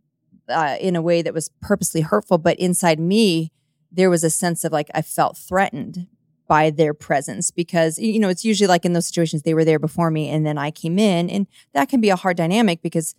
uh, 0.48 0.76
in 0.80 0.96
a 0.96 1.02
way 1.02 1.22
that 1.22 1.32
was 1.32 1.50
purposely 1.60 2.00
hurtful, 2.00 2.38
but 2.38 2.58
inside 2.58 2.98
me 2.98 3.52
there 3.92 4.10
was 4.10 4.24
a 4.24 4.30
sense 4.30 4.64
of 4.64 4.72
like 4.72 4.90
I 4.92 5.02
felt 5.02 5.38
threatened 5.38 6.08
by 6.46 6.70
their 6.70 6.94
presence 6.94 7.50
because 7.50 7.98
you 7.98 8.18
know 8.18 8.28
it's 8.28 8.44
usually 8.44 8.68
like 8.68 8.84
in 8.84 8.92
those 8.92 9.06
situations 9.06 9.42
they 9.42 9.54
were 9.54 9.64
there 9.64 9.78
before 9.78 10.10
me 10.10 10.28
and 10.28 10.44
then 10.44 10.58
I 10.58 10.70
came 10.70 10.98
in 10.98 11.30
and 11.30 11.46
that 11.72 11.88
can 11.88 12.00
be 12.00 12.10
a 12.10 12.16
hard 12.16 12.36
dynamic 12.36 12.82
because 12.82 13.14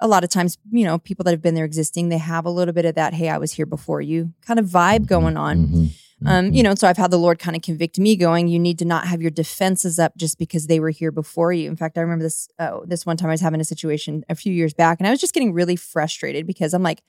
a 0.00 0.06
lot 0.06 0.24
of 0.24 0.30
times 0.30 0.58
you 0.70 0.84
know 0.84 0.98
people 0.98 1.24
that 1.24 1.30
have 1.30 1.40
been 1.42 1.54
there 1.54 1.64
existing 1.64 2.08
they 2.10 2.18
have 2.18 2.44
a 2.44 2.50
little 2.50 2.74
bit 2.74 2.84
of 2.84 2.94
that 2.96 3.14
hey 3.14 3.28
I 3.28 3.38
was 3.38 3.52
here 3.52 3.66
before 3.66 4.00
you 4.02 4.32
kind 4.46 4.58
of 4.60 4.66
vibe 4.66 5.06
going 5.06 5.36
on 5.36 5.66
Mhm. 5.66 5.90
um, 6.24 6.52
you 6.54 6.62
know, 6.62 6.74
so 6.74 6.88
I've 6.88 6.96
had 6.96 7.10
the 7.10 7.18
Lord 7.18 7.38
kind 7.38 7.54
of 7.54 7.60
convict 7.60 7.98
me, 7.98 8.16
going, 8.16 8.48
you 8.48 8.58
need 8.58 8.78
to 8.78 8.86
not 8.86 9.06
have 9.06 9.20
your 9.20 9.30
defenses 9.30 9.98
up 9.98 10.16
just 10.16 10.38
because 10.38 10.66
they 10.66 10.80
were 10.80 10.88
here 10.88 11.12
before 11.12 11.52
you. 11.52 11.68
In 11.68 11.76
fact, 11.76 11.98
I 11.98 12.00
remember 12.00 12.22
this 12.22 12.48
uh, 12.58 12.80
this 12.86 13.04
one 13.04 13.18
time 13.18 13.28
I 13.28 13.34
was 13.34 13.42
having 13.42 13.60
a 13.60 13.64
situation 13.64 14.24
a 14.30 14.34
few 14.34 14.50
years 14.50 14.72
back, 14.72 14.98
and 14.98 15.06
I 15.06 15.10
was 15.10 15.20
just 15.20 15.34
getting 15.34 15.52
really 15.52 15.76
frustrated 15.76 16.46
because 16.46 16.72
I'm 16.72 16.82
like, 16.82 17.02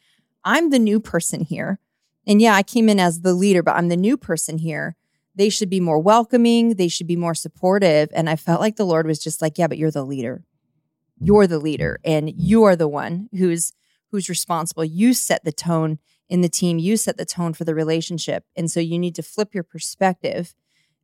I'm 0.44 0.72
the 0.72 0.78
new 0.80 1.00
person 1.00 1.40
here, 1.40 1.80
and 2.28 2.42
yeah, 2.42 2.54
I 2.56 2.64
came 2.64 2.90
in 2.90 3.00
as 3.00 3.22
the 3.22 3.34
leader, 3.34 3.64
but 3.64 3.78
I'm 3.78 3.88
the 3.88 3.96
new 3.96 4.18
person 4.18 4.58
here. 4.58 4.98
They 5.38 5.50
should 5.50 5.70
be 5.70 5.80
more 5.80 6.00
welcoming. 6.00 6.76
They 6.76 6.88
should 6.88 7.08
be 7.08 7.16
more 7.16 7.36
supportive. 7.36 8.10
And 8.14 8.30
I 8.30 8.36
felt 8.36 8.60
like 8.60 8.76
the 8.76 8.86
Lord 8.86 9.06
was 9.06 9.20
just 9.20 9.42
like, 9.42 9.58
yeah, 9.58 9.68
but 9.68 9.78
you're 9.78 9.92
the 9.92 10.04
leader. 10.04 10.44
You're 11.20 11.48
the 11.48 11.60
leader, 11.60 12.00
and 12.06 12.30
you 12.30 12.64
are 12.64 12.76
the 12.76 12.88
one 12.88 13.30
who's 13.36 13.72
who's 14.12 14.30
responsible. 14.30 14.86
You 14.86 15.14
set 15.14 15.44
the 15.44 15.52
tone 15.52 16.00
in 16.30 16.42
the 16.42 16.50
team, 16.50 16.78
you 16.78 16.98
set 16.98 17.18
the 17.18 17.26
tone 17.26 17.54
for 17.54 17.64
the 17.64 17.74
relationship. 17.74 18.44
And 18.56 18.70
so 18.70 18.80
you 18.80 19.00
need 19.00 19.16
to 19.16 19.24
flip 19.24 19.54
your 19.54 19.64
perspective. 19.64 20.54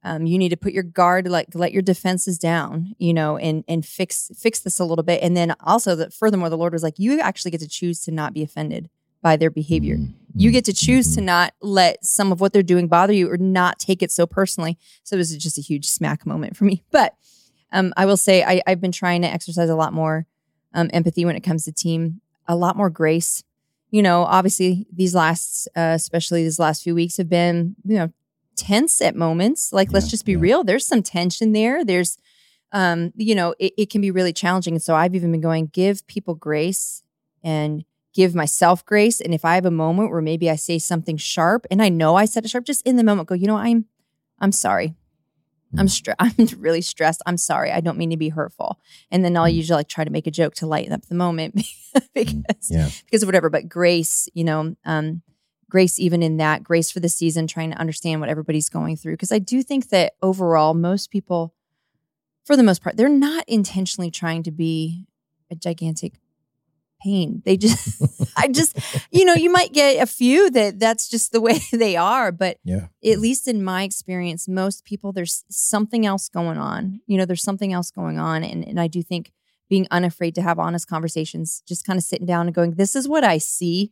Um, 0.04 0.26
you 0.26 0.38
need 0.38 0.50
to 0.50 0.58
put 0.58 0.74
your 0.74 0.84
guard, 0.84 1.28
like 1.28 1.48
let 1.54 1.72
your 1.72 1.82
defenses 1.82 2.38
down, 2.38 2.94
you 2.98 3.14
know, 3.14 3.38
and 3.38 3.64
and 3.68 3.86
fix 3.86 4.30
fix 4.38 4.60
this 4.60 4.80
a 4.80 4.86
little 4.86 5.04
bit. 5.04 5.24
And 5.24 5.36
then 5.36 5.56
also 5.62 5.96
that 5.96 6.14
furthermore, 6.14 6.50
the 6.50 6.58
Lord 6.58 6.74
was 6.74 6.84
like, 6.84 7.00
you 7.00 7.20
actually 7.20 7.52
get 7.52 7.62
to 7.62 7.68
choose 7.68 8.02
to 8.02 8.12
not 8.12 8.34
be 8.34 8.44
offended 8.44 8.90
by 9.24 9.36
their 9.38 9.50
behavior. 9.50 9.96
Mhm. 9.98 10.14
You 10.36 10.52
get 10.52 10.66
to 10.66 10.74
choose 10.74 11.16
to 11.16 11.22
Mhm. 11.22 11.26
not 11.26 11.54
let 11.62 12.06
some 12.06 12.32
of 12.32 12.40
what 12.42 12.54
they're 12.54 12.62
doing 12.62 12.88
bother 12.88 13.14
you 13.14 13.32
or 13.32 13.38
not 13.38 13.80
take 13.80 14.04
it 14.04 14.12
so 14.12 14.28
personally. 14.28 14.78
So 15.04 15.18
this 15.18 15.32
is 15.32 15.38
just 15.38 15.58
a 15.58 15.62
huge 15.62 15.88
smack 15.88 16.26
moment 16.28 16.56
for 16.56 16.66
me. 16.66 16.84
But 16.92 17.16
um, 17.72 17.92
I 17.98 18.06
will 18.06 18.18
say 18.18 18.44
I, 18.44 18.62
I've 18.68 18.82
been 18.82 18.92
trying 18.92 19.24
to 19.24 19.28
exercise 19.28 19.70
a 19.70 19.76
lot 19.76 19.94
more 19.94 20.28
um, 20.76 20.90
empathy 20.94 21.26
when 21.26 21.36
it 21.36 21.42
comes 21.42 21.66
to 21.66 21.72
team, 21.72 22.22
a 22.48 22.56
lot 22.56 22.76
more 22.76 22.90
grace. 22.92 23.44
You 23.90 24.02
know, 24.04 24.24
obviously 24.24 24.86
these 24.92 25.16
last, 25.16 25.68
uh, 25.76 25.94
especially 25.96 26.44
these 26.44 26.60
last 26.60 26.84
few 26.84 26.94
weeks 26.94 27.18
have 27.18 27.30
been, 27.30 27.76
you 27.84 27.96
know, 27.96 28.12
tense 28.56 29.02
at 29.02 29.16
moments. 29.16 29.72
Like, 29.74 29.92
let's 29.92 30.08
just 30.10 30.26
be 30.26 30.34
yeah. 30.34 30.40
real. 30.40 30.64
There's 30.64 30.86
some 30.86 31.02
tension 31.04 31.54
there. 31.54 31.84
There's, 31.86 32.18
um, 32.72 33.12
you 33.16 33.36
know, 33.36 33.54
it, 33.60 33.74
it 33.78 33.90
can 33.90 34.02
be 34.02 34.12
really 34.12 34.34
challenging. 34.34 34.74
And 34.74 34.82
so 34.82 34.96
I've 34.96 35.16
even 35.16 35.32
been 35.32 35.42
going, 35.42 35.68
give 35.68 36.06
people 36.08 36.34
grace 36.36 37.04
and 37.44 37.86
give 38.14 38.36
myself 38.36 38.86
grace. 38.86 39.20
And 39.20 39.34
if 39.34 39.44
I 39.44 39.56
have 39.56 39.66
a 39.66 39.72
moment 39.72 40.12
where 40.12 40.22
maybe 40.22 40.50
I 40.50 40.56
say 40.56 40.80
something 40.80 41.18
sharp 41.18 41.66
and 41.72 41.82
I 41.82 41.90
know 41.90 42.16
I 42.16 42.26
said 42.26 42.46
it 42.46 42.50
sharp, 42.50 42.66
just 42.66 42.82
in 42.86 42.96
the 42.96 43.04
moment 43.04 43.28
go, 43.30 43.36
you 43.36 43.48
know, 43.48 43.58
I'm, 43.58 43.86
I'm 44.40 44.52
sorry. 44.52 44.96
I'm 45.76 45.88
stre- 45.88 46.14
I'm 46.20 46.34
really 46.62 46.82
stressed. 46.82 47.24
I'm 47.26 47.38
sorry. 47.38 47.72
I 47.72 47.80
don't 47.82 47.98
mean 47.98 48.12
to 48.12 48.18
be 48.18 48.30
hurtful. 48.30 48.80
And 49.10 49.26
then 49.26 49.36
I'll 49.36 49.46
Mm. 49.46 49.56
usually 49.56 49.78
like 49.78 49.88
try 49.88 50.04
to 50.04 50.12
make 50.12 50.28
a 50.28 50.32
joke 50.32 50.54
to 50.56 50.68
lighten 50.68 50.94
up 50.94 51.08
the 51.08 51.16
moment 51.16 51.56
because 52.14 52.70
Yeah. 52.70 52.90
because 53.06 53.24
of 53.24 53.28
whatever. 53.28 53.50
But 53.50 53.68
grace, 53.70 54.30
you 54.36 54.44
know, 54.44 54.76
um, 54.86 55.24
grace 55.72 55.98
even 55.98 56.22
in 56.22 56.38
that 56.38 56.62
grace 56.64 56.92
for 56.92 57.00
the 57.00 57.10
season, 57.10 57.48
trying 57.48 57.72
to 57.72 57.78
understand 57.80 58.22
what 58.22 58.30
everybody's 58.30 58.70
going 58.70 58.96
through. 58.98 59.14
Because 59.14 59.32
I 59.32 59.40
do 59.40 59.64
think 59.64 59.90
that 59.90 60.14
overall, 60.22 60.76
most 60.76 61.10
people, 61.10 61.56
for 62.46 62.56
the 62.56 62.62
most 62.62 62.84
part, 62.84 62.96
they're 62.96 63.10
not 63.10 63.44
intentionally 63.48 64.12
trying 64.12 64.44
to 64.44 64.52
be 64.52 65.08
a 65.50 65.56
gigantic 65.56 66.14
pain. 67.04 67.42
They 67.46 67.58
just, 67.58 68.02
I 68.38 68.48
just, 68.48 68.78
you 69.12 69.26
know, 69.26 69.34
you 69.34 69.52
might 69.52 69.74
get 69.74 70.02
a 70.02 70.06
few 70.06 70.50
that 70.52 70.80
that's 70.80 71.10
just 71.10 71.32
the 71.32 71.42
way 71.42 71.60
they 71.72 71.96
are, 71.96 72.32
but 72.32 72.58
Yeah. 72.64 72.88
at 73.06 73.20
least 73.20 73.48
in 73.48 73.64
my 73.64 73.84
experience, 73.84 74.48
most 74.48 74.86
people, 74.86 75.12
there's 75.12 75.44
something 75.50 76.06
else 76.06 76.30
going 76.30 76.58
on. 76.58 77.02
You 77.08 77.18
know, 77.18 77.26
there's 77.26 77.44
something 77.44 77.74
else 77.74 77.92
going 77.92 78.20
on. 78.20 78.44
And, 78.44 78.66
and 78.68 78.80
I 78.80 78.88
do 78.88 79.04
think 79.04 79.32
being 79.70 79.88
unafraid 79.92 80.36
to 80.36 80.42
have 80.42 80.60
honest 80.60 80.88
conversations, 80.88 81.64
just 81.68 81.86
kind 81.86 81.98
of 81.98 82.04
sitting 82.04 82.28
down 82.28 82.48
and 82.48 82.56
going, 82.56 82.72
this 82.76 82.96
is 82.96 83.08
what 83.08 83.24
I 83.24 83.38
see, 83.40 83.92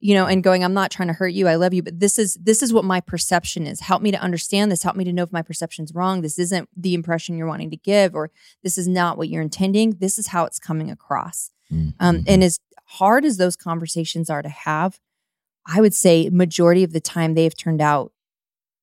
you 0.00 0.12
know, 0.14 0.26
and 0.26 0.42
going, 0.44 0.62
I'm 0.62 0.74
not 0.74 0.90
trying 0.90 1.08
to 1.08 1.14
hurt 1.14 1.32
you. 1.32 1.48
I 1.48 1.54
love 1.54 1.72
you, 1.72 1.82
but 1.82 1.98
this 1.98 2.18
is, 2.18 2.34
this 2.34 2.62
is 2.62 2.72
what 2.74 2.84
my 2.84 3.00
perception 3.00 3.66
is. 3.66 3.80
Help 3.80 4.02
me 4.02 4.10
to 4.10 4.18
understand 4.20 4.70
this. 4.70 4.82
Help 4.82 4.96
me 4.96 5.04
to 5.04 5.12
know 5.12 5.22
if 5.22 5.32
my 5.32 5.40
perception's 5.40 5.94
wrong. 5.94 6.20
This 6.20 6.38
isn't 6.38 6.68
the 6.76 6.92
impression 6.94 7.38
you're 7.38 7.46
wanting 7.46 7.70
to 7.70 7.76
give, 7.76 8.14
or 8.14 8.30
this 8.62 8.76
is 8.76 8.86
not 8.86 9.16
what 9.16 9.28
you're 9.30 9.40
intending. 9.40 9.92
This 9.98 10.18
is 10.18 10.26
how 10.26 10.44
it's 10.44 10.58
coming 10.58 10.90
across. 10.90 11.50
Mhm. 11.74 11.94
Um, 12.00 12.24
and 12.26 12.44
as 12.44 12.60
hard 12.86 13.24
as 13.24 13.36
those 13.36 13.56
conversations 13.56 14.30
are 14.30 14.42
to 14.42 14.48
have, 14.48 15.00
I 15.66 15.80
would 15.80 15.94
say 15.94 16.28
majority 16.30 16.84
of 16.84 16.92
the 16.92 17.00
time 17.00 17.34
they 17.34 17.44
have 17.44 17.56
turned 17.56 17.80
out 17.80 18.12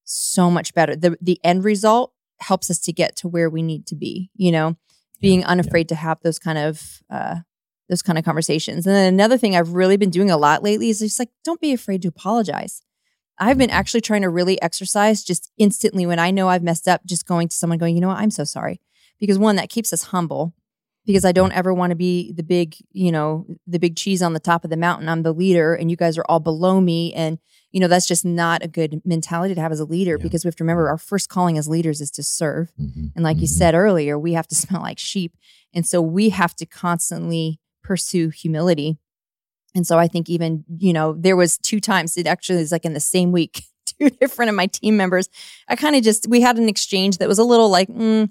so 0.03 0.51
much 0.51 0.73
better. 0.73 0.95
The 0.95 1.17
the 1.21 1.39
end 1.43 1.63
result 1.63 2.13
helps 2.39 2.69
us 2.69 2.79
to 2.79 2.93
get 2.93 3.15
to 3.17 3.27
where 3.27 3.49
we 3.49 3.61
need 3.61 3.85
to 3.87 3.95
be, 3.95 4.31
you 4.35 4.51
know, 4.51 4.75
being 5.19 5.41
yeah. 5.41 5.47
unafraid 5.47 5.87
to 5.89 5.95
have 5.95 6.19
those 6.23 6.39
kind 6.39 6.57
of 6.57 7.01
uh 7.09 7.37
those 7.87 8.01
kind 8.01 8.17
of 8.17 8.25
conversations. 8.25 8.87
And 8.87 8.95
then 8.95 9.13
another 9.13 9.37
thing 9.37 9.55
I've 9.55 9.73
really 9.73 9.97
been 9.97 10.09
doing 10.09 10.31
a 10.31 10.37
lot 10.37 10.63
lately 10.63 10.89
is 10.89 10.99
just 10.99 11.19
like 11.19 11.29
don't 11.43 11.61
be 11.61 11.73
afraid 11.73 12.01
to 12.01 12.07
apologize. 12.07 12.81
I've 13.37 13.57
been 13.57 13.71
actually 13.71 14.01
trying 14.01 14.21
to 14.21 14.29
really 14.29 14.61
exercise 14.61 15.23
just 15.23 15.51
instantly 15.57 16.05
when 16.05 16.19
I 16.19 16.29
know 16.29 16.47
I've 16.47 16.61
messed 16.61 16.87
up, 16.87 17.03
just 17.05 17.25
going 17.25 17.47
to 17.47 17.55
someone 17.55 17.79
going, 17.79 17.95
you 17.95 18.01
know 18.01 18.09
what, 18.09 18.19
I'm 18.19 18.29
so 18.29 18.43
sorry. 18.43 18.79
Because 19.19 19.39
one, 19.39 19.55
that 19.55 19.69
keeps 19.69 19.91
us 19.93 20.03
humble 20.03 20.53
because 21.05 21.25
I 21.25 21.31
don't 21.31 21.51
ever 21.53 21.73
want 21.73 21.91
to 21.91 21.95
be 21.95 22.31
the 22.33 22.43
big, 22.43 22.75
you 22.91 23.11
know, 23.11 23.45
the 23.67 23.79
big 23.79 23.95
cheese 23.95 24.21
on 24.21 24.33
the 24.33 24.39
top 24.39 24.63
of 24.63 24.69
the 24.69 24.77
mountain. 24.77 25.09
I'm 25.09 25.23
the 25.23 25.33
leader 25.33 25.73
and 25.73 25.89
you 25.89 25.97
guys 25.97 26.17
are 26.17 26.25
all 26.29 26.39
below 26.39 26.79
me. 26.79 27.13
And, 27.13 27.39
you 27.71 27.79
know, 27.79 27.87
that's 27.87 28.07
just 28.07 28.23
not 28.25 28.63
a 28.63 28.67
good 28.67 29.01
mentality 29.05 29.55
to 29.55 29.61
have 29.61 29.71
as 29.71 29.79
a 29.79 29.85
leader 29.85 30.17
Yeah. 30.17 30.23
because 30.23 30.43
we 30.43 30.49
have 30.49 30.55
to 30.57 30.63
remember 30.63 30.89
our 30.89 30.97
first 30.97 31.27
calling 31.29 31.57
as 31.57 31.67
leaders 31.67 32.01
is 32.01 32.11
to 32.11 32.23
serve. 32.23 32.71
Mhm. 32.79 33.11
And 33.15 33.23
like 33.23 33.37
you 33.37 33.47
Mhm. 33.47 33.57
said 33.57 33.73
earlier, 33.75 34.19
we 34.19 34.33
have 34.33 34.47
to 34.47 34.55
smell 34.79 34.81
like 34.81 34.99
sheep. 34.99 35.35
And 35.73 35.85
so 35.87 36.01
we 36.01 36.29
have 36.29 36.55
to 36.57 36.65
constantly 36.65 37.59
pursue 37.83 38.29
humility. 38.29 38.97
And 39.73 39.87
so 39.87 39.97
I 39.97 40.07
think 40.07 40.29
even, 40.29 40.65
you 40.77 40.93
know, 40.93 41.13
there 41.17 41.35
was 41.37 41.57
two 41.57 41.79
times, 41.79 42.17
it 42.17 42.27
actually 42.27 42.59
is 42.61 42.71
like 42.71 42.85
in 42.85 42.93
the 42.93 42.99
same 42.99 43.31
week, 43.31 43.63
two 43.85 44.09
different 44.09 44.49
of 44.49 44.55
my 44.55 44.67
team 44.67 44.97
members. 44.97 45.29
I 45.67 45.75
kind 45.77 45.95
of 45.95 46.03
just, 46.03 46.27
we 46.27 46.41
had 46.41 46.57
an 46.57 46.67
exchange 46.69 47.17
that 47.19 47.27
was 47.29 47.39
a 47.39 47.43
little 47.43 47.69
like, 47.69 47.87
mm, 47.87 48.29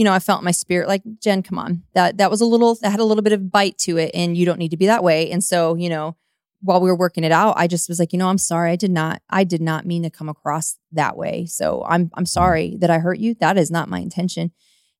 you 0.00 0.04
know, 0.04 0.12
I 0.14 0.18
felt 0.18 0.40
in 0.40 0.44
my 0.46 0.50
spirit 0.64 0.88
like, 0.88 1.02
Jen, 1.24 1.42
come 1.42 1.58
on. 1.58 1.82
That 1.94 2.16
that 2.18 2.30
was 2.30 2.40
a 2.40 2.46
little, 2.46 2.74
that 2.76 2.90
had 2.90 3.00
a 3.00 3.04
little 3.04 3.22
bit 3.22 3.34
of 3.34 3.50
bite 3.50 3.76
to 3.86 3.98
it 3.98 4.10
and 4.14 4.34
you 4.36 4.46
don't 4.46 4.58
need 4.58 4.70
to 4.70 4.76
be 4.78 4.86
that 4.86 5.04
way. 5.04 5.30
And 5.30 5.44
so, 5.44 5.74
you 5.74 5.90
know, 5.90 6.16
while 6.62 6.80
we 6.80 6.88
were 6.90 6.96
working 6.96 7.24
it 7.24 7.32
out, 7.32 7.54
I 7.58 7.66
just 7.66 7.86
was 7.88 7.98
like, 7.98 8.12
you 8.14 8.18
know, 8.18 8.28
I'm 8.28 8.38
sorry. 8.38 8.70
I 8.70 8.76
did 8.76 8.90
not, 8.90 9.20
I 9.28 9.44
did 9.44 9.60
not 9.60 9.84
mean 9.84 10.02
to 10.04 10.10
come 10.18 10.28
across 10.30 10.78
that 10.92 11.16
way. 11.18 11.44
So 11.46 11.84
I'm 11.86 12.10
I'm 12.14 12.24
sorry 12.26 12.76
that 12.80 12.90
I 12.90 12.98
hurt 12.98 13.18
you. 13.18 13.34
That 13.40 13.58
is 13.58 13.70
not 13.70 13.88
my 13.90 13.98
intention. 14.00 14.52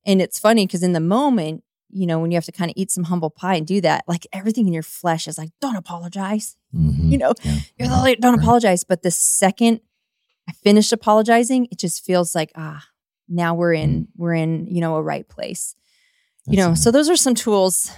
And 0.06 0.20
it's 0.20 0.38
funny 0.38 0.66
because 0.66 0.82
in 0.82 0.92
the 0.92 1.00
moment, 1.00 1.64
you 1.90 2.06
know, 2.06 2.18
when 2.20 2.30
you 2.30 2.36
have 2.36 2.44
to 2.50 2.52
kind 2.52 2.70
of 2.70 2.74
eat 2.76 2.90
some 2.90 3.04
humble 3.04 3.30
pie 3.30 3.56
and 3.56 3.66
do 3.66 3.80
that, 3.80 4.04
like 4.06 4.26
everything 4.32 4.66
in 4.66 4.72
your 4.72 4.82
flesh 4.82 5.26
is 5.28 5.38
like, 5.38 5.50
don't 5.60 5.76
apologize. 5.76 6.56
Mhm. 6.74 7.10
You 7.12 7.18
know, 7.18 7.32
Yeah. 7.42 7.58
you're 7.78 7.88
the 7.88 8.02
leader, 8.02 8.20
don't 8.20 8.38
apologize. 8.38 8.84
But 8.84 9.02
the 9.02 9.10
second 9.10 9.80
I 10.48 10.52
finished 10.52 10.92
apologizing, 10.92 11.68
it 11.70 11.78
just 11.78 12.04
feels 12.04 12.34
like, 12.34 12.52
ah, 12.56 12.84
now 13.30 13.54
we're 13.54 13.72
in, 13.72 14.04
mm. 14.04 14.06
we're 14.16 14.34
in, 14.34 14.66
you 14.66 14.80
know, 14.80 14.96
a 14.96 15.02
right 15.02 15.26
place. 15.26 15.76
you 16.46 16.56
know, 16.56 16.74
so 16.74 16.90
those 16.90 17.08
are 17.08 17.16
some 17.16 17.34
tools 17.34 17.90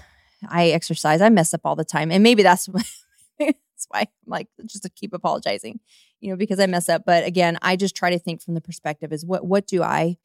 I 0.48 0.68
exercise. 0.68 1.20
I 1.20 1.28
mess 1.30 1.54
up 1.54 1.62
all 1.64 1.76
the 1.76 1.84
time. 1.84 2.10
And 2.10 2.22
maybe 2.22 2.42
that's 2.42 2.66
why, 2.68 2.82
that's 3.38 3.86
why 3.88 4.00
I'm 4.00 4.06
like, 4.26 4.48
just 4.66 4.82
to 4.82 4.90
keep 4.90 5.14
apologizing, 5.14 5.80
you 6.20 6.30
know, 6.30 6.36
because 6.36 6.60
I 6.60 6.66
mess 6.66 6.88
up. 6.88 7.04
But 7.06 7.24
again, 7.24 7.58
I 7.62 7.76
just 7.76 7.96
try 7.96 8.10
to 8.10 8.18
think 8.18 8.42
from 8.42 8.54
the 8.54 8.60
perspective 8.60 9.12
is 9.12 9.24
what, 9.24 9.46
what 9.46 9.66
do 9.66 9.82
I, 9.82 10.18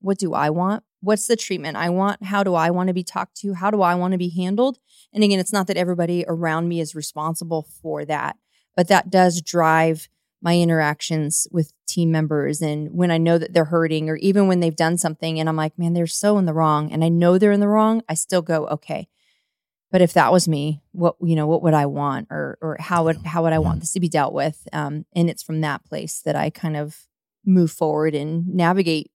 what 0.00 0.18
do 0.18 0.34
I 0.34 0.50
want? 0.50 0.84
What's 1.00 1.26
the 1.26 1.36
treatment 1.36 1.76
I 1.76 1.90
want? 1.90 2.22
How 2.22 2.44
do 2.44 2.54
I 2.54 2.70
want 2.70 2.88
to 2.88 2.94
be 2.94 3.02
talked 3.02 3.36
to? 3.38 3.54
How 3.54 3.70
do 3.70 3.82
I 3.82 3.94
want 3.94 4.12
to 4.12 4.18
be 4.18 4.30
handled? 4.30 4.78
And 5.12 5.24
again, 5.24 5.40
it's 5.40 5.52
not 5.52 5.66
that 5.66 5.76
everybody 5.76 6.24
around 6.28 6.68
me 6.68 6.80
is 6.80 6.94
responsible 6.94 7.66
for 7.82 8.04
that, 8.04 8.36
but 8.76 8.88
that 8.88 9.10
does 9.10 9.40
drive 9.42 10.08
my 10.42 10.58
interactions 10.58 11.46
with 11.52 11.72
team 11.86 12.10
members 12.10 12.60
and 12.60 12.88
when 12.92 13.10
I 13.10 13.18
know 13.18 13.38
that 13.38 13.52
they're 13.52 13.66
hurting 13.66 14.10
or 14.10 14.16
even 14.16 14.48
when 14.48 14.60
they've 14.60 14.74
done 14.74 14.98
something 14.98 15.38
and 15.38 15.48
I'm 15.48 15.56
like, 15.56 15.78
man, 15.78 15.92
they're 15.92 16.06
so 16.06 16.36
in 16.36 16.46
the 16.46 16.52
wrong 16.52 16.90
and 16.92 17.04
I 17.04 17.08
know 17.08 17.38
they're 17.38 17.52
in 17.52 17.60
the 17.60 17.68
wrong, 17.68 18.02
I 18.08 18.14
still 18.14 18.42
go, 18.42 18.66
okay. 18.66 19.08
But 19.92 20.00
if 20.00 20.14
that 20.14 20.32
was 20.32 20.48
me, 20.48 20.82
what 20.92 21.16
you 21.22 21.36
know, 21.36 21.46
what 21.46 21.62
would 21.62 21.74
I 21.74 21.86
want 21.86 22.28
or 22.30 22.58
or 22.62 22.76
how 22.80 23.04
would 23.04 23.18
how 23.26 23.42
would 23.42 23.52
I 23.52 23.58
want 23.58 23.80
this 23.80 23.92
to 23.92 24.00
be 24.00 24.08
dealt 24.08 24.32
with? 24.32 24.66
Um, 24.72 25.04
and 25.14 25.28
it's 25.28 25.42
from 25.42 25.60
that 25.60 25.84
place 25.84 26.22
that 26.24 26.34
I 26.34 26.48
kind 26.48 26.76
of 26.76 27.06
move 27.44 27.70
forward 27.70 28.14
and 28.14 28.48
navigate 28.48 29.10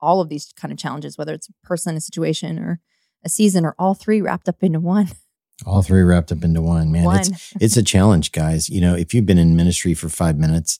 all 0.00 0.20
of 0.20 0.28
these 0.28 0.52
kind 0.56 0.72
of 0.72 0.78
challenges, 0.78 1.16
whether 1.16 1.32
it's 1.32 1.48
a 1.48 1.66
person, 1.66 1.96
a 1.96 2.00
situation, 2.00 2.58
or 2.58 2.80
a 3.24 3.28
season, 3.28 3.64
or 3.64 3.74
all 3.78 3.94
three 3.94 4.20
wrapped 4.20 4.48
up 4.48 4.62
into 4.62 4.80
one. 4.80 5.08
all 5.66 5.82
three 5.82 6.02
wrapped 6.02 6.32
up 6.32 6.44
into 6.44 6.62
one. 6.62 6.90
Man, 6.92 7.04
one. 7.04 7.18
it's 7.20 7.52
it's 7.60 7.76
a 7.76 7.82
challenge, 7.82 8.32
guys. 8.32 8.68
You 8.68 8.80
know, 8.80 8.94
if 8.94 9.12
you've 9.14 9.26
been 9.26 9.38
in 9.38 9.56
ministry 9.56 9.94
for 9.94 10.08
five 10.08 10.38
minutes, 10.38 10.78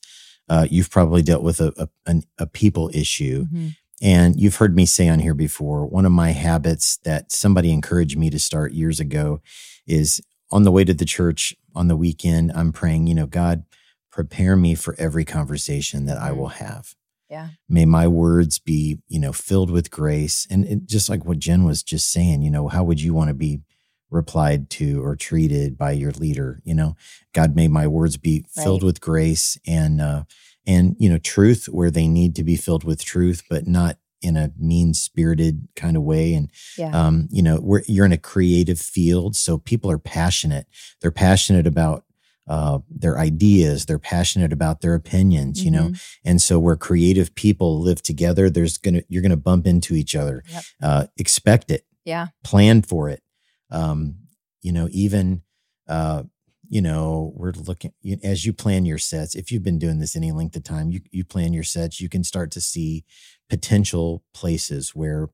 uh, 0.49 0.67
you've 0.71 0.91
probably 0.91 1.23
dealt 1.23 1.43
with 1.43 1.61
a 1.61 1.89
a, 2.07 2.23
a 2.39 2.47
people 2.47 2.91
issue. 2.95 3.47
Mhm. 3.53 3.77
And 4.01 4.41
you've 4.41 4.57
heard 4.57 4.77
me 4.77 4.87
say 4.87 5.09
on 5.09 5.19
here 5.19 5.35
before, 5.35 5.85
one 5.85 6.07
of 6.07 6.13
my 6.13 6.31
habits 6.31 6.99
that 6.99 7.33
somebody 7.33 7.73
encouraged 7.73 8.17
me 8.17 8.31
to 8.31 8.39
start 8.39 8.73
years 8.73 9.01
ago 9.01 9.41
is 9.89 10.21
on 10.53 10.63
the 10.63 10.71
way 10.71 10.85
to 10.85 10.95
the 10.95 11.05
church 11.05 11.53
on 11.75 11.89
the 11.89 11.97
weekend, 11.97 12.53
I'm 12.55 12.73
praying, 12.73 13.09
you 13.09 13.15
know, 13.17 13.27
God, 13.27 13.65
prepare 14.13 14.55
me 14.57 14.77
for 14.77 14.95
every 14.99 15.25
conversation 15.25 16.07
that 16.07 16.17
I 16.17 16.31
Mhm. 16.31 16.37
will 16.37 16.49
have. 16.49 16.95
Yeah. 17.29 17.49
May 17.69 17.85
my 17.87 18.07
words 18.07 18.59
be, 18.61 19.01
you 19.09 19.19
know, 19.19 19.33
filled 19.33 19.71
with 19.71 19.91
grace. 19.91 20.47
And 20.49 20.65
it, 20.65 20.87
just 20.87 21.09
like 21.09 21.25
what 21.27 21.39
Jen 21.41 21.65
was 21.65 21.83
just 21.83 22.11
saying, 22.11 22.43
you 22.43 22.51
know, 22.53 22.69
how 22.69 22.85
would 22.85 23.01
you 23.03 23.13
want 23.13 23.29
to 23.29 23.35
be 23.35 23.61
replied 24.11 24.71
to 24.71 25.03
or 25.05 25.17
treated 25.17 25.77
by 25.77 25.93
your 25.93 26.13
leader? 26.13 26.61
You 26.65 26.75
know, 26.75 26.97
God, 27.33 27.55
may 27.57 27.69
my 27.69 27.87
words 27.87 28.17
be 28.17 28.45
filled 28.51 28.83
Right. 28.83 28.87
with 28.87 29.01
grace 29.01 29.59
and, 29.67 30.01
uh, 30.01 30.25
and 30.67 30.97
you 30.99 31.09
know 31.09 31.17
truth 31.19 31.67
where 31.71 31.91
they 31.91 32.07
need 32.09 32.35
to 32.37 32.45
be 32.45 32.57
filled 32.57 32.85
with 32.85 33.03
truth 33.03 33.43
but 33.49 33.67
not 33.67 33.97
in 34.21 34.37
a 34.37 34.53
mean 34.59 34.93
spirited 34.93 35.67
kind 35.77 35.97
of 35.97 36.03
way 36.03 36.35
and 36.35 36.51
Yeah. 36.77 36.91
um 36.91 37.27
you 37.31 37.41
know 37.43 37.59
we're, 37.63 37.83
you're 37.87 38.05
in 38.05 38.13
a 38.13 38.19
creative 38.19 38.79
field 38.79 39.35
so 39.35 39.57
people 39.57 39.91
are 39.91 39.99
passionate 39.99 40.67
they're 41.01 41.11
passionate 41.11 41.67
about 41.67 42.05
uh, 42.47 42.81
their 42.91 43.19
ideas 43.19 43.87
they're 43.87 43.99
passionate 43.99 44.53
about 44.53 44.83
their 44.83 44.93
opinions 44.95 45.65
you 45.65 45.71
know 45.71 45.89
Mhm. 45.91 46.01
and 46.25 46.43
so 46.43 46.59
where 46.59 46.77
creative 46.77 47.35
people 47.35 47.81
live 47.81 48.03
together 48.03 48.51
there's 48.51 48.77
gonna 48.77 49.03
you're 49.09 49.23
gonna 49.23 49.37
bump 49.39 49.67
into 49.67 49.95
each 49.95 50.15
other 50.15 50.43
Yep. 50.53 50.65
uh, 50.83 51.07
expect 51.17 51.71
it 51.71 51.87
Yeah. 52.05 52.27
plan 52.45 52.83
for 52.83 53.09
it. 53.09 53.23
Um, 53.71 54.17
you 54.63 54.73
know, 54.73 54.89
even, 54.91 55.43
uh, 55.89 56.25
you 56.69 56.83
know, 56.83 57.33
we're 57.35 57.53
looking 57.53 57.93
as 58.23 58.45
you 58.45 58.53
plan 58.53 58.85
your 58.85 58.99
sets. 58.99 59.35
If 59.35 59.51
you've 59.51 59.63
been 59.63 59.79
doing 59.79 59.99
this 60.01 60.17
any 60.17 60.33
length 60.33 60.57
of 60.57 60.65
time, 60.65 60.91
you 60.91 61.01
you 61.11 61.25
plan 61.25 61.53
your 61.55 61.65
sets. 61.65 62.01
You 62.01 62.09
can 62.09 62.25
start 62.25 62.51
to 62.53 62.61
see 62.61 63.05
potential 63.49 64.23
places 64.35 64.95
where, 64.95 65.31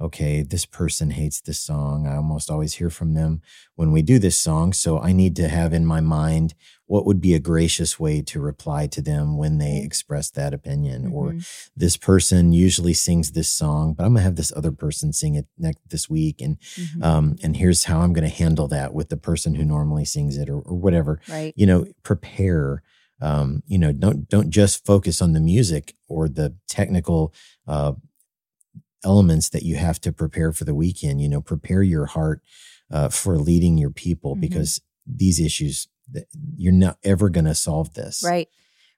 okay, 0.00 0.42
this 0.42 0.64
person 0.64 1.10
hates 1.10 1.40
this 1.42 1.60
song. 1.60 2.06
I 2.06 2.16
almost 2.16 2.50
always 2.50 2.74
hear 2.74 2.88
from 2.90 3.12
them 3.14 3.42
when 3.74 3.92
we 3.92 4.00
do 4.02 4.18
this 4.18 4.38
song. 4.38 4.72
So 4.72 4.98
I 4.98 5.12
need 5.12 5.36
to 5.36 5.48
have 5.48 5.72
in 5.74 5.84
my 5.84 6.00
mind 6.00 6.54
what 6.86 7.04
would 7.06 7.20
be 7.20 7.34
a 7.34 7.38
gracious 7.38 8.00
way 8.00 8.20
to 8.22 8.40
reply 8.40 8.86
to 8.88 9.02
them 9.02 9.36
when 9.36 9.58
they 9.58 9.82
express 9.82 10.30
that 10.30 10.54
opinion 10.54 11.12
or 11.12 11.32
Mhm. 11.34 11.68
this 11.76 11.96
person 11.96 12.52
usually 12.52 12.94
sings 12.94 13.32
this 13.32 13.48
song, 13.48 13.92
but 13.94 14.04
I'm 14.04 14.14
gonna 14.14 14.22
have 14.24 14.36
this 14.36 14.52
other 14.56 14.72
person 14.72 15.12
sing 15.12 15.34
it 15.36 15.46
next 15.58 15.80
this 15.88 16.08
week, 16.10 16.40
and 16.40 16.56
Mhm. 16.76 17.04
um, 17.04 17.36
and 17.42 17.56
here's 17.56 17.84
how 17.84 18.00
I'm 18.00 18.12
gonna 18.12 18.28
handle 18.28 18.66
that 18.68 18.92
with 18.94 19.08
the 19.10 19.16
person 19.16 19.54
who 19.54 19.64
normally 19.64 20.04
sings 20.04 20.36
it, 20.36 20.48
or, 20.48 20.60
or 20.60 20.76
whatever. 20.76 21.20
right. 21.28 21.52
You 21.56 21.66
know, 21.66 21.86
prepare. 22.02 22.82
Um, 23.22 23.62
you 23.66 23.76
know, 23.78 23.92
don't 23.92 24.26
don't 24.30 24.48
just 24.50 24.86
focus 24.86 25.20
on 25.20 25.34
the 25.34 25.40
music 25.40 25.94
or 26.08 26.26
the 26.26 26.54
technical 26.68 27.34
uh, 27.68 27.92
elements 29.04 29.48
that 29.50 29.62
you 29.62 29.76
have 29.76 30.00
to 30.02 30.12
prepare 30.12 30.52
for 30.52 30.64
the 30.64 30.74
weekend. 30.74 31.20
You 31.20 31.28
know, 31.28 31.40
prepare 31.40 31.82
your 31.82 32.06
heart 32.06 32.42
uh, 32.90 33.08
for 33.08 33.38
leading 33.38 33.78
your 33.78 33.90
people 33.90 34.36
Mhm. 34.36 34.40
because 34.40 34.80
these 35.06 35.40
issues 35.40 35.88
you're 36.56 36.72
not 36.72 36.98
ever 37.04 37.28
gonna 37.28 37.54
solve 37.54 37.94
this. 37.94 38.22
Right. 38.24 38.48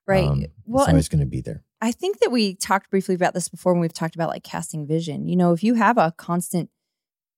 Right. 0.06 0.26
Um, 0.26 0.44
well, 0.64 0.84
it's 0.84 0.90
always 0.90 1.08
going 1.08 1.20
to 1.20 1.26
be 1.26 1.40
there. 1.40 1.62
I 1.80 1.92
think 1.92 2.18
that 2.20 2.32
we 2.32 2.56
talked 2.56 2.90
briefly 2.90 3.14
about 3.14 3.34
this 3.34 3.48
before 3.48 3.72
when 3.72 3.80
we've 3.80 3.92
talked 3.92 4.16
about 4.16 4.30
like 4.30 4.42
casting 4.42 4.84
vision. 4.86 5.28
You 5.28 5.36
know, 5.36 5.52
if 5.52 5.62
you 5.62 5.74
have 5.74 5.96
a 5.96 6.12
constant, 6.16 6.70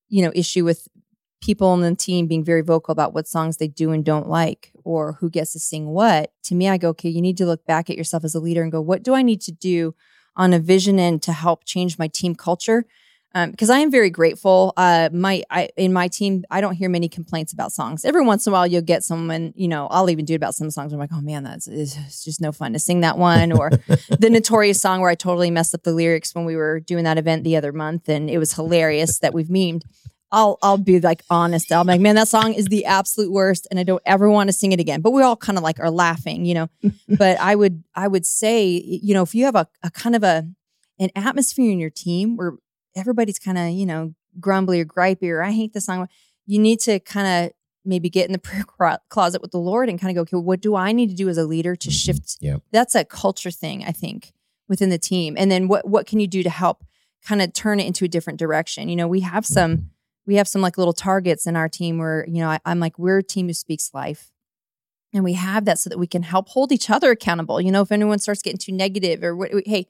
you 0.09 0.23
know, 0.23 0.33
issue 0.35 0.65
with 0.65 0.89
people 1.43 1.69
on 1.69 1.83
the 1.83 1.95
team 1.95 2.27
being 2.27 2.43
very 2.43 2.63
vocal 2.63 2.93
about 2.93 3.13
what 3.13 3.29
songs 3.29 3.59
they 3.59 3.69
do 3.69 3.91
and 3.91 4.03
don't 4.03 4.29
like 4.29 4.73
or 4.83 5.15
who 5.21 5.29
gets 5.29 5.53
to 5.53 5.59
sing 5.61 5.89
what, 5.89 6.33
to 6.45 6.55
me, 6.55 6.69
I 6.71 6.79
go, 6.79 6.89
okay, 6.91 7.11
you 7.11 7.21
need 7.21 7.37
to 7.37 7.45
look 7.47 7.67
back 7.67 7.91
at 7.91 7.99
yourself 7.99 8.25
as 8.25 8.35
a 8.35 8.41
leader 8.41 8.63
and 8.63 8.73
go, 8.73 8.81
what 8.81 9.03
do 9.03 9.13
I 9.13 9.21
need 9.21 9.43
to 9.43 9.53
do 9.53 9.95
on 10.37 10.53
a 10.53 10.59
vision 10.59 10.99
end 10.99 11.23
to 11.23 11.33
help 11.33 11.65
change 11.65 11.99
my 11.99 12.09
team 12.09 12.35
culture? 12.35 12.87
Um, 13.37 13.51
because 13.51 13.69
I 13.69 13.81
am 13.81 13.91
very 13.91 14.11
grateful. 14.11 14.73
Uh, 14.77 15.09
my 15.13 15.43
I, 15.51 15.69
in 15.77 15.93
my 15.93 16.07
team, 16.07 16.45
I 16.53 16.61
don't 16.61 16.75
hear 16.75 16.89
many 16.89 17.09
complaints 17.09 17.53
about 17.53 17.73
songs. 17.73 18.05
Every 18.05 18.25
once 18.25 18.47
in 18.47 18.53
a 18.53 18.55
while, 18.55 18.67
you'll 18.67 18.83
get 18.83 19.03
someone. 19.03 19.53
You 19.57 19.67
know, 19.67 19.89
I'll 19.89 20.09
even 20.09 20.25
do 20.25 20.35
it 20.35 20.37
about 20.37 20.55
some 20.55 20.71
songs. 20.71 20.93
I'm 20.93 21.01
like, 21.01 21.11
oh 21.13 21.21
man, 21.21 21.43
that's 21.43 21.67
it's 21.67 22.23
just 22.23 22.41
no 22.41 22.53
fun 22.53 22.75
to 22.75 22.79
sing 22.79 23.01
that 23.01 23.19
one. 23.19 23.51
Or 23.51 23.71
the 24.21 24.31
notorious 24.31 24.81
song 24.81 25.01
where 25.01 25.11
I 25.11 25.17
totally 25.17 25.51
messed 25.51 25.75
up 25.75 25.83
the 25.83 25.93
lyrics 25.93 26.33
when 26.33 26.45
we 26.45 26.55
were 26.55 26.79
doing 26.79 27.03
that 27.05 27.19
event 27.19 27.43
the 27.43 27.57
other 27.57 27.73
month, 27.73 28.09
and 28.09 28.31
it 28.31 28.39
was 28.39 28.53
hilarious 28.53 29.19
that 29.19 29.35
we've 29.35 29.49
memed. 29.49 29.83
I'll 30.33 30.59
I'll 30.63 30.79
be 30.79 31.01
like 31.01 31.23
honest. 31.31 31.73
I'm 31.73 31.87
like, 31.87 32.01
man, 32.01 32.17
that 32.17 32.29
song 32.29 32.55
is 32.55 32.67
the 32.67 32.85
absolute 32.87 33.31
worst, 33.31 33.67
and 33.71 33.79
I 33.79 33.85
don't 33.85 34.03
ever 34.05 34.29
want 34.29 34.49
to 34.49 34.53
sing 34.53 34.73
it 34.73 34.81
again. 34.81 35.01
But 35.01 35.13
we 35.13 35.23
all 35.23 35.37
kind 35.37 35.57
of 35.57 35.65
like 35.65 35.79
are 35.79 35.91
laughing, 35.91 36.45
you 36.45 36.55
know. 36.55 36.69
but 37.09 37.39
I 37.39 37.55
would 37.55 37.85
I 37.95 38.09
would 38.09 38.27
say, 38.27 38.67
you 38.67 39.15
know, 39.15 39.23
if 39.23 39.35
you 39.35 39.45
have 39.45 39.55
a, 39.55 39.69
a 39.83 39.91
kind 39.91 40.17
of 40.17 40.23
a 40.23 40.47
an 40.99 41.11
atmosphere 41.15 41.71
in 41.71 41.79
your 41.79 41.91
team 41.91 42.37
where 42.37 42.55
everybody's 42.97 43.39
kind 43.39 43.59
of 43.59 43.71
you 43.71 43.87
know 43.87 44.15
grumbly 44.41 44.81
or 44.81 44.85
gripey 44.85 45.31
or 45.31 45.43
I 45.43 45.53
hate 45.53 45.73
the 45.73 45.81
song, 45.81 46.09
you 46.47 46.59
need 46.59 46.81
to 46.81 46.99
kind 47.01 47.47
of 47.47 47.53
maybe 47.85 48.09
get 48.11 48.27
in 48.27 48.33
the 48.33 48.39
prayer 48.79 48.99
closet 49.09 49.43
with 49.43 49.53
the 49.53 49.59
Lord 49.59 49.89
and 49.89 50.01
kind 50.01 50.11
of 50.11 50.17
go, 50.17 50.23
okay, 50.39 50.43
what 50.43 50.61
do 50.61 50.75
I 50.75 50.93
need 50.93 51.11
to 51.11 51.15
do 51.15 51.29
as 51.29 51.39
a 51.39 51.45
leader 51.45 51.77
to 51.77 51.91
shift? 51.91 52.39
Yep. 52.41 52.63
That's 52.73 52.95
a 52.95 53.05
culture 53.05 53.51
thing, 53.51 53.85
I 53.85 53.93
think, 53.93 54.33
within 54.69 54.91
the 54.91 54.99
team. 54.99 55.37
And 55.39 55.51
then 55.51 55.69
what 55.69 55.87
what 55.87 56.07
can 56.07 56.21
you 56.21 56.27
do 56.27 56.43
to 56.43 56.51
help 56.51 56.85
kind 57.25 57.41
of 57.41 57.53
turn 57.53 57.81
it 57.81 57.87
into 57.87 58.05
a 58.05 58.09
different 58.09 58.39
direction? 58.39 58.89
You 58.89 58.97
know, 58.97 59.09
we 59.09 59.21
have 59.21 59.47
some 59.47 59.91
we 60.27 60.37
have 60.37 60.49
some 60.49 60.63
like 60.63 60.79
little 60.79 60.93
targets 60.93 61.47
in 61.47 61.57
our 61.57 61.69
team 61.69 61.99
where 61.99 62.25
you 62.29 62.41
know 62.41 62.49
I, 62.49 62.61
i'm 62.65 62.81
like 62.81 62.99
we're 62.99 63.19
a 63.19 63.23
team 63.23 63.47
who 63.47 63.55
speaks 63.55 63.91
life. 63.95 64.31
And 65.13 65.23
we 65.23 65.35
have 65.35 65.65
that 65.67 65.79
so 65.79 65.89
that 65.91 65.99
we 65.99 66.09
can 66.09 66.25
help 66.25 66.49
hold 66.49 66.73
each 66.73 66.91
other 66.91 67.13
accountable. 67.13 67.61
You 67.61 67.71
know 67.71 67.83
if 67.83 67.93
anyone 67.93 68.19
starts 68.19 68.43
getting 68.43 68.59
too 68.59 68.73
negative 68.73 69.23
or 69.23 69.37
what 69.37 69.51
hey 69.67 69.87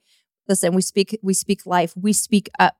listen 0.47 0.75
we 0.75 0.81
speak 0.81 1.17
we 1.23 1.33
speak 1.33 1.65
life. 1.65 1.93
We 1.95 2.13
speak 2.13 2.49
up 2.59 2.75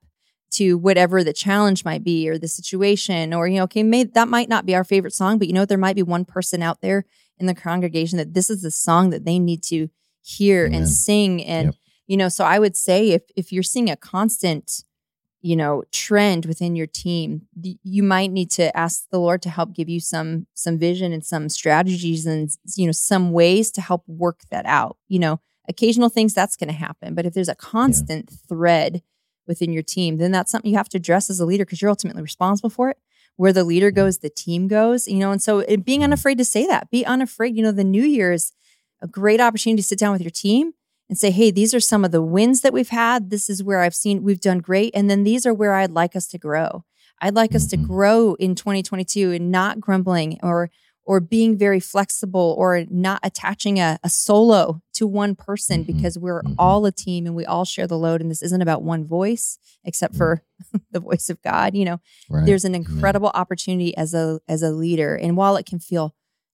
to 0.52 0.78
whatever 0.78 1.24
the 1.24 1.32
challenge 1.32 1.84
might 1.84 2.04
be 2.04 2.28
or 2.28 2.38
the 2.38 2.46
situation 2.48 3.34
or 3.34 3.48
you 3.48 3.56
know 3.56 3.64
okay 3.64 3.82
may, 3.82 4.04
that 4.04 4.28
might 4.28 4.48
not 4.48 4.64
be 4.64 4.76
our 4.76 4.84
favorite 4.84 5.12
song 5.12 5.38
but 5.38 5.48
you 5.48 5.52
know 5.54 5.64
there 5.64 5.76
might 5.76 5.96
be 5.96 6.04
one 6.04 6.24
person 6.24 6.62
out 6.62 6.80
there 6.82 7.04
in 7.38 7.46
the 7.46 7.54
congregation 7.54 8.16
that 8.16 8.32
this 8.32 8.48
is 8.48 8.62
the 8.62 8.70
song 8.70 9.10
that 9.10 9.24
they 9.24 9.38
need 9.40 9.62
to 9.62 9.88
hear 10.22 10.64
Amen. 10.66 10.82
and 10.82 10.88
sing. 10.88 11.44
And 11.44 11.66
Yep. 11.66 11.74
you 12.06 12.16
know 12.16 12.28
so 12.28 12.44
i 12.44 12.58
would 12.58 12.76
say 12.76 13.10
if 13.10 13.22
if 13.34 13.52
you're 13.52 13.62
seeing 13.64 13.90
a 13.90 13.96
constant 13.96 14.84
you 15.42 15.56
know 15.56 15.84
trend 15.92 16.46
within 16.46 16.74
your 16.74 16.86
team 16.86 17.42
you 17.82 18.02
might 18.02 18.30
need 18.30 18.50
to 18.50 18.76
ask 18.76 19.08
the 19.10 19.18
lord 19.18 19.42
to 19.42 19.50
help 19.50 19.72
give 19.72 19.88
you 19.88 20.00
some 20.00 20.46
some 20.54 20.78
vision 20.78 21.12
and 21.12 21.24
some 21.24 21.48
strategies 21.48 22.26
and 22.26 22.50
you 22.74 22.86
know 22.86 22.92
some 22.92 23.32
ways 23.32 23.70
to 23.70 23.80
help 23.80 24.02
work 24.06 24.40
that 24.50 24.66
out. 24.66 24.96
You 25.08 25.18
know 25.18 25.40
occasional 25.68 26.08
things 26.08 26.32
that's 26.32 26.56
going 26.56 26.68
to 26.68 26.74
happen 26.74 27.14
but 27.14 27.26
if 27.26 27.34
there's 27.34 27.48
a 27.48 27.54
constant 27.54 28.30
thread 28.48 29.02
within 29.46 29.72
your 29.72 29.82
team 29.82 30.16
then 30.16 30.30
that's 30.30 30.50
something 30.50 30.70
you 30.70 30.76
have 30.76 30.88
to 30.88 30.96
address 30.96 31.28
as 31.28 31.40
a 31.40 31.46
leader 31.46 31.64
because 31.64 31.82
you're 31.82 31.90
ultimately 31.90 32.22
responsible 32.22 32.70
for 32.70 32.90
it 32.90 32.98
where 33.34 33.52
the 33.52 33.64
leader 33.64 33.90
goes 33.90 34.18
the 34.18 34.30
team 34.30 34.68
goes 34.68 35.08
you 35.08 35.18
know 35.18 35.32
and 35.32 35.42
so 35.42 35.58
it, 35.60 35.84
being 35.84 36.00
mm-hmm. 36.00 36.04
unafraid 36.04 36.38
to 36.38 36.44
say 36.44 36.66
that 36.66 36.90
be 36.90 37.04
unafraid 37.04 37.56
you 37.56 37.62
know 37.62 37.72
the 37.72 37.84
new 37.84 38.04
year 38.04 38.32
is 38.32 38.52
a 39.02 39.08
great 39.08 39.40
opportunity 39.40 39.82
to 39.82 39.86
sit 39.86 39.98
down 39.98 40.12
with 40.12 40.22
your 40.22 40.30
team 40.30 40.72
and 41.08 41.18
say, 41.18 41.30
hey, 41.30 41.50
these 41.50 41.74
are 41.74 41.80
some 41.80 42.04
of 42.04 42.10
the 42.12 42.22
wins 42.22 42.60
that 42.62 42.72
we've 42.72 42.88
had. 42.88 43.30
This 43.30 43.48
is 43.48 43.62
where 43.62 43.80
I've 43.80 43.94
seen 43.94 44.22
we've 44.22 44.40
done 44.40 44.58
great. 44.58 44.90
And 44.94 45.08
then 45.08 45.24
these 45.24 45.46
are 45.46 45.54
where 45.54 45.74
I'd 45.74 45.92
like 45.92 46.16
us 46.16 46.26
to 46.28 46.38
grow. 46.38 46.84
I'd 47.20 47.34
like 47.34 47.54
us 47.54 47.66
to 47.68 47.78
Mhm. 47.78 47.86
grow 47.86 48.34
in 48.34 48.54
2022 48.54 49.32
and 49.32 49.50
not 49.50 49.80
grumbling 49.80 50.38
or 50.42 50.70
or 51.08 51.20
being 51.20 51.56
very 51.56 51.78
flexible 51.78 52.56
or 52.58 52.84
not 52.90 53.20
attaching 53.22 53.78
a, 53.78 53.96
a 54.02 54.10
solo 54.10 54.82
to 54.92 55.06
one 55.06 55.36
person 55.36 55.84
Mhm. 55.84 55.86
because 55.86 56.18
we're 56.18 56.42
Mhm. 56.42 56.56
all 56.58 56.84
a 56.84 56.90
team 56.90 57.26
and 57.26 57.36
we 57.36 57.46
all 57.46 57.64
share 57.64 57.86
the 57.86 57.96
load 57.96 58.20
and 58.20 58.28
this 58.28 58.42
isn't 58.42 58.60
about 58.60 58.82
one 58.82 59.06
voice 59.06 59.56
except 59.84 60.16
for 60.16 60.42
the 60.90 60.98
voice 60.98 61.30
of 61.30 61.40
God. 61.42 61.76
You 61.76 61.84
know, 61.84 62.00
Right. 62.28 62.44
there's 62.44 62.64
an 62.64 62.74
incredible 62.74 63.30
opportunity 63.34 63.96
as 63.96 64.14
a 64.14 64.40
as 64.48 64.62
a 64.64 64.72
leader 64.72 65.14
and 65.14 65.36
while 65.36 65.54
it 65.54 65.64
can 65.64 65.78
feel 65.78 66.12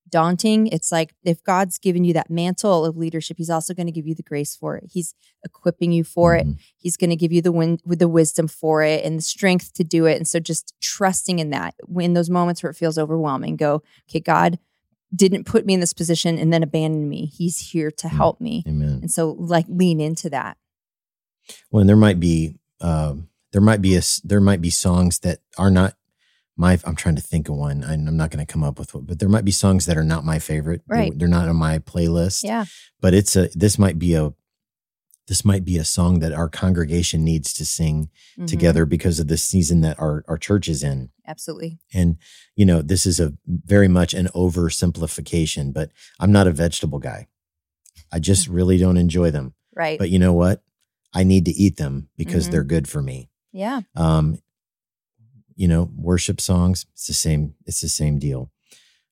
daunting. 0.09 0.66
It's 0.66 0.92
like 0.92 1.14
if 1.24 1.42
god's 1.44 1.78
given 1.78 2.05
you 2.05 2.12
that 2.14 2.28
mantle 2.30 2.84
of 2.84 2.96
leadership 2.96 3.36
he's 3.38 3.48
also 3.50 3.72
going 3.74 3.86
to 3.86 3.92
give 3.92 4.07
you 4.07 4.14
the 4.14 4.22
grace 4.22 4.55
for 4.57 4.76
it. 4.76 4.84
He's 4.92 5.14
equipping 5.44 5.90
you 5.92 6.05
for 6.05 6.34
it. 6.36 6.46
Mhm. 6.46 6.59
he's 6.76 6.96
going 6.96 7.11
to 7.11 7.16
give 7.16 7.32
you 7.32 7.40
the 7.42 7.53
win- 7.53 7.78
with 7.84 7.98
the 7.98 8.09
wisdom 8.09 8.46
for 8.48 8.82
it 8.82 9.05
and 9.05 9.16
the 9.18 9.22
strength 9.22 9.72
to 9.74 9.84
do 9.84 10.07
it. 10.07 10.16
And 10.16 10.26
so 10.28 10.38
just 10.40 10.74
trusting 10.80 11.38
in 11.38 11.50
that 11.50 11.74
in 11.98 12.12
those 12.14 12.28
moments 12.30 12.62
where 12.62 12.70
it 12.70 12.76
feels 12.76 12.98
overwhelming 12.98 13.57
go 13.57 13.82
okay 14.09 14.20
god 14.20 14.59
didn't 15.14 15.44
put 15.44 15.66
me 15.66 15.74
in 15.74 15.80
this 15.80 15.92
position 15.92 16.38
and 16.38 16.53
then 16.53 16.62
abandon 16.62 17.07
me. 17.09 17.26
He's 17.26 17.70
here 17.72 17.90
to 17.90 18.07
Mm. 18.09 18.16
help 18.16 18.40
me. 18.40 18.64
Amen. 18.66 18.98
and 19.03 19.11
so 19.11 19.32
like 19.38 19.66
lean 19.68 20.00
into 20.00 20.30
that. 20.30 20.57
Well, 21.70 21.80
and 21.80 21.88
there 21.88 21.96
might 21.96 22.20
be 22.20 22.57
um, 22.80 23.28
there 23.53 23.61
might 23.61 23.82
be 23.82 23.96
a 23.96 24.03
there 24.24 24.40
might 24.40 24.61
be 24.61 24.70
songs 24.70 25.18
that 25.20 25.38
are 25.59 25.70
not 25.70 25.94
my. 26.57 26.78
I'm 26.84 26.96
trying 26.96 27.16
to 27.16 27.22
think 27.22 27.48
of 27.48 27.57
one. 27.57 27.82
and 27.82 28.09
I'm 28.09 28.16
not 28.16 28.30
going 28.30 28.44
to 28.44 28.53
come 28.53 28.62
up 28.64 28.78
with 28.78 28.94
one, 28.94 29.05
but 29.05 29.18
there 29.18 29.28
might 29.28 29.44
be 29.44 29.50
songs 29.53 29.86
that 29.86 29.96
are 29.96 30.05
not 30.05 30.24
my 30.24 30.38
favorite. 30.38 30.82
Right. 30.86 31.12
They're, 31.16 31.28
not 31.28 31.48
on 31.48 31.57
my 31.57 31.78
playlist. 31.78 32.42
yeah 32.44 32.64
But 33.00 33.14
it's 33.14 33.36
a. 33.36 33.48
This 33.55 33.78
might 33.78 33.98
be 33.98 34.14
a. 34.14 34.32
This 35.28 35.44
might 35.44 35.64
be 35.64 35.78
a 35.78 35.84
song 35.84 36.18
that 36.18 36.32
our 36.32 36.48
congregation 36.48 37.24
needs 37.24 37.53
to 37.55 37.64
sing 37.64 38.11
Mhm. 38.38 38.48
together 38.48 38.84
because 38.84 39.20
of 39.20 39.28
the 39.28 39.36
season 39.38 39.80
that 39.82 39.98
our 40.00 40.24
our 40.28 40.36
church 40.36 40.68
is 40.68 40.82
in. 40.82 41.11
absolutely 41.26 41.78
And 41.94 42.16
you 42.57 42.66
know, 42.66 42.82
this 42.82 43.07
is 43.07 43.20
a 43.20 43.32
very 43.46 43.88
much 43.88 44.14
an 44.14 44.26
oversimplification, 44.34 45.72
but 45.72 45.90
I'm 46.20 46.32
not 46.32 46.46
a 46.48 46.53
vegetable 46.53 46.98
guy. 46.98 47.28
I 48.12 48.18
just 48.18 48.48
really 48.59 48.78
don't 48.78 48.96
enjoy 48.96 49.30
them. 49.30 49.55
right 49.74 49.98
But 49.98 50.11
you 50.11 50.18
know 50.18 50.32
what? 50.32 50.62
I 51.14 51.24
need 51.24 51.44
to 51.44 51.53
eat 51.53 51.76
them 51.76 52.09
because 52.16 52.48
Mhm. 52.48 52.50
they're 52.50 52.64
good 52.64 52.88
for 52.88 53.00
me. 53.03 53.30
yeah 53.53 53.82
Um, 53.94 54.38
you 55.57 55.68
know, 55.68 55.90
worship 55.96 56.40
songs, 56.40 56.86
it's 56.92 57.07
the 57.07 57.12
same, 57.12 57.55
it's 57.66 57.80
the 57.80 57.88
same 57.88 58.18
deal. 58.18 58.50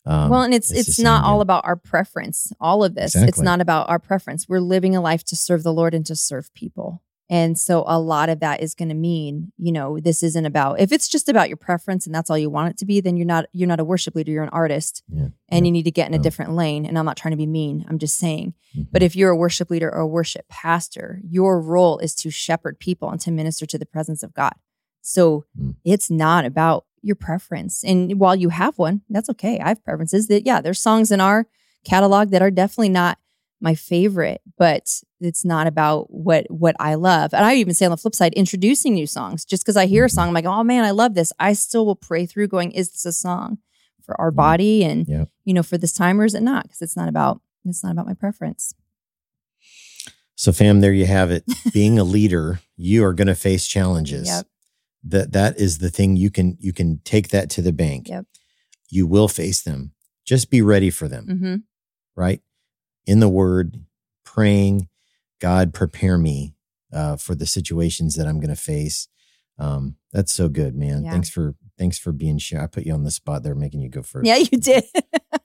Um, 0.07 0.31
well, 0.31 0.43
and 0.43 0.55
it's 0.55 0.71
it's 0.71 0.89
it's, 0.89 0.99
not 0.99 1.25
all 1.25 1.37
deal. 1.37 1.43
about 1.43 1.65
our 1.67 1.77
preference. 1.77 2.53
All 2.61 2.83
of 2.83 2.95
this, 2.95 3.15
it's 3.15 3.39
not 3.41 3.61
about 3.61 3.91
our 3.91 3.99
preference. 3.99 4.49
We're 4.49 4.61
living 4.61 4.97
a 4.97 5.01
life 5.01 5.25
to 5.25 5.37
serve 5.37 5.63
the 5.63 5.73
Lord 5.73 5.95
and 5.95 6.07
to 6.07 6.17
serve 6.17 6.53
people. 6.55 7.03
And 7.31 7.57
so 7.57 7.85
a 7.87 8.01
lot 8.01 8.29
of 8.29 8.41
that 8.41 8.61
is 8.61 8.75
going 8.75 8.89
to 8.89 8.95
mean, 8.95 9.53
you 9.57 9.71
know, 9.71 10.01
this 10.01 10.25
isn't 10.25 10.47
about 10.47 10.81
if 10.81 10.91
it's 10.91 11.07
just 11.07 11.29
about 11.29 11.49
your 11.49 11.57
preference 11.57 12.05
and 12.05 12.13
that's 12.13 12.29
all 12.29 12.37
you 12.37 12.51
want 12.51 12.71
it 12.71 12.79
to 12.79 12.85
be, 12.85 13.01
then 13.01 13.17
you're 13.17 13.27
not 13.27 13.45
you're 13.53 13.69
not 13.69 13.79
a 13.79 13.85
worship 13.85 14.17
leader, 14.17 14.33
you're 14.33 14.43
an 14.43 14.49
artist 14.49 15.05
Yeah, 15.09 15.29
and 15.49 15.65
yeah, 15.65 15.65
you 15.65 15.71
need 15.71 15.85
to 15.85 15.93
get 15.93 16.09
in 16.09 16.15
a 16.15 16.19
different 16.19 16.55
lane. 16.55 16.85
And 16.85 16.99
I'm 16.99 17.05
not 17.05 17.17
trying 17.17 17.31
to 17.31 17.37
be 17.37 17.47
mean. 17.47 17.87
I'm 17.89 17.99
just 17.99 18.17
saying. 18.17 18.55
Mhm. 18.77 18.89
But 18.91 19.05
if 19.05 19.15
you're 19.15 19.31
a 19.31 19.37
worship 19.37 19.71
leader 19.71 19.89
or 19.95 20.01
a 20.01 20.09
worship 20.09 20.49
pastor, 20.49 21.21
your 21.23 21.61
role 21.61 21.99
is 21.99 22.17
to 22.17 22.31
shepherd 22.31 22.81
people 22.81 23.11
and 23.11 23.21
to 23.21 23.31
minister 23.31 23.65
to 23.65 23.79
the 23.79 23.87
presence 23.87 24.25
of 24.25 24.35
God. 24.35 24.55
So 25.03 25.45
Mm. 25.59 25.77
it's 25.85 26.11
not 26.11 26.45
about 26.45 26.85
your 27.03 27.17
preference. 27.17 27.83
And 27.85 28.19
while 28.21 28.37
you 28.37 28.51
have 28.51 28.77
one, 28.79 29.03
that's 29.09 29.31
okay. 29.31 29.59
I 29.59 29.69
have 29.69 29.83
preferences 29.85 30.27
that, 30.29 30.45
yeah, 30.45 30.61
there's 30.61 30.81
songs 30.81 31.11
in 31.11 31.21
our 31.21 31.47
catalog 31.85 32.31
that 32.31 32.43
are 32.43 32.51
definitely 32.51 32.91
not 32.91 33.19
my 33.63 33.75
favorite, 33.75 34.41
but 34.59 35.03
it's 35.21 35.45
not 35.45 35.67
about 35.67 36.11
what 36.11 36.47
what 36.51 36.75
I 36.81 36.95
love. 36.95 37.33
And 37.35 37.45
I 37.45 37.55
even 37.57 37.75
say 37.75 37.85
on 37.87 37.91
the 37.91 37.97
flip 37.99 38.15
side, 38.15 38.33
introducing 38.35 38.95
new 38.95 39.07
songs. 39.07 39.45
Just 39.45 39.63
because 39.65 39.77
I 39.77 39.87
hear 39.87 40.05
a 40.05 40.09
Mhm. 40.09 40.13
song, 40.13 40.29
I'm 40.29 40.35
like, 40.35 40.45
oh 40.47 40.63
man, 40.65 40.85
I 40.85 40.91
love 40.93 41.15
this. 41.15 41.33
I 41.39 41.53
still 41.55 41.85
will 41.87 41.97
pray 41.97 42.25
through 42.27 42.49
going, 42.49 42.71
is 42.73 42.91
this 42.91 43.05
a 43.07 43.13
song 43.13 43.59
for 44.03 44.19
our 44.21 44.31
body 44.31 44.83
and 44.85 45.07
Yep. 45.09 45.29
you 45.45 45.53
know, 45.55 45.63
for 45.63 45.77
this 45.79 45.93
time 45.93 46.21
or 46.21 46.25
is 46.25 46.35
it 46.35 46.43
not? 46.43 46.65
Because 46.65 46.83
it's 46.83 46.97
not 46.97 47.09
about 47.09 47.41
it's 47.67 47.83
not 47.85 47.93
about 47.93 48.07
my 48.07 48.15
preference. 48.15 48.75
so 50.35 50.53
fam, 50.53 50.81
there 50.81 50.93
you 50.95 51.05
have 51.07 51.31
it. 51.31 51.45
Being 51.75 51.99
a 51.99 52.05
leader, 52.05 52.61
you 52.77 53.05
are 53.05 53.13
going 53.13 53.29
to 53.29 53.35
face 53.35 53.67
challenges. 53.67 54.27
Yep. 54.29 54.47
That 55.03 55.33
that 55.33 55.59
is 55.59 55.79
the 55.79 55.91
thing 55.91 56.17
you 56.17 56.31
can 56.31 56.57
you 56.61 56.73
can 56.73 57.01
take 57.05 57.29
that 57.29 57.51
to 57.51 57.63
the 57.63 57.73
bank. 57.73 58.09
Yep. 58.09 58.27
You 58.91 59.07
will 59.07 59.29
face 59.29 59.63
them. 59.63 59.93
Just 60.27 60.51
be 60.51 60.63
ready 60.63 60.91
for 60.91 61.09
them. 61.09 61.27
hmm 61.27 61.55
right? 62.17 62.41
In 63.07 63.21
the 63.21 63.29
word, 63.29 63.85
praying, 64.25 64.89
God, 65.41 65.73
prepare 65.73 66.19
me 66.19 66.55
uh, 66.93 67.17
for 67.17 67.35
the 67.35 67.47
situations 67.47 68.17
that 68.17 68.27
I'm 68.27 68.41
going 68.41 68.55
to 68.55 68.61
face. 68.61 69.09
Um, 69.59 69.97
that's 70.13 70.35
so 70.35 70.49
good, 70.49 70.75
man. 70.75 71.05
Yeah. 71.05 71.13
Thanks 71.13 71.31
for 71.31 71.55
thanks 71.81 71.99
for 71.99 72.13
being 72.13 72.37
sure. 72.37 72.61
I 72.61 72.67
put 72.67 72.85
you 72.85 72.93
on 72.93 73.05
the 73.05 73.11
spot 73.11 73.43
there, 73.43 73.55
making 73.55 73.81
you 73.81 73.89
go 73.89 74.03
first. 74.03 74.27
Yeah, 74.27 74.37
you 74.37 74.59
did. 74.59 74.85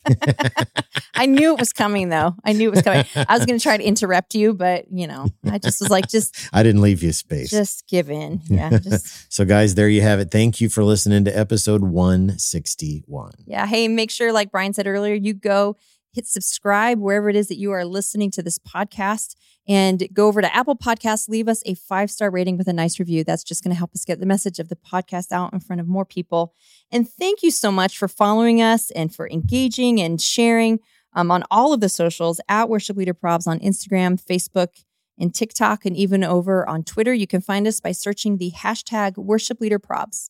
I 1.16 1.26
knew 1.28 1.54
it 1.54 1.60
was 1.60 1.72
coming 1.72 2.10
though. 2.10 2.36
I 2.44 2.52
knew 2.52 2.68
it 2.68 2.76
was 2.76 2.82
coming. 2.82 3.06
I 3.16 3.38
was 3.38 3.46
going 3.46 3.58
to 3.58 3.64
try 3.64 3.78
to 3.78 3.84
interrupt 3.84 4.36
you, 4.36 4.54
but 4.54 4.86
you 4.92 5.08
know, 5.08 5.28
I 5.50 5.60
just 5.60 5.80
was 5.80 5.90
like, 5.90 6.10
just, 6.10 6.50
I 6.54 6.62
didn't 6.62 6.82
leave 6.82 7.02
you 7.02 7.14
space. 7.14 7.50
just 7.50 7.88
give 7.88 8.12
in. 8.12 8.42
Yeah, 8.56 8.78
just 8.78 9.34
so, 9.34 9.44
guys, 9.44 9.76
there 9.76 9.90
you 9.90 10.02
have 10.02 10.20
it. 10.20 10.32
Thank 10.32 10.62
you 10.62 10.70
for 10.70 10.84
listening 10.84 11.26
to 11.26 11.38
episode 11.38 11.82
161. 11.82 13.32
yeah. 13.46 13.66
Hey, 13.66 13.88
make 13.88 14.12
sure, 14.12 14.32
like 14.32 14.52
Brian 14.52 14.74
said 14.74 14.88
earlier, 14.88 15.14
you 15.14 15.34
go 15.34 15.78
hit 16.16 16.26
subscribe 16.26 16.97
wherever 16.99 17.30
it 17.30 17.36
is 17.36 17.49
that 17.49 17.57
you 17.57 17.72
are 17.72 17.86
listening 17.86 18.32
to 18.32 18.41
this 18.41 18.57
podcast, 18.57 19.36
and 19.68 20.07
go 20.13 20.28
over 20.28 20.41
to 20.41 20.55
Apple 20.55 20.76
Podcasts. 20.76 21.28
Leave 21.28 21.47
us 21.47 21.61
a 21.66 21.74
five 21.76 22.09
star 22.09 22.32
rating 22.32 22.57
with 22.57 22.68
a 22.68 22.74
nice 22.74 22.99
review. 22.99 23.24
That's 23.24 23.43
just 23.43 23.63
going 23.63 23.74
to 23.74 23.78
help 23.78 23.93
us 23.93 24.05
get 24.05 24.20
the 24.20 24.26
message 24.26 24.59
of 24.59 24.70
the 24.70 24.78
podcast 24.78 25.32
out 25.32 25.53
in 25.53 25.59
front 25.59 25.82
of 25.82 25.88
more 25.88 26.05
people. 26.05 26.53
And 26.91 27.07
thank 27.07 27.43
you 27.43 27.51
so 27.51 27.72
much 27.72 27.97
for 27.97 28.07
following 28.07 28.61
us 28.61 28.89
and 28.91 29.13
for 29.13 29.30
engaging 29.30 29.99
and 30.01 30.22
sharing 30.22 30.80
um, 31.13 31.32
on 31.32 31.43
all 31.51 31.74
of 31.74 31.82
the 31.82 31.89
socials 31.89 32.39
at 32.47 32.70
Worship 32.70 32.97
Leader 32.97 33.13
Probs 33.13 33.47
on 33.47 33.59
Instagram, 33.59 34.22
Facebook, 34.22 34.84
and 35.18 35.34
TikTok, 35.34 35.86
and 35.86 35.95
even 35.95 36.24
over 36.24 36.68
on 36.68 36.84
Twitter. 36.84 37.13
You 37.13 37.28
can 37.28 37.41
find 37.41 37.68
us 37.68 37.80
by 37.80 37.91
searching 37.91 38.38
the 38.38 38.51
hashtag 38.51 39.18
Worship 39.18 39.61
Leader 39.61 39.80
Probs. 39.80 40.30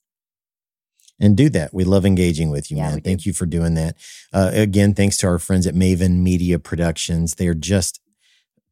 And 1.20 1.36
do 1.38 1.50
that. 1.50 1.74
We 1.74 1.84
love 1.84 2.06
engaging 2.06 2.50
with 2.50 2.70
you, 2.72 2.78
Yeah, 2.78 2.90
man. 2.90 2.96
do. 2.98 3.02
Thank 3.02 3.26
you 3.26 3.34
for 3.34 3.46
doing 3.46 3.74
that. 3.76 3.96
Uh, 4.34 4.52
again, 4.54 4.94
thanks 4.94 5.18
to 5.18 5.28
our 5.28 5.40
friends 5.40 5.66
at 5.68 5.74
Maven 5.76 6.18
Media 6.20 6.60
Productions. 6.60 7.36
They're 7.36 7.54
just, 7.54 8.00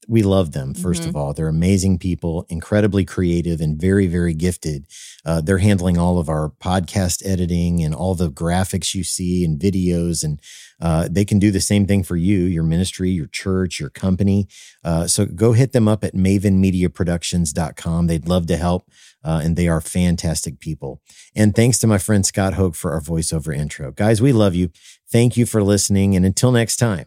we 0.08 0.22
love 0.24 0.52
them, 0.52 0.74
1st 0.74 1.04
Mhm. 1.04 1.08
of 1.10 1.16
all. 1.16 1.34
They're 1.34 1.48
amazing 1.48 1.98
people, 2.00 2.46
incredibly 2.50 3.06
creative, 3.06 3.62
and 3.62 3.80
very, 3.80 4.08
very 4.08 4.34
gifted. 4.34 4.86
Uh, 5.26 5.42
they're 5.42 5.60
handling 5.60 5.98
all 5.98 6.18
of 6.20 6.30
our 6.30 6.50
podcast 6.62 7.26
editing 7.26 7.84
and 7.84 7.94
all 7.96 8.14
the 8.16 8.32
graphics 8.32 8.94
you 8.94 9.04
see 9.04 9.44
and 9.46 9.60
videos. 9.60 10.24
And 10.24 10.40
uh, 10.82 11.08
they 11.10 11.24
can 11.26 11.40
do 11.40 11.52
the 11.52 11.62
same 11.62 11.86
thing 11.86 12.04
for 12.04 12.18
you, 12.18 12.40
your 12.40 12.64
ministry, 12.64 13.10
your 13.12 13.28
church, 13.28 13.80
your 13.80 13.90
company. 13.90 14.48
Uh, 14.84 15.08
so 15.08 15.26
go 15.26 15.54
hit 15.54 15.72
them 15.72 15.88
up 15.88 16.04
at 16.04 16.14
mavenmediaproductions.com. 16.14 18.08
They'd 18.08 18.28
love 18.28 18.48
to 18.48 18.58
help. 18.58 18.90
Uh, 19.24 19.40
and 19.42 19.56
they 19.56 19.70
are 19.70 19.80
fantastic 19.80 20.60
people. 20.60 21.02
And 21.34 21.56
thanks 21.56 21.78
to 21.80 21.88
my 21.88 21.98
friend 21.98 22.26
Scott 22.26 22.56
Hoke 22.56 22.76
for 22.76 22.92
our 22.92 23.00
voiceover 23.00 23.56
intro. 23.56 23.92
Guys, 23.94 24.22
we 24.22 24.34
love 24.34 24.54
you. 24.54 24.70
Thank 25.10 25.38
you 25.38 25.46
for 25.46 25.64
listening. 25.64 26.14
And 26.16 26.26
until 26.26 26.52
next 26.52 26.76
time, 26.76 27.06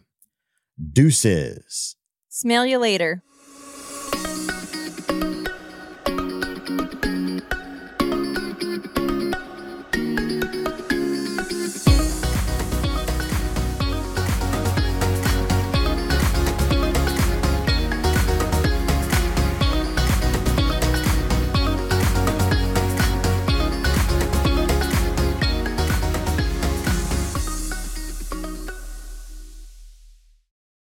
deuces. 0.93 1.96
Smell 2.39 2.67
you 2.67 2.77
later. 2.77 3.23